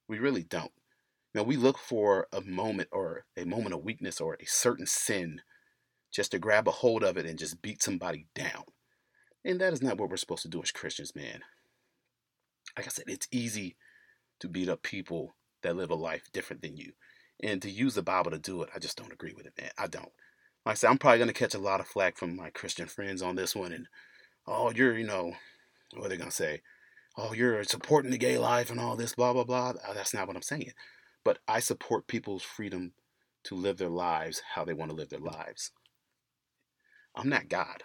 We 0.09 0.21
really 0.21 0.45
don't. 0.45 0.73
Now, 1.37 1.43
we 1.43 1.57
look 1.57 1.79
for 1.79 2.27
a 2.33 2.41
moment 2.41 2.89
or 2.91 3.27
a 3.37 3.45
moment 3.45 3.75
of 3.75 3.85
weakness 3.85 4.21
or 4.21 4.35
a 4.41 4.47
certain 4.47 4.87
sin 4.87 5.43
just 6.11 6.31
to 6.33 6.39
grab 6.39 6.67
a 6.67 6.73
hold 6.73 7.05
of 7.05 7.19
it 7.19 7.27
and 7.27 7.39
just 7.39 7.61
beat 7.61 7.83
somebody 7.83 8.27
down. 8.35 8.65
And 9.45 9.61
that 9.61 9.75
is 9.75 9.83
not 9.83 9.99
what 9.99 10.09
we're 10.09 10.17
supposed 10.17 10.43
to 10.43 10.49
do 10.49 10.63
as 10.63 10.71
Christians, 10.73 11.15
man. 11.15 11.41
Like 12.77 12.87
I 12.87 12.89
said, 12.89 13.05
it's 13.07 13.29
easy 13.31 13.77
to 14.41 14.49
beat 14.49 14.69
up 14.69 14.83
people 14.83 15.37
that 15.63 15.77
live 15.77 15.91
a 15.91 15.95
life 15.95 16.25
different 16.33 16.63
than 16.63 16.77
you. 16.77 16.93
And 17.43 17.61
to 17.61 17.71
use 17.71 17.95
the 17.95 18.03
Bible 18.03 18.31
to 18.31 18.39
do 18.39 18.63
it, 18.63 18.71
I 18.75 18.79
just 18.79 18.97
don't 18.97 19.13
agree 19.13 19.35
with 19.37 19.47
it, 19.47 19.53
man. 19.61 19.71
I 19.77 19.89
don't 19.89 20.11
like 20.67 20.73
I 20.73 20.75
said, 20.75 20.91
I'm 20.91 20.99
probably 20.99 21.21
gonna 21.21 21.33
catch 21.33 21.55
a 21.55 21.59
lot 21.59 21.79
of 21.79 21.87
flack 21.87 22.17
from 22.17 22.35
my 22.35 22.51
Christian 22.51 22.89
friends 22.89 23.23
on 23.23 23.37
this 23.37 23.55
one, 23.55 23.73
and 23.73 23.87
oh, 24.49 24.73
you're, 24.73 24.99
you 24.99 25.07
know, 25.07 25.35
what 25.95 26.07
are 26.07 26.09
they 26.09 26.17
gonna 26.17 26.33
say? 26.33 26.63
Oh, 27.17 27.33
you're 27.33 27.63
supporting 27.63 28.11
the 28.11 28.19
gay 28.19 28.37
life 28.37 28.69
and 28.69 28.81
all 28.81 28.97
this, 28.97 29.15
blah 29.15 29.33
blah 29.33 29.45
blah. 29.45 29.75
Uh, 29.87 29.95
that's 29.95 30.13
not 30.13 30.27
what 30.27 30.35
I'm 30.35 30.43
saying. 30.43 30.73
But 31.27 31.41
I 31.49 31.59
support 31.59 32.07
people's 32.07 32.45
freedom 32.45 32.93
to 33.43 33.57
live 33.57 33.79
their 33.79 33.89
lives 33.89 34.43
how 34.55 34.65
they 34.65 34.73
want 34.73 34.93
to 34.93 34.97
live 34.97 35.09
their 35.09 35.19
lives. 35.19 35.73
I'm 37.17 37.29
not 37.29 37.49
God. 37.49 37.83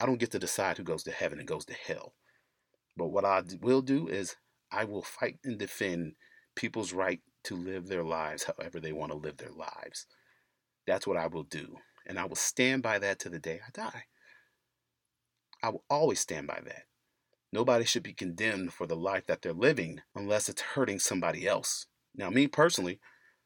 I 0.00 0.06
don't 0.06 0.18
get 0.18 0.32
to 0.32 0.40
decide 0.40 0.76
who 0.78 0.82
goes 0.82 1.04
to 1.04 1.12
heaven 1.12 1.38
and 1.38 1.46
goes 1.46 1.64
to 1.66 1.74
hell. 1.74 2.14
But 2.96 3.12
what 3.12 3.24
I 3.24 3.44
will 3.60 3.82
do 3.82 4.08
is 4.08 4.34
I 4.72 4.82
will 4.82 5.02
fight 5.02 5.38
and 5.44 5.56
defend 5.56 6.14
people's 6.56 6.92
right 6.92 7.20
to 7.44 7.54
live 7.54 7.86
their 7.86 8.02
lives 8.02 8.42
however 8.42 8.80
they 8.80 8.92
want 8.92 9.12
to 9.12 9.18
live 9.18 9.36
their 9.36 9.52
lives. 9.52 10.08
That's 10.88 11.06
what 11.06 11.16
I 11.16 11.28
will 11.28 11.44
do. 11.44 11.76
And 12.04 12.18
I 12.18 12.24
will 12.24 12.34
stand 12.34 12.82
by 12.82 12.98
that 12.98 13.20
to 13.20 13.28
the 13.28 13.38
day 13.38 13.60
I 13.64 13.70
die. 13.72 14.04
I 15.62 15.68
will 15.68 15.84
always 15.88 16.18
stand 16.18 16.48
by 16.48 16.62
that. 16.64 16.82
Nobody 17.52 17.84
should 17.84 18.02
be 18.02 18.12
condemned 18.12 18.72
for 18.72 18.88
the 18.88 18.96
life 18.96 19.26
that 19.26 19.42
they're 19.42 19.52
living 19.52 20.00
unless 20.16 20.48
it's 20.48 20.62
hurting 20.62 20.98
somebody 20.98 21.46
else. 21.46 21.86
Now, 22.14 22.30
me 22.30 22.46
personally, 22.46 23.00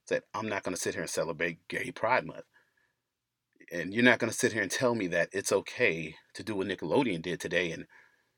said 0.06 0.22
I'm 0.34 0.48
not 0.48 0.62
going 0.62 0.74
to 0.74 0.80
sit 0.80 0.94
here 0.94 1.02
and 1.02 1.10
celebrate 1.10 1.66
Gay 1.68 1.90
Pride 1.90 2.26
Month. 2.26 2.44
And 3.72 3.92
you're 3.92 4.04
not 4.04 4.18
going 4.18 4.30
to 4.30 4.36
sit 4.36 4.52
here 4.52 4.62
and 4.62 4.70
tell 4.70 4.94
me 4.94 5.08
that 5.08 5.28
it's 5.32 5.52
okay 5.52 6.14
to 6.34 6.44
do 6.44 6.54
what 6.54 6.68
Nickelodeon 6.68 7.22
did 7.22 7.40
today 7.40 7.72
and 7.72 7.86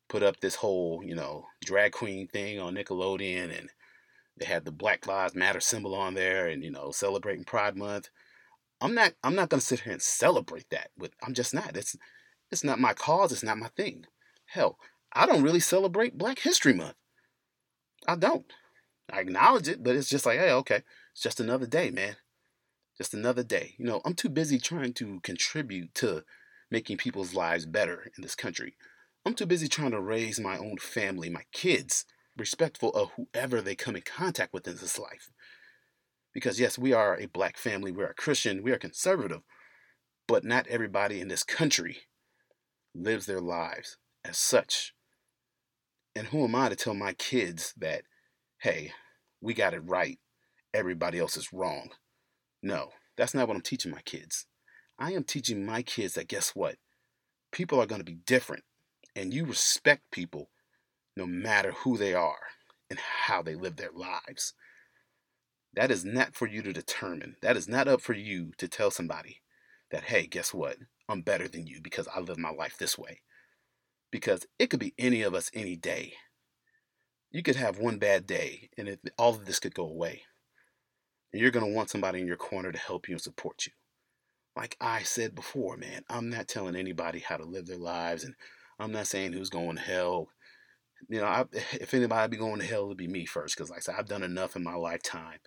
put 0.08 0.22
up 0.22 0.40
this 0.40 0.56
whole, 0.56 1.02
you 1.04 1.14
know, 1.14 1.44
drag 1.64 1.92
queen 1.92 2.26
thing 2.26 2.58
on 2.58 2.74
Nickelodeon 2.74 3.56
and 3.56 3.68
they 4.38 4.46
had 4.46 4.64
the 4.64 4.72
Black 4.72 5.06
Lives 5.06 5.34
Matter 5.34 5.60
symbol 5.60 5.94
on 5.94 6.14
there 6.14 6.46
and, 6.46 6.64
you 6.64 6.70
know, 6.70 6.90
celebrating 6.90 7.44
Pride 7.44 7.76
Month. 7.76 8.08
I'm 8.80 8.94
not 8.94 9.14
I'm 9.24 9.34
not 9.34 9.48
gonna 9.48 9.60
sit 9.60 9.80
here 9.80 9.92
and 9.92 10.02
celebrate 10.02 10.70
that. 10.70 10.90
With 10.96 11.12
I'm 11.22 11.34
just 11.34 11.52
not. 11.52 11.76
It's 11.76 11.96
it's 12.50 12.64
not 12.64 12.78
my 12.78 12.94
cause. 12.94 13.32
It's 13.32 13.42
not 13.42 13.58
my 13.58 13.68
thing. 13.68 14.06
Hell, 14.46 14.78
I 15.12 15.26
don't 15.26 15.42
really 15.42 15.60
celebrate 15.60 16.16
Black 16.16 16.38
History 16.38 16.72
Month. 16.72 16.94
I 18.06 18.14
don't. 18.14 18.46
I 19.10 19.20
acknowledge 19.20 19.68
it, 19.68 19.82
but 19.82 19.96
it's 19.96 20.08
just 20.08 20.26
like, 20.26 20.38
hey, 20.38 20.52
okay, 20.52 20.82
it's 21.12 21.22
just 21.22 21.40
another 21.40 21.66
day, 21.66 21.90
man. 21.90 22.16
Just 22.96 23.14
another 23.14 23.42
day. 23.42 23.74
You 23.78 23.86
know, 23.86 24.00
I'm 24.04 24.14
too 24.14 24.28
busy 24.28 24.58
trying 24.58 24.92
to 24.94 25.20
contribute 25.20 25.94
to 25.96 26.24
making 26.70 26.98
people's 26.98 27.34
lives 27.34 27.64
better 27.64 28.10
in 28.16 28.22
this 28.22 28.34
country. 28.34 28.74
I'm 29.24 29.34
too 29.34 29.46
busy 29.46 29.68
trying 29.68 29.92
to 29.92 30.00
raise 30.00 30.38
my 30.38 30.58
own 30.58 30.76
family, 30.78 31.30
my 31.30 31.44
kids, 31.52 32.04
respectful 32.36 32.90
of 32.90 33.10
whoever 33.16 33.60
they 33.60 33.74
come 33.74 33.96
in 33.96 34.02
contact 34.02 34.52
with 34.52 34.66
in 34.68 34.76
this 34.76 34.98
life. 34.98 35.30
Because, 36.34 36.60
yes, 36.60 36.78
we 36.78 36.92
are 36.92 37.18
a 37.18 37.26
black 37.26 37.56
family, 37.56 37.90
we 37.90 38.02
are 38.02 38.14
Christian, 38.14 38.62
we 38.62 38.72
are 38.72 38.78
conservative, 38.78 39.40
but 40.26 40.44
not 40.44 40.66
everybody 40.68 41.20
in 41.20 41.28
this 41.28 41.42
country 41.42 41.98
lives 42.94 43.26
their 43.26 43.40
lives 43.40 43.96
as 44.24 44.36
such. 44.36 44.92
And 46.14 46.28
who 46.28 46.44
am 46.44 46.54
I 46.54 46.68
to 46.68 46.76
tell 46.76 46.94
my 46.94 47.12
kids 47.14 47.72
that, 47.78 48.02
hey, 48.58 48.92
we 49.40 49.54
got 49.54 49.74
it 49.74 49.80
right, 49.84 50.18
everybody 50.74 51.18
else 51.18 51.36
is 51.36 51.52
wrong? 51.52 51.90
No, 52.62 52.90
that's 53.16 53.34
not 53.34 53.48
what 53.48 53.56
I'm 53.56 53.62
teaching 53.62 53.90
my 53.92 54.02
kids. 54.02 54.46
I 54.98 55.12
am 55.12 55.24
teaching 55.24 55.64
my 55.66 55.82
kids 55.82 56.14
that 56.14 56.28
guess 56.28 56.50
what? 56.50 56.76
People 57.52 57.80
are 57.80 57.86
going 57.86 58.00
to 58.00 58.04
be 58.04 58.18
different, 58.26 58.64
and 59.16 59.32
you 59.34 59.44
respect 59.44 60.02
people 60.12 60.50
no 61.16 61.26
matter 61.26 61.72
who 61.72 61.96
they 61.96 62.14
are 62.14 62.38
and 62.90 62.98
how 62.98 63.42
they 63.42 63.54
live 63.54 63.76
their 63.76 63.92
lives. 63.92 64.54
That 65.74 65.90
is 65.90 66.04
not 66.04 66.34
for 66.34 66.46
you 66.46 66.62
to 66.62 66.72
determine. 66.72 67.36
That 67.42 67.56
is 67.56 67.68
not 67.68 67.88
up 67.88 68.00
for 68.00 68.14
you 68.14 68.52
to 68.58 68.68
tell 68.68 68.90
somebody 68.90 69.42
that, 69.90 70.04
hey, 70.04 70.26
guess 70.26 70.54
what? 70.54 70.76
I'm 71.08 71.22
better 71.22 71.48
than 71.48 71.66
you 71.66 71.80
because 71.82 72.08
I 72.14 72.20
live 72.20 72.38
my 72.38 72.50
life 72.50 72.76
this 72.78 72.98
way. 72.98 73.20
because 74.10 74.46
it 74.58 74.68
could 74.70 74.80
be 74.80 74.94
any 74.98 75.22
of 75.22 75.34
us 75.34 75.50
any 75.54 75.76
day. 75.76 76.14
You 77.30 77.42
could 77.42 77.56
have 77.56 77.78
one 77.78 77.98
bad 77.98 78.26
day 78.26 78.70
and 78.78 78.88
it, 78.88 79.00
all 79.18 79.34
of 79.34 79.44
this 79.44 79.60
could 79.60 79.74
go 79.74 79.84
away. 79.84 80.22
And 81.32 81.42
you're 81.42 81.50
going 81.50 81.66
to 81.66 81.74
want 81.74 81.90
somebody 81.90 82.20
in 82.20 82.26
your 82.26 82.36
corner 82.36 82.72
to 82.72 82.78
help 82.78 83.08
you 83.08 83.14
and 83.14 83.20
support 83.20 83.66
you. 83.66 83.72
Like 84.56 84.76
I 84.80 85.02
said 85.02 85.34
before, 85.34 85.76
man, 85.76 86.02
I'm 86.08 86.30
not 86.30 86.48
telling 86.48 86.74
anybody 86.74 87.20
how 87.20 87.36
to 87.36 87.44
live 87.44 87.66
their 87.66 87.76
lives 87.76 88.24
and 88.24 88.34
I'm 88.78 88.92
not 88.92 89.06
saying 89.06 89.32
who's 89.32 89.50
going 89.50 89.76
to 89.76 89.82
hell. 89.82 90.28
You 91.08 91.20
know, 91.20 91.26
I, 91.26 91.44
if 91.52 91.94
anybody 91.94 92.30
be 92.30 92.36
going 92.36 92.60
to 92.60 92.66
hell, 92.66 92.86
it'd 92.86 92.96
be 92.96 93.08
me 93.08 93.26
first 93.26 93.56
because, 93.56 93.70
like 93.70 93.78
I 93.78 93.80
said, 93.80 93.94
I've 93.98 94.08
done 94.08 94.22
enough 94.22 94.56
in 94.56 94.64
my 94.64 94.74
lifetime. 94.74 95.38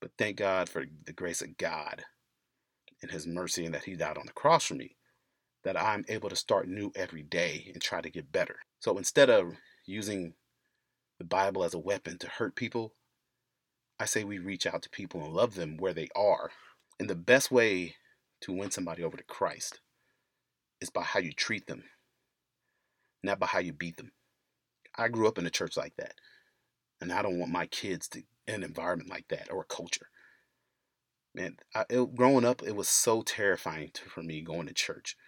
But 0.00 0.12
thank 0.16 0.38
God 0.38 0.68
for 0.68 0.86
the 1.04 1.12
grace 1.12 1.42
of 1.42 1.58
God 1.58 2.04
and 3.02 3.10
His 3.10 3.26
mercy 3.26 3.66
and 3.66 3.74
that 3.74 3.84
He 3.84 3.96
died 3.96 4.16
on 4.16 4.26
the 4.26 4.32
cross 4.32 4.64
for 4.64 4.74
me 4.74 4.96
that 5.62 5.80
I'm 5.80 6.04
able 6.08 6.30
to 6.30 6.36
start 6.36 6.68
new 6.68 6.90
every 6.94 7.22
day 7.22 7.70
and 7.72 7.82
try 7.82 8.00
to 8.00 8.10
get 8.10 8.32
better. 8.32 8.56
So 8.80 8.96
instead 8.96 9.28
of 9.28 9.52
using 9.86 10.32
the 11.20 11.24
Bible 11.24 11.62
as 11.62 11.74
a 11.74 11.78
weapon 11.78 12.16
to 12.16 12.26
hurt 12.26 12.56
people, 12.56 12.94
I 14.00 14.06
say 14.06 14.24
we 14.24 14.38
reach 14.38 14.66
out 14.66 14.80
to 14.82 14.90
people 14.90 15.22
and 15.22 15.34
love 15.34 15.54
them 15.54 15.76
where 15.76 15.92
they 15.92 16.08
are. 16.16 16.50
And 16.98 17.10
the 17.10 17.14
best 17.14 17.50
way 17.50 17.96
to 18.40 18.54
win 18.54 18.70
somebody 18.70 19.04
over 19.04 19.18
to 19.18 19.22
Christ 19.22 19.80
is 20.80 20.88
by 20.88 21.02
how 21.02 21.20
you 21.20 21.32
treat 21.32 21.66
them, 21.66 21.84
not 23.22 23.38
by 23.38 23.48
how 23.48 23.58
you 23.58 23.74
beat 23.74 23.98
them. 23.98 24.12
I 24.96 25.08
grew 25.08 25.28
up 25.28 25.36
in 25.36 25.44
a 25.44 25.50
church 25.50 25.76
like 25.76 25.94
that, 25.98 26.14
and 27.02 27.12
I 27.12 27.20
don't 27.20 27.38
want 27.38 27.52
my 27.52 27.66
kids 27.66 28.08
to 28.08 28.22
in 28.48 28.54
an 28.54 28.64
environment 28.64 29.10
like 29.10 29.28
that 29.28 29.52
or 29.52 29.60
a 29.60 29.74
culture. 29.74 30.08
Man, 31.34 31.58
I, 31.74 31.84
it, 31.90 32.14
growing 32.16 32.46
up, 32.46 32.62
it 32.62 32.74
was 32.74 32.88
so 32.88 33.20
terrifying 33.20 33.90
to, 33.92 34.08
for 34.08 34.22
me 34.22 34.40
going 34.40 34.68
to 34.68 34.74
church 34.74 35.18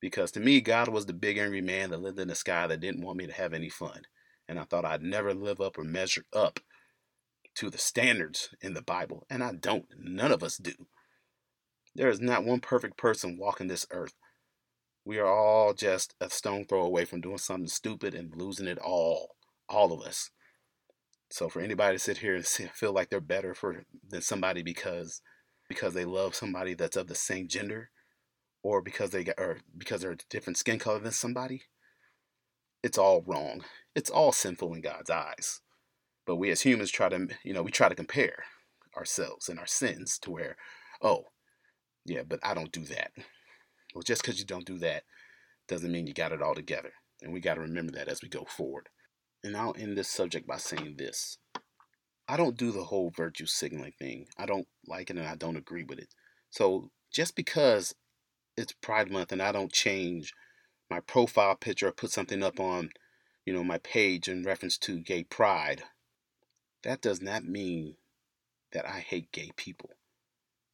because 0.00 0.30
to 0.32 0.40
me, 0.40 0.60
God 0.60 0.86
was 0.86 1.06
the 1.06 1.12
big 1.12 1.36
angry 1.36 1.60
man 1.60 1.90
that 1.90 2.00
lived 2.00 2.20
in 2.20 2.28
the 2.28 2.36
sky 2.36 2.68
that 2.68 2.78
didn't 2.78 3.04
want 3.04 3.18
me 3.18 3.26
to 3.26 3.32
have 3.32 3.52
any 3.52 3.68
fun. 3.68 4.02
And 4.48 4.58
I 4.58 4.64
thought 4.64 4.84
I'd 4.84 5.02
never 5.02 5.34
live 5.34 5.60
up 5.60 5.78
or 5.78 5.84
measure 5.84 6.24
up 6.32 6.60
to 7.54 7.70
the 7.70 7.78
standards 7.78 8.50
in 8.60 8.74
the 8.74 8.82
Bible. 8.82 9.26
And 9.30 9.42
I 9.42 9.52
don't. 9.52 9.86
None 9.98 10.32
of 10.32 10.42
us 10.42 10.56
do. 10.56 10.72
There 11.94 12.08
is 12.08 12.20
not 12.20 12.44
one 12.44 12.60
perfect 12.60 12.96
person 12.96 13.36
walking 13.38 13.68
this 13.68 13.86
earth. 13.90 14.14
We 15.04 15.18
are 15.18 15.26
all 15.26 15.74
just 15.74 16.14
a 16.20 16.30
stone 16.30 16.64
throw 16.64 16.82
away 16.82 17.04
from 17.04 17.20
doing 17.20 17.38
something 17.38 17.68
stupid 17.68 18.14
and 18.14 18.34
losing 18.34 18.66
it 18.66 18.78
all. 18.78 19.36
All 19.68 19.92
of 19.92 20.00
us. 20.02 20.30
So 21.30 21.48
for 21.48 21.60
anybody 21.60 21.96
to 21.96 21.98
sit 21.98 22.18
here 22.18 22.34
and 22.34 22.46
feel 22.46 22.92
like 22.92 23.08
they're 23.08 23.20
better 23.20 23.54
for 23.54 23.84
than 24.08 24.20
somebody 24.20 24.62
because 24.62 25.22
because 25.68 25.94
they 25.94 26.04
love 26.04 26.34
somebody 26.34 26.74
that's 26.74 26.96
of 26.96 27.06
the 27.06 27.14
same 27.14 27.48
gender, 27.48 27.90
or 28.62 28.82
because 28.82 29.10
they 29.10 29.24
got 29.24 29.38
or 29.38 29.58
because 29.76 30.02
they're 30.02 30.12
a 30.12 30.18
different 30.28 30.58
skin 30.58 30.78
color 30.78 30.98
than 30.98 31.12
somebody, 31.12 31.62
it's 32.82 32.98
all 32.98 33.22
wrong. 33.26 33.64
It's 33.94 34.10
all 34.10 34.32
sinful 34.32 34.74
in 34.74 34.80
God's 34.80 35.10
eyes. 35.10 35.60
But 36.26 36.36
we 36.36 36.50
as 36.50 36.62
humans 36.62 36.90
try 36.90 37.08
to, 37.08 37.28
you 37.44 37.52
know, 37.52 37.62
we 37.62 37.70
try 37.70 37.88
to 37.88 37.94
compare 37.94 38.44
ourselves 38.96 39.48
and 39.48 39.58
our 39.58 39.66
sins 39.66 40.18
to 40.20 40.30
where, 40.30 40.56
oh, 41.00 41.24
yeah, 42.04 42.22
but 42.26 42.40
I 42.42 42.54
don't 42.54 42.72
do 42.72 42.84
that. 42.84 43.12
Well, 43.94 44.02
just 44.02 44.22
because 44.22 44.38
you 44.38 44.46
don't 44.46 44.66
do 44.66 44.78
that 44.78 45.04
doesn't 45.68 45.92
mean 45.92 46.06
you 46.06 46.14
got 46.14 46.32
it 46.32 46.42
all 46.42 46.54
together. 46.54 46.92
And 47.20 47.32
we 47.32 47.40
got 47.40 47.54
to 47.54 47.60
remember 47.60 47.92
that 47.92 48.08
as 48.08 48.22
we 48.22 48.28
go 48.28 48.44
forward. 48.44 48.88
And 49.44 49.56
I'll 49.56 49.76
end 49.78 49.96
this 49.96 50.08
subject 50.08 50.46
by 50.46 50.56
saying 50.56 50.96
this 50.96 51.38
I 52.28 52.36
don't 52.36 52.56
do 52.56 52.72
the 52.72 52.84
whole 52.84 53.10
virtue 53.10 53.46
signaling 53.46 53.92
thing. 53.98 54.26
I 54.38 54.46
don't 54.46 54.66
like 54.86 55.10
it 55.10 55.16
and 55.16 55.26
I 55.26 55.34
don't 55.34 55.56
agree 55.56 55.84
with 55.84 55.98
it. 55.98 56.08
So 56.50 56.90
just 57.12 57.36
because 57.36 57.94
it's 58.56 58.72
Pride 58.72 59.10
Month 59.10 59.32
and 59.32 59.42
I 59.42 59.52
don't 59.52 59.72
change 59.72 60.32
my 60.92 61.00
profile 61.00 61.54
picture 61.54 61.88
or 61.88 61.92
put 61.92 62.10
something 62.10 62.42
up 62.42 62.60
on, 62.60 62.90
you 63.46 63.52
know, 63.54 63.64
my 63.64 63.78
page 63.78 64.28
in 64.28 64.44
reference 64.44 64.76
to 64.76 65.00
gay 65.00 65.24
pride, 65.24 65.84
that 66.82 67.00
does 67.00 67.22
not 67.22 67.44
mean 67.44 67.96
that 68.72 68.86
I 68.86 68.98
hate 68.98 69.32
gay 69.32 69.52
people. 69.56 69.88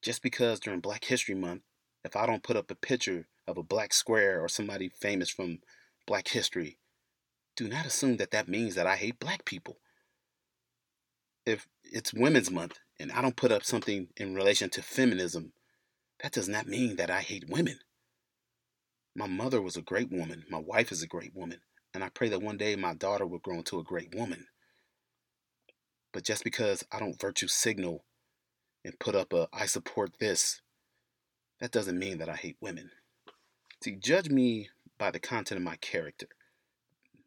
Just 0.03 0.21
because 0.21 0.59
during 0.59 0.81
Black 0.81 1.05
History 1.05 1.37
Month, 1.37 1.63
if 2.05 2.17
I 2.17 2.27
don't 2.27 2.43
put 2.43 2.57
up 2.57 2.69
a 2.69 2.75
picture 2.75 3.29
of 3.47 3.57
a 3.57 3.63
black 3.63 3.95
square 3.95 4.43
or 4.43 4.49
somebody 4.49 4.89
famous 4.89 5.31
from 5.31 5.61
black 6.05 6.27
history, 6.27 6.79
do 7.55 7.69
not 7.69 7.87
assume 7.87 8.17
that 8.17 8.33
that 8.33 8.49
means 8.49 8.75
that 8.75 8.89
I 8.89 8.97
hate 8.97 9.21
black 9.21 9.45
people. 9.45 9.79
If 11.47 11.69
it's 11.85 12.13
Women's 12.13 12.51
Month 12.51 12.81
and 12.99 13.13
I 13.13 13.23
don't 13.23 13.37
put 13.37 13.53
up 13.53 13.63
something 13.63 14.09
in 14.17 14.35
relation 14.35 14.69
to 14.71 14.83
feminism 14.83 15.53
that 16.23 16.33
does 16.33 16.49
not 16.49 16.67
mean 16.67 16.97
that 16.97 17.11
I 17.11 17.21
hate 17.21 17.49
women. 17.49 17.79
My 19.19 19.27
mother 19.27 19.61
was 19.61 19.77
a 19.77 19.83
great 19.83 20.13
woman. 20.13 20.45
My 20.49 20.61
wife 20.61 20.93
is 20.93 21.03
a 21.03 21.09
great 21.09 21.35
woman. 21.35 21.59
And 21.93 22.05
I 22.05 22.09
pray 22.09 22.29
that 22.29 22.41
one 22.41 22.57
day 22.57 22.77
my 22.77 22.95
daughter 22.95 23.27
will 23.27 23.41
grow 23.41 23.57
into 23.57 23.81
a 23.81 23.83
great 23.83 24.15
woman. 24.15 24.47
But 26.13 26.23
just 26.23 26.45
because 26.45 26.85
I 26.93 27.01
don't 27.01 27.21
virtue 27.21 27.49
signal 27.49 28.05
and 28.85 28.97
put 29.01 29.17
up 29.17 29.33
a 29.33 29.49
I 29.53 29.67
support 29.67 30.21
this, 30.21 30.63
that 31.59 31.73
doesn't 31.73 31.99
mean 31.99 32.19
that 32.19 32.29
I 32.29 32.37
hate 32.37 32.59
women. 32.61 32.93
See, 33.83 33.97
judge 33.97 34.31
me 34.31 34.69
by 34.99 35.11
the 35.11 35.19
content 35.19 35.59
of 35.59 35.65
my 35.65 35.75
character, 35.77 36.29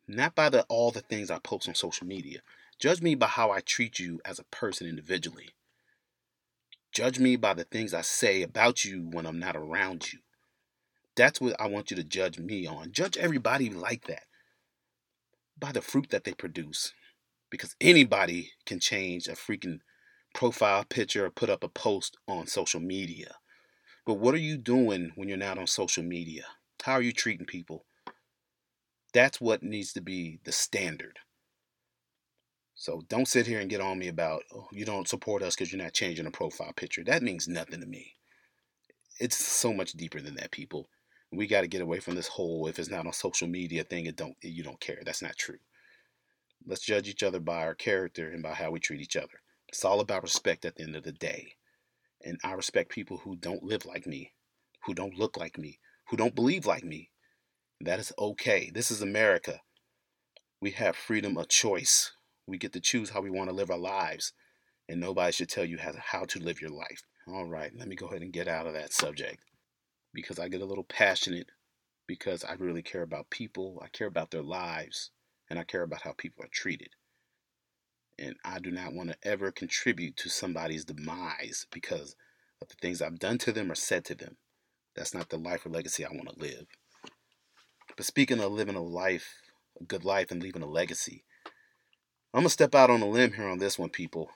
not 0.07 0.33
by 0.33 0.47
the 0.47 0.63
all 0.69 0.91
the 0.91 1.01
things 1.01 1.29
I 1.29 1.39
post 1.39 1.67
on 1.67 1.75
social 1.75 2.07
media. 2.07 2.39
Judge 2.79 3.01
me 3.01 3.15
by 3.15 3.27
how 3.27 3.51
I 3.51 3.59
treat 3.59 3.99
you 3.99 4.21
as 4.23 4.39
a 4.39 4.45
person 4.45 4.87
individually. 4.87 5.49
Judge 6.93 7.19
me 7.19 7.35
by 7.35 7.53
the 7.53 7.65
things 7.65 7.93
I 7.93 8.01
say 8.01 8.43
about 8.43 8.85
you 8.85 9.09
when 9.11 9.25
I'm 9.25 9.39
not 9.39 9.57
around 9.57 10.13
you. 10.13 10.19
That's 11.15 11.41
what 11.41 11.59
I 11.59 11.67
want 11.67 11.91
you 11.91 11.97
to 11.97 12.03
judge 12.03 12.39
me 12.39 12.65
on. 12.65 12.91
Judge 12.91 13.17
everybody 13.17 13.69
like 13.69 14.05
that 14.07 14.23
by 15.59 15.71
the 15.71 15.81
fruit 15.81 16.09
that 16.09 16.23
they 16.23 16.33
produce. 16.33 16.93
Because 17.49 17.75
anybody 17.81 18.51
can 18.65 18.79
change 18.79 19.27
a 19.27 19.33
freaking 19.33 19.79
profile 20.33 20.85
picture 20.85 21.25
or 21.25 21.29
put 21.29 21.49
up 21.49 21.63
a 21.63 21.67
post 21.67 22.17
on 22.27 22.47
social 22.47 22.79
media. 22.79 23.35
But 24.05 24.15
what 24.15 24.33
are 24.33 24.39
you 24.39 24.57
doing 24.57 25.11
when 25.15 25.27
you're 25.27 25.37
not 25.37 25.57
on 25.57 25.67
social 25.67 26.03
media? 26.03 26.43
How 26.83 26.93
are 26.93 27.01
you 27.01 27.11
treating 27.11 27.45
people? 27.45 27.85
That's 29.13 29.41
what 29.41 29.61
needs 29.61 29.93
to 29.93 30.01
be 30.01 30.39
the 30.45 30.51
standard. 30.51 31.19
So 32.73 33.03
don't 33.09 33.27
sit 33.27 33.45
here 33.45 33.59
and 33.59 33.69
get 33.69 33.81
on 33.81 33.99
me 33.99 34.07
about 34.07 34.43
oh, 34.55 34.67
you 34.71 34.85
don't 34.85 35.07
support 35.07 35.43
us 35.43 35.55
because 35.55 35.71
you're 35.71 35.83
not 35.83 35.93
changing 35.93 36.25
a 36.25 36.31
profile 36.31 36.73
picture. 36.75 37.03
That 37.03 37.21
means 37.21 37.47
nothing 37.47 37.81
to 37.81 37.85
me. 37.85 38.13
It's 39.19 39.37
so 39.37 39.71
much 39.71 39.91
deeper 39.91 40.19
than 40.19 40.35
that, 40.35 40.49
people. 40.49 40.87
We 41.31 41.47
got 41.47 41.61
to 41.61 41.67
get 41.67 41.81
away 41.81 41.99
from 41.99 42.15
this 42.15 42.27
whole 42.27 42.67
if 42.67 42.77
it's 42.77 42.89
not 42.89 43.05
on 43.05 43.13
social 43.13 43.47
media 43.47 43.83
thing, 43.83 44.05
it 44.05 44.15
don't 44.15 44.35
you 44.41 44.63
don't 44.63 44.79
care. 44.79 44.99
That's 45.05 45.21
not 45.21 45.37
true. 45.37 45.59
Let's 46.65 46.85
judge 46.85 47.07
each 47.07 47.23
other 47.23 47.39
by 47.39 47.63
our 47.63 47.73
character 47.73 48.29
and 48.29 48.43
by 48.43 48.53
how 48.53 48.71
we 48.71 48.79
treat 48.79 49.01
each 49.01 49.15
other. 49.15 49.41
It's 49.69 49.85
all 49.85 49.99
about 50.01 50.23
respect 50.23 50.65
at 50.65 50.75
the 50.75 50.83
end 50.83 50.95
of 50.95 51.03
the 51.03 51.11
day. 51.11 51.55
And 52.23 52.39
I 52.43 52.53
respect 52.53 52.91
people 52.91 53.17
who 53.17 53.35
don't 53.35 53.63
live 53.63 53.85
like 53.85 54.05
me, 54.05 54.33
who 54.85 54.93
don't 54.93 55.17
look 55.17 55.37
like 55.37 55.57
me, 55.57 55.79
who 56.09 56.17
don't 56.17 56.35
believe 56.35 56.65
like 56.65 56.83
me. 56.83 57.09
That 57.79 57.99
is 57.99 58.13
okay. 58.19 58.69
This 58.71 58.91
is 58.91 59.01
America. 59.01 59.61
We 60.59 60.71
have 60.71 60.95
freedom 60.95 61.37
of 61.37 61.47
choice. 61.47 62.11
We 62.45 62.57
get 62.57 62.73
to 62.73 62.79
choose 62.79 63.09
how 63.09 63.21
we 63.21 63.31
want 63.31 63.49
to 63.49 63.55
live 63.55 63.71
our 63.71 63.77
lives, 63.77 64.33
and 64.87 64.99
nobody 64.99 65.31
should 65.31 65.49
tell 65.49 65.65
you 65.65 65.79
how 65.79 65.91
to, 65.91 65.99
how 65.99 66.25
to 66.25 66.39
live 66.39 66.61
your 66.61 66.69
life. 66.69 67.01
All 67.27 67.45
right, 67.45 67.71
let 67.75 67.87
me 67.87 67.95
go 67.95 68.07
ahead 68.07 68.21
and 68.21 68.33
get 68.33 68.47
out 68.47 68.67
of 68.67 68.73
that 68.73 68.93
subject 68.93 69.39
because 70.13 70.39
I 70.39 70.47
get 70.47 70.61
a 70.61 70.65
little 70.65 70.83
passionate 70.83 71.49
because 72.07 72.43
I 72.43 72.53
really 72.53 72.81
care 72.81 73.03
about 73.03 73.29
people, 73.29 73.81
I 73.83 73.87
care 73.87 74.07
about 74.07 74.31
their 74.31 74.43
lives, 74.43 75.11
and 75.49 75.57
I 75.57 75.63
care 75.63 75.83
about 75.83 76.01
how 76.01 76.13
people 76.17 76.43
are 76.43 76.49
treated. 76.51 76.89
And 78.19 78.35
I 78.43 78.59
do 78.59 78.71
not 78.71 78.93
want 78.93 79.09
to 79.09 79.17
ever 79.23 79.51
contribute 79.51 80.17
to 80.17 80.29
somebody's 80.29 80.85
demise 80.85 81.65
because 81.71 82.15
of 82.61 82.67
the 82.67 82.75
things 82.81 83.01
I've 83.01 83.19
done 83.19 83.37
to 83.39 83.51
them 83.51 83.71
or 83.71 83.75
said 83.75 84.05
to 84.05 84.15
them. 84.15 84.37
That's 84.95 85.13
not 85.13 85.29
the 85.29 85.37
life 85.37 85.65
or 85.65 85.69
legacy 85.69 86.05
I 86.05 86.09
want 86.11 86.29
to 86.29 86.39
live. 86.39 86.67
But 87.95 88.05
speaking 88.05 88.39
of 88.39 88.51
living 88.51 88.75
a 88.75 88.81
life, 88.81 89.27
a 89.79 89.83
good 89.83 90.03
life, 90.03 90.31
and 90.31 90.41
leaving 90.41 90.61
a 90.61 90.67
legacy, 90.67 91.23
I'm 92.33 92.41
gonna 92.41 92.49
step 92.49 92.75
out 92.75 92.89
on 92.89 93.01
a 93.01 93.09
limb 93.09 93.33
here 93.33 93.47
on 93.47 93.59
this 93.59 93.77
one, 93.77 93.89
people. 93.89 94.29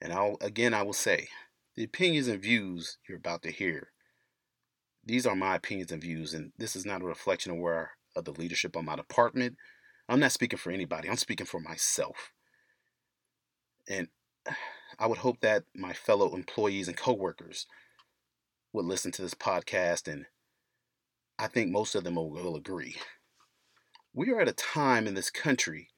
And 0.00 0.12
I'll 0.12 0.36
again 0.40 0.74
I 0.74 0.82
will 0.82 0.92
say, 0.92 1.28
the 1.76 1.84
opinions 1.84 2.28
and 2.28 2.42
views 2.42 2.98
you're 3.08 3.18
about 3.18 3.42
to 3.42 3.50
hear, 3.50 3.92
these 5.10 5.26
are 5.26 5.34
my 5.34 5.56
opinions 5.56 5.90
and 5.90 6.00
views, 6.00 6.34
and 6.34 6.52
this 6.56 6.76
is 6.76 6.86
not 6.86 7.02
a 7.02 7.06
reflection 7.06 7.50
of 7.50 7.58
where 7.58 7.90
of 8.14 8.24
the 8.24 8.32
leadership 8.32 8.76
of 8.76 8.84
my 8.84 8.94
department. 8.94 9.56
I'm 10.08 10.20
not 10.20 10.32
speaking 10.32 10.58
for 10.58 10.70
anybody. 10.70 11.08
I'm 11.08 11.16
speaking 11.16 11.46
for 11.46 11.58
myself. 11.58 12.30
And 13.88 14.08
I 14.98 15.06
would 15.06 15.18
hope 15.18 15.40
that 15.40 15.64
my 15.74 15.92
fellow 15.92 16.34
employees 16.34 16.86
and 16.86 16.96
coworkers 16.96 17.66
would 18.72 18.84
listen 18.84 19.10
to 19.12 19.22
this 19.22 19.34
podcast, 19.34 20.06
and 20.06 20.26
I 21.38 21.48
think 21.48 21.72
most 21.72 21.96
of 21.96 22.04
them 22.04 22.14
will, 22.14 22.30
will 22.30 22.54
agree. 22.54 22.96
We 24.12 24.30
are 24.30 24.40
at 24.40 24.48
a 24.48 24.52
time 24.52 25.08
in 25.08 25.14
this 25.14 25.30
country 25.30 25.88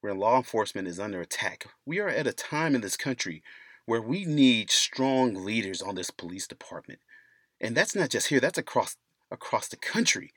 where 0.00 0.14
law 0.14 0.38
enforcement 0.38 0.88
is 0.88 0.98
under 0.98 1.20
attack. 1.20 1.66
We 1.84 2.00
are 2.00 2.08
at 2.08 2.26
a 2.26 2.32
time 2.32 2.74
in 2.74 2.80
this 2.80 2.96
country 2.96 3.42
where 3.84 4.02
we 4.02 4.24
need 4.24 4.70
strong 4.70 5.34
leaders 5.34 5.82
on 5.82 5.94
this 5.94 6.10
police 6.10 6.46
department. 6.46 7.00
And 7.60 7.76
that's 7.76 7.94
not 7.94 8.10
just 8.10 8.28
here, 8.28 8.40
that's 8.40 8.58
across 8.58 8.96
across 9.30 9.68
the 9.68 9.76
country. 9.76 10.32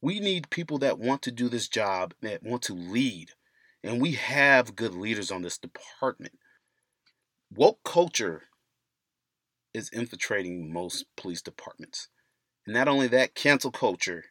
We 0.00 0.20
need 0.20 0.50
people 0.50 0.78
that 0.78 0.98
want 0.98 1.22
to 1.22 1.30
do 1.30 1.48
this 1.48 1.68
job, 1.68 2.14
that 2.22 2.42
want 2.42 2.62
to 2.62 2.74
lead. 2.74 3.30
And 3.84 4.00
we 4.00 4.12
have 4.12 4.76
good 4.76 4.94
leaders 4.94 5.30
on 5.30 5.42
this 5.42 5.58
department. 5.58 6.38
Woke 7.54 7.80
culture 7.84 8.44
is 9.72 9.90
infiltrating 9.90 10.72
most 10.72 11.04
police 11.16 11.42
departments. 11.42 12.08
And 12.66 12.74
not 12.74 12.88
only 12.88 13.06
that, 13.08 13.34
cancel 13.34 13.70
culture 13.70 14.24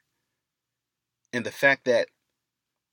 and 1.35 1.45
the 1.45 1.51
fact 1.51 1.83
that 1.83 2.07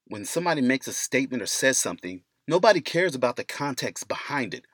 when 0.08 0.24
somebody 0.24 0.60
makes 0.60 0.88
a 0.88 0.92
statement 0.92 1.44
or 1.44 1.46
says 1.46 1.78
something, 1.78 2.24
nobody 2.48 2.80
cares 2.80 3.14
about 3.14 3.36
the 3.36 3.44
context 3.44 4.08
behind 4.08 4.52
it. 4.52 4.64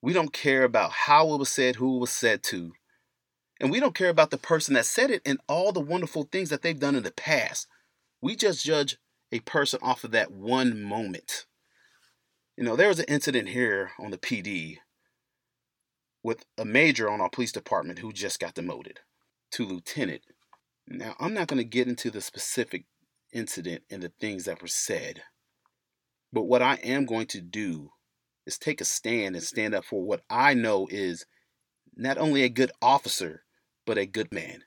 We 0.00 0.14
don't 0.14 0.32
care 0.32 0.64
about 0.64 0.92
how 0.92 1.34
it 1.34 1.38
was 1.38 1.50
said, 1.50 1.76
who 1.76 1.96
it 1.96 2.00
was 2.00 2.10
said 2.10 2.42
to. 2.44 2.72
And 3.64 3.72
we 3.72 3.80
don't 3.80 3.94
care 3.94 4.10
about 4.10 4.30
the 4.30 4.36
person 4.36 4.74
that 4.74 4.84
said 4.84 5.10
it 5.10 5.22
and 5.24 5.40
all 5.48 5.72
the 5.72 5.80
wonderful 5.80 6.24
things 6.24 6.50
that 6.50 6.60
they've 6.60 6.78
done 6.78 6.96
in 6.96 7.02
the 7.02 7.10
past. 7.10 7.66
We 8.20 8.36
just 8.36 8.62
judge 8.62 8.98
a 9.32 9.40
person 9.40 9.78
off 9.80 10.04
of 10.04 10.10
that 10.10 10.30
one 10.30 10.82
moment. 10.82 11.46
You 12.58 12.64
know, 12.64 12.76
there 12.76 12.88
was 12.88 12.98
an 12.98 13.06
incident 13.08 13.48
here 13.48 13.92
on 13.98 14.10
the 14.10 14.18
PD 14.18 14.80
with 16.22 16.44
a 16.58 16.66
major 16.66 17.08
on 17.08 17.22
our 17.22 17.30
police 17.30 17.52
department 17.52 18.00
who 18.00 18.12
just 18.12 18.38
got 18.38 18.52
demoted 18.52 19.00
to 19.52 19.64
lieutenant. 19.64 20.20
Now, 20.86 21.16
I'm 21.18 21.32
not 21.32 21.48
going 21.48 21.56
to 21.56 21.64
get 21.64 21.88
into 21.88 22.10
the 22.10 22.20
specific 22.20 22.84
incident 23.32 23.84
and 23.90 24.02
the 24.02 24.12
things 24.20 24.44
that 24.44 24.60
were 24.60 24.68
said, 24.68 25.22
but 26.30 26.42
what 26.42 26.60
I 26.60 26.74
am 26.82 27.06
going 27.06 27.28
to 27.28 27.40
do 27.40 27.92
is 28.44 28.58
take 28.58 28.82
a 28.82 28.84
stand 28.84 29.34
and 29.34 29.42
stand 29.42 29.74
up 29.74 29.86
for 29.86 30.04
what 30.04 30.20
I 30.28 30.52
know 30.52 30.86
is 30.90 31.24
not 31.96 32.18
only 32.18 32.42
a 32.42 32.50
good 32.50 32.70
officer, 32.82 33.43
but 33.86 33.98
a 33.98 34.06
good 34.06 34.32
man. 34.32 34.62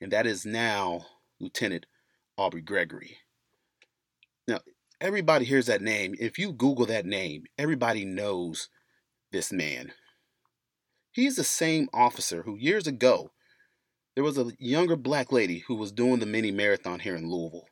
And 0.00 0.12
that 0.12 0.26
is 0.26 0.46
now 0.46 1.06
Lieutenant 1.40 1.86
Aubrey 2.36 2.60
Gregory. 2.60 3.18
Now, 4.46 4.60
everybody 5.00 5.44
hears 5.44 5.66
that 5.66 5.82
name. 5.82 6.14
If 6.18 6.38
you 6.38 6.52
Google 6.52 6.86
that 6.86 7.06
name, 7.06 7.44
everybody 7.58 8.04
knows 8.04 8.68
this 9.32 9.52
man. 9.52 9.92
He's 11.12 11.36
the 11.36 11.44
same 11.44 11.88
officer 11.92 12.42
who 12.42 12.56
years 12.56 12.86
ago 12.86 13.32
there 14.14 14.24
was 14.24 14.36
a 14.36 14.50
younger 14.58 14.96
black 14.96 15.30
lady 15.30 15.64
who 15.68 15.76
was 15.76 15.92
doing 15.92 16.18
the 16.18 16.26
mini 16.26 16.50
marathon 16.50 16.98
here 16.98 17.14
in 17.14 17.30
Louisville. 17.30 17.68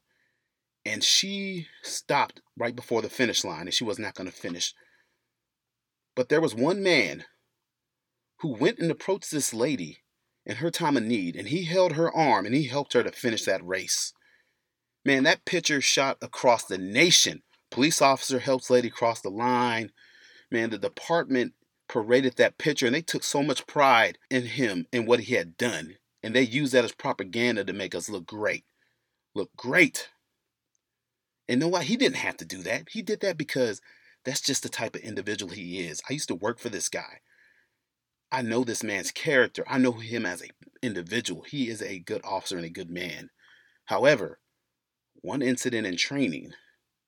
And 0.84 1.03
she 1.03 1.66
stopped 1.82 2.41
right 2.57 2.76
before 2.76 3.03
the 3.03 3.09
finish 3.09 3.45
line 3.45 3.62
and 3.62 3.74
she 3.74 3.82
was 3.82 3.99
not 3.99 4.14
going 4.14 4.30
to 4.30 4.37
finish. 4.37 4.72
But 6.14 6.28
there 6.28 6.41
was 6.41 6.55
one 6.55 6.84
man 6.84 7.24
who 8.43 8.55
went 8.55 8.78
and 8.78 8.93
approached 8.93 9.32
this 9.32 9.53
lady 9.53 9.99
in 10.47 10.57
her 10.57 10.70
time 10.70 10.97
of 10.97 11.03
need 11.03 11.36
and 11.36 11.49
he 11.49 11.64
held 11.64 11.92
her 11.92 12.14
arm 12.14 12.47
and 12.47 12.55
he 12.55 12.64
helped 12.64 12.92
her 12.92 13.03
to 13.03 13.11
finish 13.11 13.44
that 13.44 13.66
race. 13.66 14.14
Man, 15.05 15.24
that 15.24 15.44
picture 15.44 15.80
shot 15.80 16.18
across 16.22 16.64
the 16.64 16.78
nation. 16.78 17.42
Police 17.70 18.01
officer 18.01 18.38
helps 18.38 18.70
lady 18.70 18.88
cross 18.88 19.20
the 19.20 19.28
line. 19.28 19.90
Man, 20.51 20.70
the 20.70 20.78
department 20.78 21.53
paraded 21.88 22.36
that 22.36 22.59
picture 22.59 22.86
and 22.86 22.94
they 22.94 23.03
took 23.03 23.24
so 23.24 23.42
much 23.42 23.66
pride 23.66 24.18
in 24.30 24.47
him 24.47 24.86
and 24.92 25.07
what 25.07 25.20
he 25.20 25.34
had 25.34 25.57
done. 25.57 25.97
And 26.22 26.34
they 26.34 26.42
used 26.42 26.72
that 26.72 26.84
as 26.84 26.92
propaganda 26.92 27.64
to 27.64 27.72
make 27.72 27.94
us 27.94 28.09
look 28.09 28.26
great. 28.26 28.64
Look 29.34 29.51
great. 29.57 30.09
And 31.49 31.61
know 31.61 31.68
what? 31.68 31.84
He 31.84 31.97
didn't 31.97 32.16
have 32.16 32.36
to 32.38 32.44
do 32.44 32.62
that. 32.62 32.88
He 32.90 33.03
did 33.03 33.20
that 33.20 33.36
because 33.36 33.80
that's 34.24 34.40
just 34.40 34.62
the 34.62 34.68
type 34.68 34.97
of 34.97 35.03
individual 35.03 35.53
he 35.53 35.86
is. 35.86 36.01
I 36.09 36.14
used 36.14 36.28
to 36.28 36.34
work 36.34 36.59
for 36.59 36.68
this 36.68 36.88
guy. 36.88 37.20
I 38.31 38.43
know 38.43 38.64
this 38.64 38.83
man's 38.83 39.12
character. 39.12 39.64
I 39.68 39.79
know 39.79 39.93
him 39.93 40.27
as 40.27 40.43
an 40.43 40.51
individual. 40.83 41.43
He 41.43 41.68
is 41.68 41.81
a 41.81 42.01
good 42.01 42.22
officer 42.24 42.57
and 42.57 42.66
a 42.66 42.70
good 42.70 42.91
man. 42.91 43.31
However, 43.87 44.41
one 45.14 45.43
incident 45.43 45.87
in 45.87 45.97
training 45.97 46.53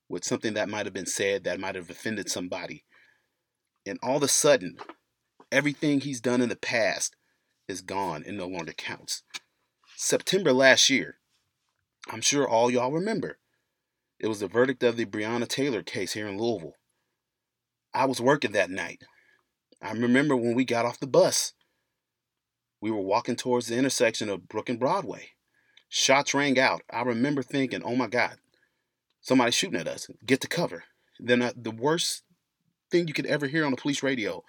with 0.09 0.25
something 0.25 0.55
that 0.55 0.69
might 0.69 0.87
have 0.87 0.93
been 0.93 1.07
said 1.07 1.45
that 1.45 1.61
might 1.61 1.75
have 1.75 1.91
offended 1.91 2.31
somebody, 2.31 2.85
and 3.85 3.99
all 4.03 4.17
of 4.17 4.23
a 4.23 4.29
sudden, 4.29 4.77
everything 5.51 6.01
he's 6.01 6.21
done 6.21 6.41
in 6.41 6.49
the 6.49 6.57
past 6.57 7.17
is 7.67 7.83
gone 7.83 8.25
and 8.27 8.37
no 8.37 8.47
longer 8.47 8.73
counts. 8.73 9.23
September 9.97 10.53
last 10.53 10.89
year, 10.89 11.19
I'm 12.11 12.21
sure 12.21 12.49
all 12.49 12.71
y'all 12.71 12.93
remember, 12.93 13.39
it 14.19 14.29
was 14.29 14.41
the 14.41 14.49
verdict 14.49 14.83
of 14.83 14.97
the 14.97 15.05
Breonna 15.05 15.47
Taylor 15.47 15.83
case 15.83 16.13
here 16.13 16.27
in 16.27 16.39
Louisville. 16.39 16.77
I 17.93 18.07
was 18.07 18.21
working 18.21 18.53
that 18.53 18.71
night. 18.71 19.03
I 19.81 19.93
remember 19.93 20.37
when 20.37 20.55
we 20.55 20.65
got 20.65 20.87
off 20.87 21.01
the 21.01 21.07
bus. 21.07 21.53
We 22.81 22.91
were 22.91 23.01
walking 23.01 23.37
towards 23.37 23.67
the 23.67 23.77
intersection 23.77 24.29
of 24.29 24.49
Brook 24.49 24.69
and 24.69 24.79
Broadway. 24.79 25.31
Shots 25.89 26.35
rang 26.35 26.59
out. 26.59 26.83
I 26.91 27.03
remember 27.03 27.43
thinking, 27.43 27.83
oh 27.83 27.97
my 27.97 28.07
God, 28.07 28.37
somebody's 29.21 29.55
shooting 29.55 29.81
at 29.81 29.89
us. 29.89 30.09
Get 30.25 30.41
to 30.43 30.49
cover. 30.49 30.85
Then 31.19 31.43
uh, 31.43 31.53
the 31.57 31.71
worst 31.71 32.23
thing 32.91 33.09
you 33.09 33.15
could 33.15 33.27
ever 33.27 33.47
hear 33.47 33.65
on 33.65 33.71
the 33.71 33.77
police 33.77 34.03
radio 34.03 34.45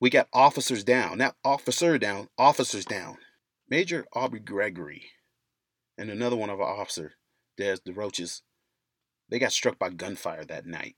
we 0.00 0.08
got 0.08 0.28
officers 0.32 0.82
down, 0.82 1.18
not 1.18 1.36
officer 1.44 1.98
down, 1.98 2.28
officers 2.38 2.86
down. 2.86 3.18
Major 3.68 4.06
Aubrey 4.14 4.40
Gregory 4.40 5.10
and 5.98 6.10
another 6.10 6.36
one 6.36 6.50
of 6.50 6.60
our 6.60 6.80
officers, 6.80 7.12
Des 7.56 7.76
Desroches, 7.86 8.40
they 9.28 9.38
got 9.38 9.52
struck 9.52 9.78
by 9.78 9.90
gunfire 9.90 10.44
that 10.46 10.66
night. 10.66 10.96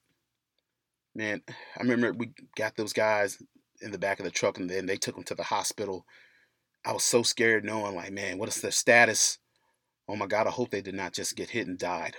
Man, 1.14 1.42
I 1.78 1.82
remember 1.82 2.12
we 2.12 2.30
got 2.56 2.76
those 2.76 2.92
guys 2.92 3.42
in 3.80 3.90
the 3.90 3.98
back 3.98 4.18
of 4.18 4.24
the 4.24 4.30
truck 4.30 4.58
and 4.58 4.68
then 4.68 4.86
they 4.86 4.96
took 4.96 5.14
them 5.14 5.24
to 5.24 5.34
the 5.34 5.42
hospital. 5.42 6.06
I 6.84 6.92
was 6.92 7.04
so 7.04 7.22
scared 7.22 7.64
knowing, 7.64 7.94
like, 7.94 8.12
man, 8.12 8.38
what 8.38 8.48
is 8.48 8.60
their 8.60 8.70
status? 8.70 9.38
Oh 10.08 10.16
my 10.16 10.26
God, 10.26 10.46
I 10.46 10.50
hope 10.50 10.70
they 10.70 10.80
did 10.80 10.94
not 10.94 11.12
just 11.12 11.36
get 11.36 11.50
hit 11.50 11.66
and 11.66 11.78
died. 11.78 12.16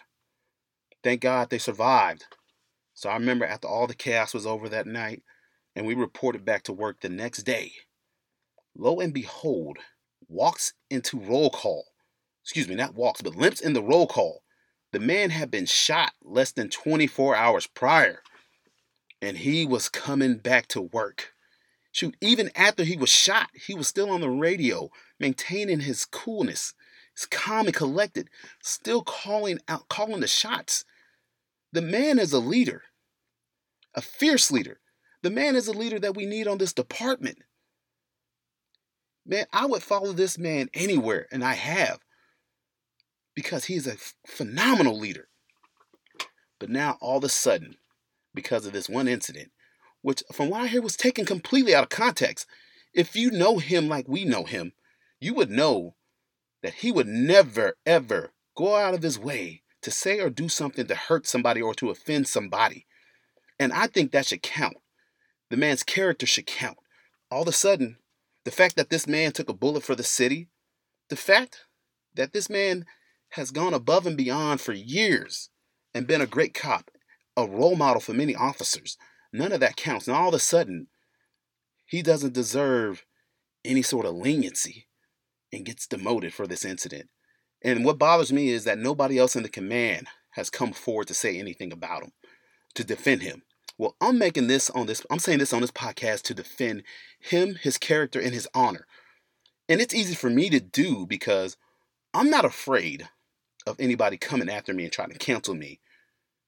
Thank 1.03 1.21
God 1.21 1.49
they 1.49 1.57
survived. 1.57 2.25
So 2.93 3.09
I 3.09 3.15
remember 3.15 3.45
after 3.45 3.67
all 3.67 3.87
the 3.87 3.95
chaos 3.95 4.33
was 4.33 4.45
over 4.45 4.69
that 4.69 4.87
night, 4.87 5.23
and 5.75 5.85
we 5.85 5.95
reported 5.95 6.45
back 6.45 6.63
to 6.63 6.73
work 6.73 7.01
the 7.01 7.09
next 7.09 7.43
day. 7.43 7.73
Lo 8.75 8.99
and 8.99 9.13
behold, 9.13 9.77
walks 10.27 10.73
into 10.89 11.19
roll 11.19 11.49
call. 11.49 11.85
Excuse 12.43 12.67
me, 12.67 12.75
not 12.75 12.95
walks, 12.95 13.21
but 13.21 13.35
limps 13.35 13.61
in 13.61 13.73
the 13.73 13.83
roll 13.83 14.07
call. 14.07 14.43
The 14.91 14.99
man 14.99 15.31
had 15.31 15.49
been 15.49 15.65
shot 15.65 16.13
less 16.23 16.51
than 16.51 16.69
24 16.69 17.35
hours 17.35 17.67
prior, 17.67 18.21
and 19.23 19.37
he 19.37 19.65
was 19.65 19.87
coming 19.87 20.35
back 20.35 20.67
to 20.67 20.81
work. 20.81 21.33
Shoot, 21.93 22.17
even 22.19 22.51
after 22.55 22.83
he 22.83 22.97
was 22.97 23.09
shot, 23.09 23.49
he 23.53 23.73
was 23.73 23.87
still 23.87 24.09
on 24.09 24.19
the 24.19 24.29
radio, 24.29 24.89
maintaining 25.17 25.79
his 25.79 26.03
coolness, 26.03 26.73
his 27.15 27.25
calm 27.25 27.67
and 27.67 27.75
collected, 27.75 28.29
still 28.61 29.01
calling 29.01 29.59
out, 29.69 29.87
calling 29.87 30.19
the 30.19 30.27
shots. 30.27 30.83
The 31.71 31.81
man 31.81 32.19
is 32.19 32.33
a 32.33 32.39
leader, 32.39 32.83
a 33.95 34.01
fierce 34.01 34.51
leader. 34.51 34.81
The 35.21 35.29
man 35.29 35.55
is 35.55 35.69
a 35.69 35.73
leader 35.73 35.99
that 35.99 36.17
we 36.17 36.25
need 36.25 36.47
on 36.47 36.57
this 36.57 36.73
department. 36.73 37.37
Man, 39.25 39.45
I 39.53 39.67
would 39.67 39.83
follow 39.83 40.11
this 40.11 40.37
man 40.37 40.69
anywhere, 40.73 41.27
and 41.31 41.45
I 41.45 41.53
have, 41.53 41.99
because 43.35 43.65
he 43.65 43.75
is 43.75 43.87
a 43.87 43.95
phenomenal 44.27 44.99
leader. 44.99 45.29
But 46.59 46.69
now, 46.69 46.97
all 46.99 47.19
of 47.19 47.23
a 47.23 47.29
sudden, 47.29 47.77
because 48.33 48.65
of 48.65 48.73
this 48.73 48.89
one 48.89 49.07
incident, 49.07 49.51
which 50.01 50.23
from 50.31 50.49
what 50.49 50.61
I 50.61 50.67
hear 50.67 50.81
was 50.81 50.97
taken 50.97 51.25
completely 51.25 51.73
out 51.75 51.83
of 51.83 51.89
context, 51.89 52.47
if 52.93 53.15
you 53.15 53.31
know 53.31 53.57
him 53.57 53.87
like 53.87 54.07
we 54.07 54.25
know 54.25 54.43
him, 54.43 54.73
you 55.19 55.33
would 55.33 55.49
know 55.49 55.95
that 56.61 56.75
he 56.75 56.91
would 56.91 57.07
never, 57.07 57.77
ever 57.85 58.31
go 58.55 58.75
out 58.75 58.93
of 58.93 59.01
his 59.01 59.19
way 59.19 59.63
to 59.81 59.91
say 59.91 60.19
or 60.19 60.29
do 60.29 60.47
something 60.47 60.87
to 60.87 60.95
hurt 60.95 61.27
somebody 61.27 61.61
or 61.61 61.73
to 61.75 61.89
offend 61.89 62.27
somebody. 62.27 62.85
And 63.59 63.73
I 63.73 63.87
think 63.87 64.11
that 64.11 64.25
should 64.25 64.41
count 64.41 64.77
the 65.53 65.57
man's 65.57 65.83
character 65.83 66.25
should 66.25 66.47
count. 66.47 66.79
All 67.29 67.43
of 67.43 67.47
a 67.47 67.51
sudden, 67.51 67.97
the 68.43 68.49
fact 68.49 68.75
that 68.75 68.89
this 68.89 69.05
man 69.05 69.33
took 69.33 69.49
a 69.49 69.53
bullet 69.53 69.83
for 69.83 69.93
the 69.93 70.01
city, 70.01 70.47
the 71.09 71.15
fact 71.15 71.65
that 72.15 72.33
this 72.33 72.49
man 72.49 72.85
has 73.33 73.51
gone 73.51 73.75
above 73.75 74.07
and 74.07 74.17
beyond 74.17 74.61
for 74.61 74.73
years 74.73 75.51
and 75.93 76.07
been 76.07 76.21
a 76.21 76.25
great 76.25 76.55
cop, 76.55 76.89
a 77.35 77.45
role 77.45 77.75
model 77.75 78.01
for 78.01 78.13
many 78.13 78.35
officers, 78.35 78.97
none 79.31 79.51
of 79.51 79.59
that 79.59 79.75
counts. 79.75 80.07
And 80.07 80.15
all 80.15 80.29
of 80.29 80.33
a 80.33 80.39
sudden, 80.39 80.87
he 81.85 82.01
doesn't 82.01 82.33
deserve 82.33 83.05
any 83.65 83.81
sort 83.81 84.05
of 84.05 84.15
leniency 84.15 84.87
and 85.51 85.65
gets 85.65 85.87
demoted 85.87 86.33
for 86.33 86.47
this 86.47 86.65
incident. 86.65 87.09
And 87.63 87.85
what 87.85 87.99
bothers 87.99 88.33
me 88.33 88.49
is 88.49 88.65
that 88.65 88.77
nobody 88.77 89.17
else 89.17 89.35
in 89.35 89.43
the 89.43 89.49
command 89.49 90.07
has 90.31 90.49
come 90.49 90.73
forward 90.73 91.07
to 91.07 91.13
say 91.13 91.37
anything 91.37 91.71
about 91.71 92.03
him, 92.03 92.11
to 92.75 92.83
defend 92.83 93.21
him. 93.21 93.43
Well, 93.77 93.95
I'm 94.01 94.19
making 94.19 94.47
this 94.47 94.69
on 94.69 94.85
this, 94.85 95.05
I'm 95.09 95.19
saying 95.19 95.39
this 95.39 95.53
on 95.53 95.61
this 95.61 95.71
podcast 95.71 96.23
to 96.23 96.33
defend 96.33 96.83
him, 97.19 97.55
his 97.55 97.77
character, 97.77 98.19
and 98.19 98.33
his 98.33 98.47
honor. 98.53 98.85
And 99.69 99.79
it's 99.79 99.95
easy 99.95 100.15
for 100.15 100.29
me 100.29 100.49
to 100.49 100.59
do 100.59 101.05
because 101.05 101.57
I'm 102.13 102.29
not 102.29 102.45
afraid 102.45 103.07
of 103.65 103.79
anybody 103.79 104.17
coming 104.17 104.49
after 104.49 104.73
me 104.73 104.83
and 104.83 104.91
trying 104.91 105.11
to 105.11 105.17
cancel 105.17 105.55
me. 105.55 105.79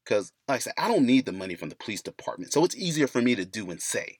Because, 0.05 0.31
like 0.47 0.57
I 0.57 0.59
said, 0.59 0.73
I 0.77 0.87
don't 0.87 1.05
need 1.05 1.25
the 1.25 1.31
money 1.31 1.55
from 1.55 1.69
the 1.69 1.75
police 1.75 2.01
department. 2.01 2.53
So 2.53 2.63
it's 2.63 2.75
easier 2.75 3.07
for 3.07 3.21
me 3.21 3.33
to 3.35 3.45
do 3.45 3.71
and 3.71 3.81
say. 3.81 4.19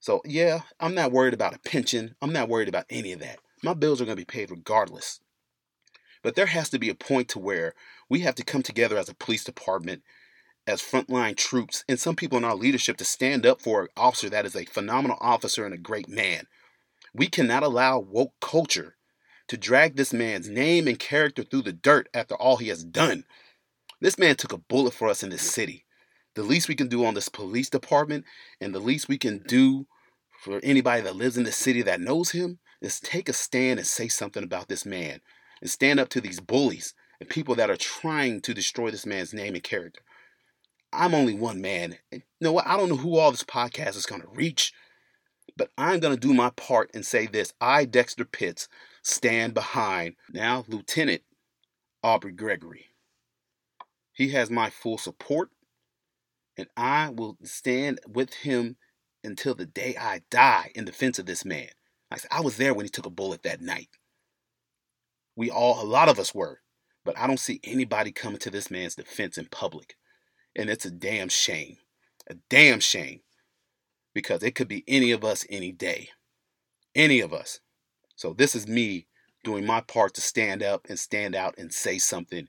So, 0.00 0.22
yeah, 0.24 0.62
I'm 0.80 0.94
not 0.94 1.12
worried 1.12 1.34
about 1.34 1.54
a 1.54 1.58
pension. 1.58 2.16
I'm 2.22 2.32
not 2.32 2.48
worried 2.48 2.68
about 2.68 2.86
any 2.90 3.12
of 3.12 3.20
that. 3.20 3.38
My 3.62 3.74
bills 3.74 4.00
are 4.00 4.04
going 4.04 4.16
to 4.16 4.20
be 4.20 4.24
paid 4.24 4.50
regardless. 4.50 5.20
But 6.22 6.34
there 6.36 6.46
has 6.46 6.70
to 6.70 6.78
be 6.78 6.88
a 6.88 6.94
point 6.94 7.28
to 7.30 7.38
where 7.38 7.74
we 8.08 8.20
have 8.20 8.34
to 8.36 8.44
come 8.44 8.62
together 8.62 8.96
as 8.96 9.08
a 9.08 9.14
police 9.14 9.44
department, 9.44 10.02
as 10.66 10.80
frontline 10.80 11.36
troops, 11.36 11.84
and 11.88 12.00
some 12.00 12.16
people 12.16 12.38
in 12.38 12.44
our 12.44 12.54
leadership 12.54 12.96
to 12.96 13.04
stand 13.04 13.44
up 13.44 13.60
for 13.60 13.82
an 13.82 13.88
officer 13.96 14.30
that 14.30 14.46
is 14.46 14.56
a 14.56 14.64
phenomenal 14.64 15.18
officer 15.20 15.64
and 15.64 15.74
a 15.74 15.78
great 15.78 16.08
man. 16.08 16.46
We 17.14 17.26
cannot 17.26 17.62
allow 17.62 17.98
woke 17.98 18.34
culture 18.40 18.96
to 19.48 19.56
drag 19.56 19.96
this 19.96 20.12
man's 20.12 20.48
name 20.48 20.88
and 20.88 20.98
character 20.98 21.42
through 21.42 21.62
the 21.62 21.72
dirt 21.72 22.08
after 22.14 22.34
all 22.34 22.56
he 22.56 22.68
has 22.68 22.84
done. 22.84 23.24
This 24.02 24.18
man 24.18 24.34
took 24.34 24.52
a 24.52 24.58
bullet 24.58 24.94
for 24.94 25.08
us 25.08 25.22
in 25.22 25.30
this 25.30 25.48
city. 25.48 25.84
The 26.34 26.42
least 26.42 26.68
we 26.68 26.74
can 26.74 26.88
do 26.88 27.04
on 27.04 27.14
this 27.14 27.28
police 27.28 27.70
department 27.70 28.24
and 28.60 28.74
the 28.74 28.80
least 28.80 29.08
we 29.08 29.16
can 29.16 29.44
do 29.46 29.86
for 30.40 30.58
anybody 30.64 31.02
that 31.02 31.14
lives 31.14 31.36
in 31.36 31.44
the 31.44 31.52
city 31.52 31.82
that 31.82 32.00
knows 32.00 32.32
him 32.32 32.58
is 32.80 32.98
take 32.98 33.28
a 33.28 33.32
stand 33.32 33.78
and 33.78 33.86
say 33.86 34.08
something 34.08 34.42
about 34.42 34.66
this 34.66 34.84
man 34.84 35.20
and 35.60 35.70
stand 35.70 36.00
up 36.00 36.08
to 36.08 36.20
these 36.20 36.40
bullies 36.40 36.94
and 37.20 37.28
people 37.28 37.54
that 37.54 37.70
are 37.70 37.76
trying 37.76 38.40
to 38.40 38.52
destroy 38.52 38.90
this 38.90 39.06
man's 39.06 39.32
name 39.32 39.54
and 39.54 39.62
character. 39.62 40.00
I'm 40.92 41.14
only 41.14 41.34
one 41.34 41.60
man. 41.60 41.98
You 42.10 42.22
know 42.40 42.52
what? 42.52 42.66
I 42.66 42.76
don't 42.76 42.88
know 42.88 42.96
who 42.96 43.18
all 43.18 43.30
this 43.30 43.44
podcast 43.44 43.94
is 43.94 44.06
going 44.06 44.22
to 44.22 44.28
reach, 44.34 44.72
but 45.56 45.70
I'm 45.78 46.00
going 46.00 46.12
to 46.12 46.20
do 46.20 46.34
my 46.34 46.50
part 46.50 46.90
and 46.92 47.06
say 47.06 47.28
this. 47.28 47.54
I, 47.60 47.84
Dexter 47.84 48.24
Pitts, 48.24 48.66
stand 49.02 49.54
behind 49.54 50.16
now 50.32 50.64
Lieutenant 50.66 51.22
Aubrey 52.02 52.32
Gregory. 52.32 52.86
He 54.12 54.30
has 54.30 54.50
my 54.50 54.70
full 54.70 54.98
support, 54.98 55.50
and 56.56 56.68
I 56.76 57.10
will 57.10 57.38
stand 57.42 58.00
with 58.06 58.34
him 58.34 58.76
until 59.24 59.54
the 59.54 59.66
day 59.66 59.96
I 59.98 60.22
die 60.30 60.70
in 60.74 60.84
defense 60.84 61.18
of 61.18 61.26
this 61.26 61.44
man. 61.44 61.68
I 62.10 62.16
said, 62.16 62.30
I 62.30 62.40
was 62.40 62.56
there 62.56 62.74
when 62.74 62.84
he 62.84 62.90
took 62.90 63.06
a 63.06 63.10
bullet 63.10 63.42
that 63.44 63.62
night. 63.62 63.88
We 65.34 65.50
all, 65.50 65.82
a 65.82 65.86
lot 65.86 66.10
of 66.10 66.18
us 66.18 66.34
were, 66.34 66.60
but 67.04 67.18
I 67.18 67.26
don't 67.26 67.40
see 67.40 67.60
anybody 67.64 68.12
coming 68.12 68.38
to 68.40 68.50
this 68.50 68.70
man's 68.70 68.96
defense 68.96 69.38
in 69.38 69.46
public. 69.46 69.96
And 70.54 70.68
it's 70.68 70.84
a 70.84 70.90
damn 70.90 71.30
shame. 71.30 71.78
A 72.28 72.34
damn 72.50 72.80
shame. 72.80 73.20
Because 74.14 74.42
it 74.42 74.54
could 74.54 74.68
be 74.68 74.84
any 74.86 75.10
of 75.10 75.24
us 75.24 75.46
any 75.48 75.72
day. 75.72 76.10
Any 76.94 77.20
of 77.20 77.32
us. 77.32 77.60
So 78.14 78.34
this 78.34 78.54
is 78.54 78.68
me 78.68 79.06
doing 79.42 79.64
my 79.64 79.80
part 79.80 80.12
to 80.14 80.20
stand 80.20 80.62
up 80.62 80.86
and 80.88 80.98
stand 80.98 81.34
out 81.34 81.54
and 81.56 81.72
say 81.72 81.96
something 81.96 82.46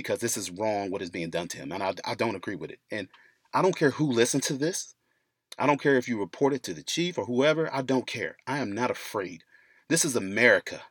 because 0.00 0.20
this 0.20 0.36
is 0.36 0.50
wrong 0.50 0.90
what 0.90 1.02
is 1.02 1.10
being 1.10 1.30
done 1.30 1.46
to 1.48 1.58
him. 1.58 1.72
And 1.72 1.82
I, 1.82 1.94
I 2.04 2.14
don't 2.14 2.34
agree 2.34 2.56
with 2.56 2.70
it. 2.70 2.80
And 2.90 3.08
I 3.52 3.60
don't 3.60 3.76
care 3.76 3.90
who 3.90 4.10
listens 4.10 4.46
to 4.46 4.54
this. 4.54 4.94
I 5.58 5.66
don't 5.66 5.80
care 5.80 5.96
if 5.96 6.08
you 6.08 6.18
report 6.18 6.54
it 6.54 6.62
to 6.64 6.74
the 6.74 6.82
chief 6.82 7.18
or 7.18 7.26
whoever. 7.26 7.72
I 7.74 7.82
don't 7.82 8.06
care. 8.06 8.36
I 8.46 8.58
am 8.58 8.72
not 8.72 8.90
afraid. 8.90 9.44
This 9.88 10.04
is 10.04 10.16
America. 10.16 10.82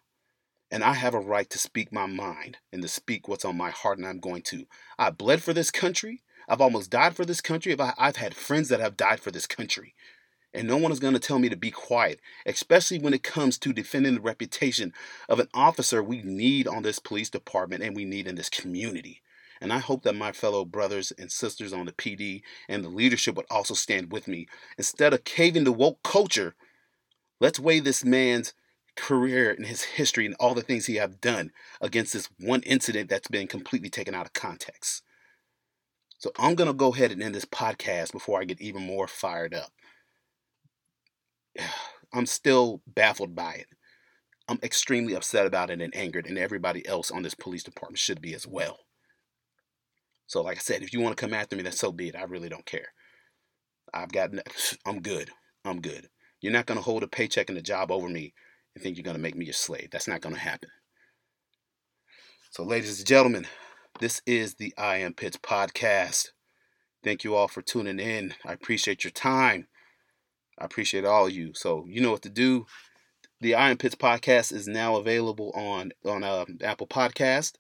And 0.70 0.84
I 0.84 0.94
have 0.94 1.16
a 1.16 1.20
right 1.20 1.50
to 1.50 1.58
speak 1.58 1.92
my 1.92 2.06
mind 2.06 2.58
and 2.72 2.84
to 2.84 2.88
speak 2.88 3.28
what's 3.28 3.46
on 3.46 3.58
my 3.58 3.72
heart, 3.72 3.98
and 3.98 4.06
I'm 4.06 4.20
going 4.20 4.44
to. 4.44 4.66
I 5.00 5.10
bled 5.10 5.42
for 5.42 5.54
this 5.54 5.72
country. 5.72 6.22
I've 6.48 6.62
almost 6.62 6.92
died 6.92 7.16
for 7.16 7.26
this 7.26 7.42
country. 7.42 7.76
I've 7.80 8.18
had 8.18 8.36
friends 8.36 8.70
that 8.70 8.80
have 8.80 8.96
died 8.96 9.20
for 9.20 9.32
this 9.32 9.48
country. 9.48 9.96
And 10.54 10.68
no 10.68 10.78
one 10.78 10.92
is 10.92 11.00
going 11.00 11.14
to 11.14 11.20
tell 11.20 11.38
me 11.38 11.50
to 11.50 11.56
be 11.56 11.70
quiet, 11.70 12.20
especially 12.46 12.98
when 12.98 13.14
it 13.14 13.22
comes 13.22 13.58
to 13.60 13.72
defending 13.72 14.16
the 14.16 14.22
reputation 14.22 14.94
of 15.28 15.40
an 15.40 15.48
officer 15.54 16.02
we 16.02 16.24
need 16.24 16.68
on 16.68 16.82
this 16.82 16.98
police 16.98 17.30
department 17.30 17.84
and 17.84 17.96
we 17.96 18.06
need 18.06 18.28
in 18.28 18.36
this 18.36 18.50
community. 18.50 19.22
And 19.62 19.74
I 19.74 19.80
hope 19.80 20.04
that 20.04 20.16
my 20.16 20.32
fellow 20.32 20.66
brothers 20.66 21.12
and 21.18 21.32
sisters 21.32 21.74
on 21.74 21.86
the 21.86 21.92
PD 21.92 22.42
and 22.68 22.84
the 22.84 22.90
leadership 22.90 23.36
would 23.36 23.46
also 23.50 23.74
stand 23.74 24.12
with 24.12 24.28
me. 24.28 24.48
Instead 24.78 25.14
of 25.14 25.24
caving 25.24 25.66
to 25.66 25.72
woke 25.72 26.02
culture, 26.02 26.56
let's 27.40 27.60
weigh 27.60 27.80
this 27.80 28.04
man's 28.06 28.54
career 28.96 29.52
and 29.52 29.66
his 29.66 29.84
history 29.84 30.26
and 30.26 30.36
all 30.40 30.54
the 30.54 30.62
things 30.62 30.86
he 30.86 30.96
have 30.96 31.22
done 31.22 31.52
against 31.82 32.14
this 32.14 32.30
one 32.40 32.62
incident 32.64 33.10
that's 33.10 33.28
been 33.28 33.48
completely 33.48 33.90
taken 33.90 34.16
out 34.16 34.26
of 34.26 34.34
context. 34.34 35.04
So 36.18 36.32
I'm 36.38 36.56
going 36.56 36.68
to 36.68 36.74
go 36.74 36.94
ahead 36.94 37.12
and 37.12 37.24
end 37.24 37.34
this 37.34 37.46
podcast 37.46 38.12
before 38.12 38.42
I 38.42 38.46
get 38.46 38.62
even 38.62 38.86
more 38.86 39.08
fired 39.08 39.54
up. 39.54 39.72
I'm 42.14 42.26
still 42.26 42.82
baffled 42.88 43.36
by 43.36 43.54
it. 43.54 43.68
I'm 44.48 44.60
extremely 44.64 45.14
upset 45.14 45.46
about 45.46 45.70
it 45.70 45.80
and 45.80 45.96
angered, 45.96 46.26
and 46.26 46.38
everybody 46.38 46.88
else 46.88 47.12
on 47.12 47.22
this 47.22 47.36
police 47.36 47.64
department 47.64 48.00
should 48.00 48.20
be 48.20 48.34
as 48.34 48.48
well. 48.48 48.80
So, 50.26 50.42
like 50.42 50.58
I 50.58 50.62
said, 50.62 50.82
if 50.82 50.92
you 50.92 51.02
want 51.02 51.16
to 51.16 51.22
come 51.22 51.34
after 51.34 51.56
me, 51.56 51.62
that's 51.62 51.80
so 51.80 51.92
be 51.92 52.10
it. 52.10 52.16
I 52.16 52.24
really 52.24 52.50
don't 52.50 52.66
care. 52.66 52.88
I've 53.94 54.12
got, 54.12 54.32
I'm 54.86 55.02
good. 55.02 55.30
I'm 55.66 55.82
good. 55.82 56.10
You're 56.42 56.54
not 56.54 56.66
going 56.66 56.78
to 56.78 56.84
hold 56.84 57.04
a 57.04 57.08
paycheck 57.08 57.50
and 57.50 57.58
a 57.58 57.62
job 57.62 57.92
over 57.92 58.10
me 58.10 58.34
and 58.74 58.84
think 58.84 58.98
you're 58.98 59.04
going 59.04 59.18
to 59.18 59.22
make 59.22 59.36
me 59.36 59.46
your 59.46 59.54
slave. 59.54 59.90
That's 59.92 60.08
not 60.08 60.22
going 60.22 60.36
to 60.36 60.42
happen. 60.42 60.70
So, 62.52 62.64
ladies 62.64 63.00
and 63.00 63.08
gentlemen, 63.08 63.46
this 64.00 64.22
is 64.26 64.56
the 64.56 64.74
I 64.78 64.98
Am 64.98 65.14
Pitts 65.14 65.38
podcast. 65.38 66.30
Thank 67.04 67.24
you 67.24 67.36
all 67.36 67.48
for 67.48 67.62
tuning 67.62 68.00
in. 68.00 68.34
I 68.46 68.54
appreciate 68.54 69.04
your 69.04 69.12
time. 69.12 69.68
I 70.60 70.66
appreciate 70.66 71.06
all 71.06 71.28
of 71.28 71.32
you. 71.32 71.54
So, 71.54 71.86
you 71.88 72.02
know 72.02 72.12
what 72.12 72.22
to 72.24 72.30
do. 72.30 72.66
The 73.42 73.56
Iron 73.56 73.72
Am 73.72 73.78
Pitts 73.78 73.96
podcast 73.96 74.52
is 74.52 74.68
now 74.68 74.98
available 74.98 75.54
on 75.56 75.94
on 76.04 76.26
uh, 76.26 76.44
Apple 76.62 76.88
Podcast, 76.88 77.54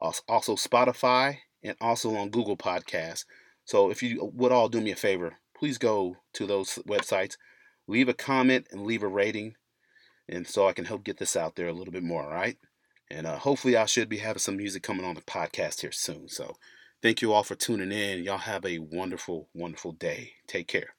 also 0.00 0.56
Spotify, 0.56 1.38
and 1.62 1.76
also 1.82 2.16
on 2.16 2.30
Google 2.30 2.56
Podcast. 2.56 3.26
So 3.66 3.90
if 3.90 4.02
you 4.02 4.30
would 4.32 4.52
all 4.52 4.70
do 4.70 4.80
me 4.80 4.90
a 4.90 4.96
favor, 4.96 5.34
please 5.54 5.76
go 5.76 6.16
to 6.32 6.46
those 6.46 6.78
websites, 6.88 7.36
leave 7.86 8.08
a 8.08 8.14
comment 8.14 8.68
and 8.72 8.86
leave 8.86 9.02
a 9.02 9.08
rating, 9.08 9.56
and 10.26 10.46
so 10.46 10.66
I 10.66 10.72
can 10.72 10.86
help 10.86 11.04
get 11.04 11.18
this 11.18 11.36
out 11.36 11.56
there 11.56 11.68
a 11.68 11.74
little 11.74 11.92
bit 11.92 12.02
more. 12.02 12.24
All 12.24 12.30
right, 12.30 12.56
and 13.10 13.26
uh, 13.26 13.36
hopefully 13.36 13.76
I 13.76 13.84
should 13.84 14.08
be 14.08 14.18
having 14.18 14.40
some 14.40 14.56
music 14.56 14.82
coming 14.82 15.04
on 15.04 15.14
the 15.14 15.20
podcast 15.20 15.82
here 15.82 15.92
soon. 15.92 16.28
So 16.30 16.56
thank 17.02 17.20
you 17.20 17.34
all 17.34 17.42
for 17.42 17.54
tuning 17.54 17.92
in. 17.92 18.24
Y'all 18.24 18.38
have 18.38 18.64
a 18.64 18.78
wonderful, 18.78 19.50
wonderful 19.52 19.92
day. 19.92 20.32
Take 20.46 20.68
care. 20.68 20.94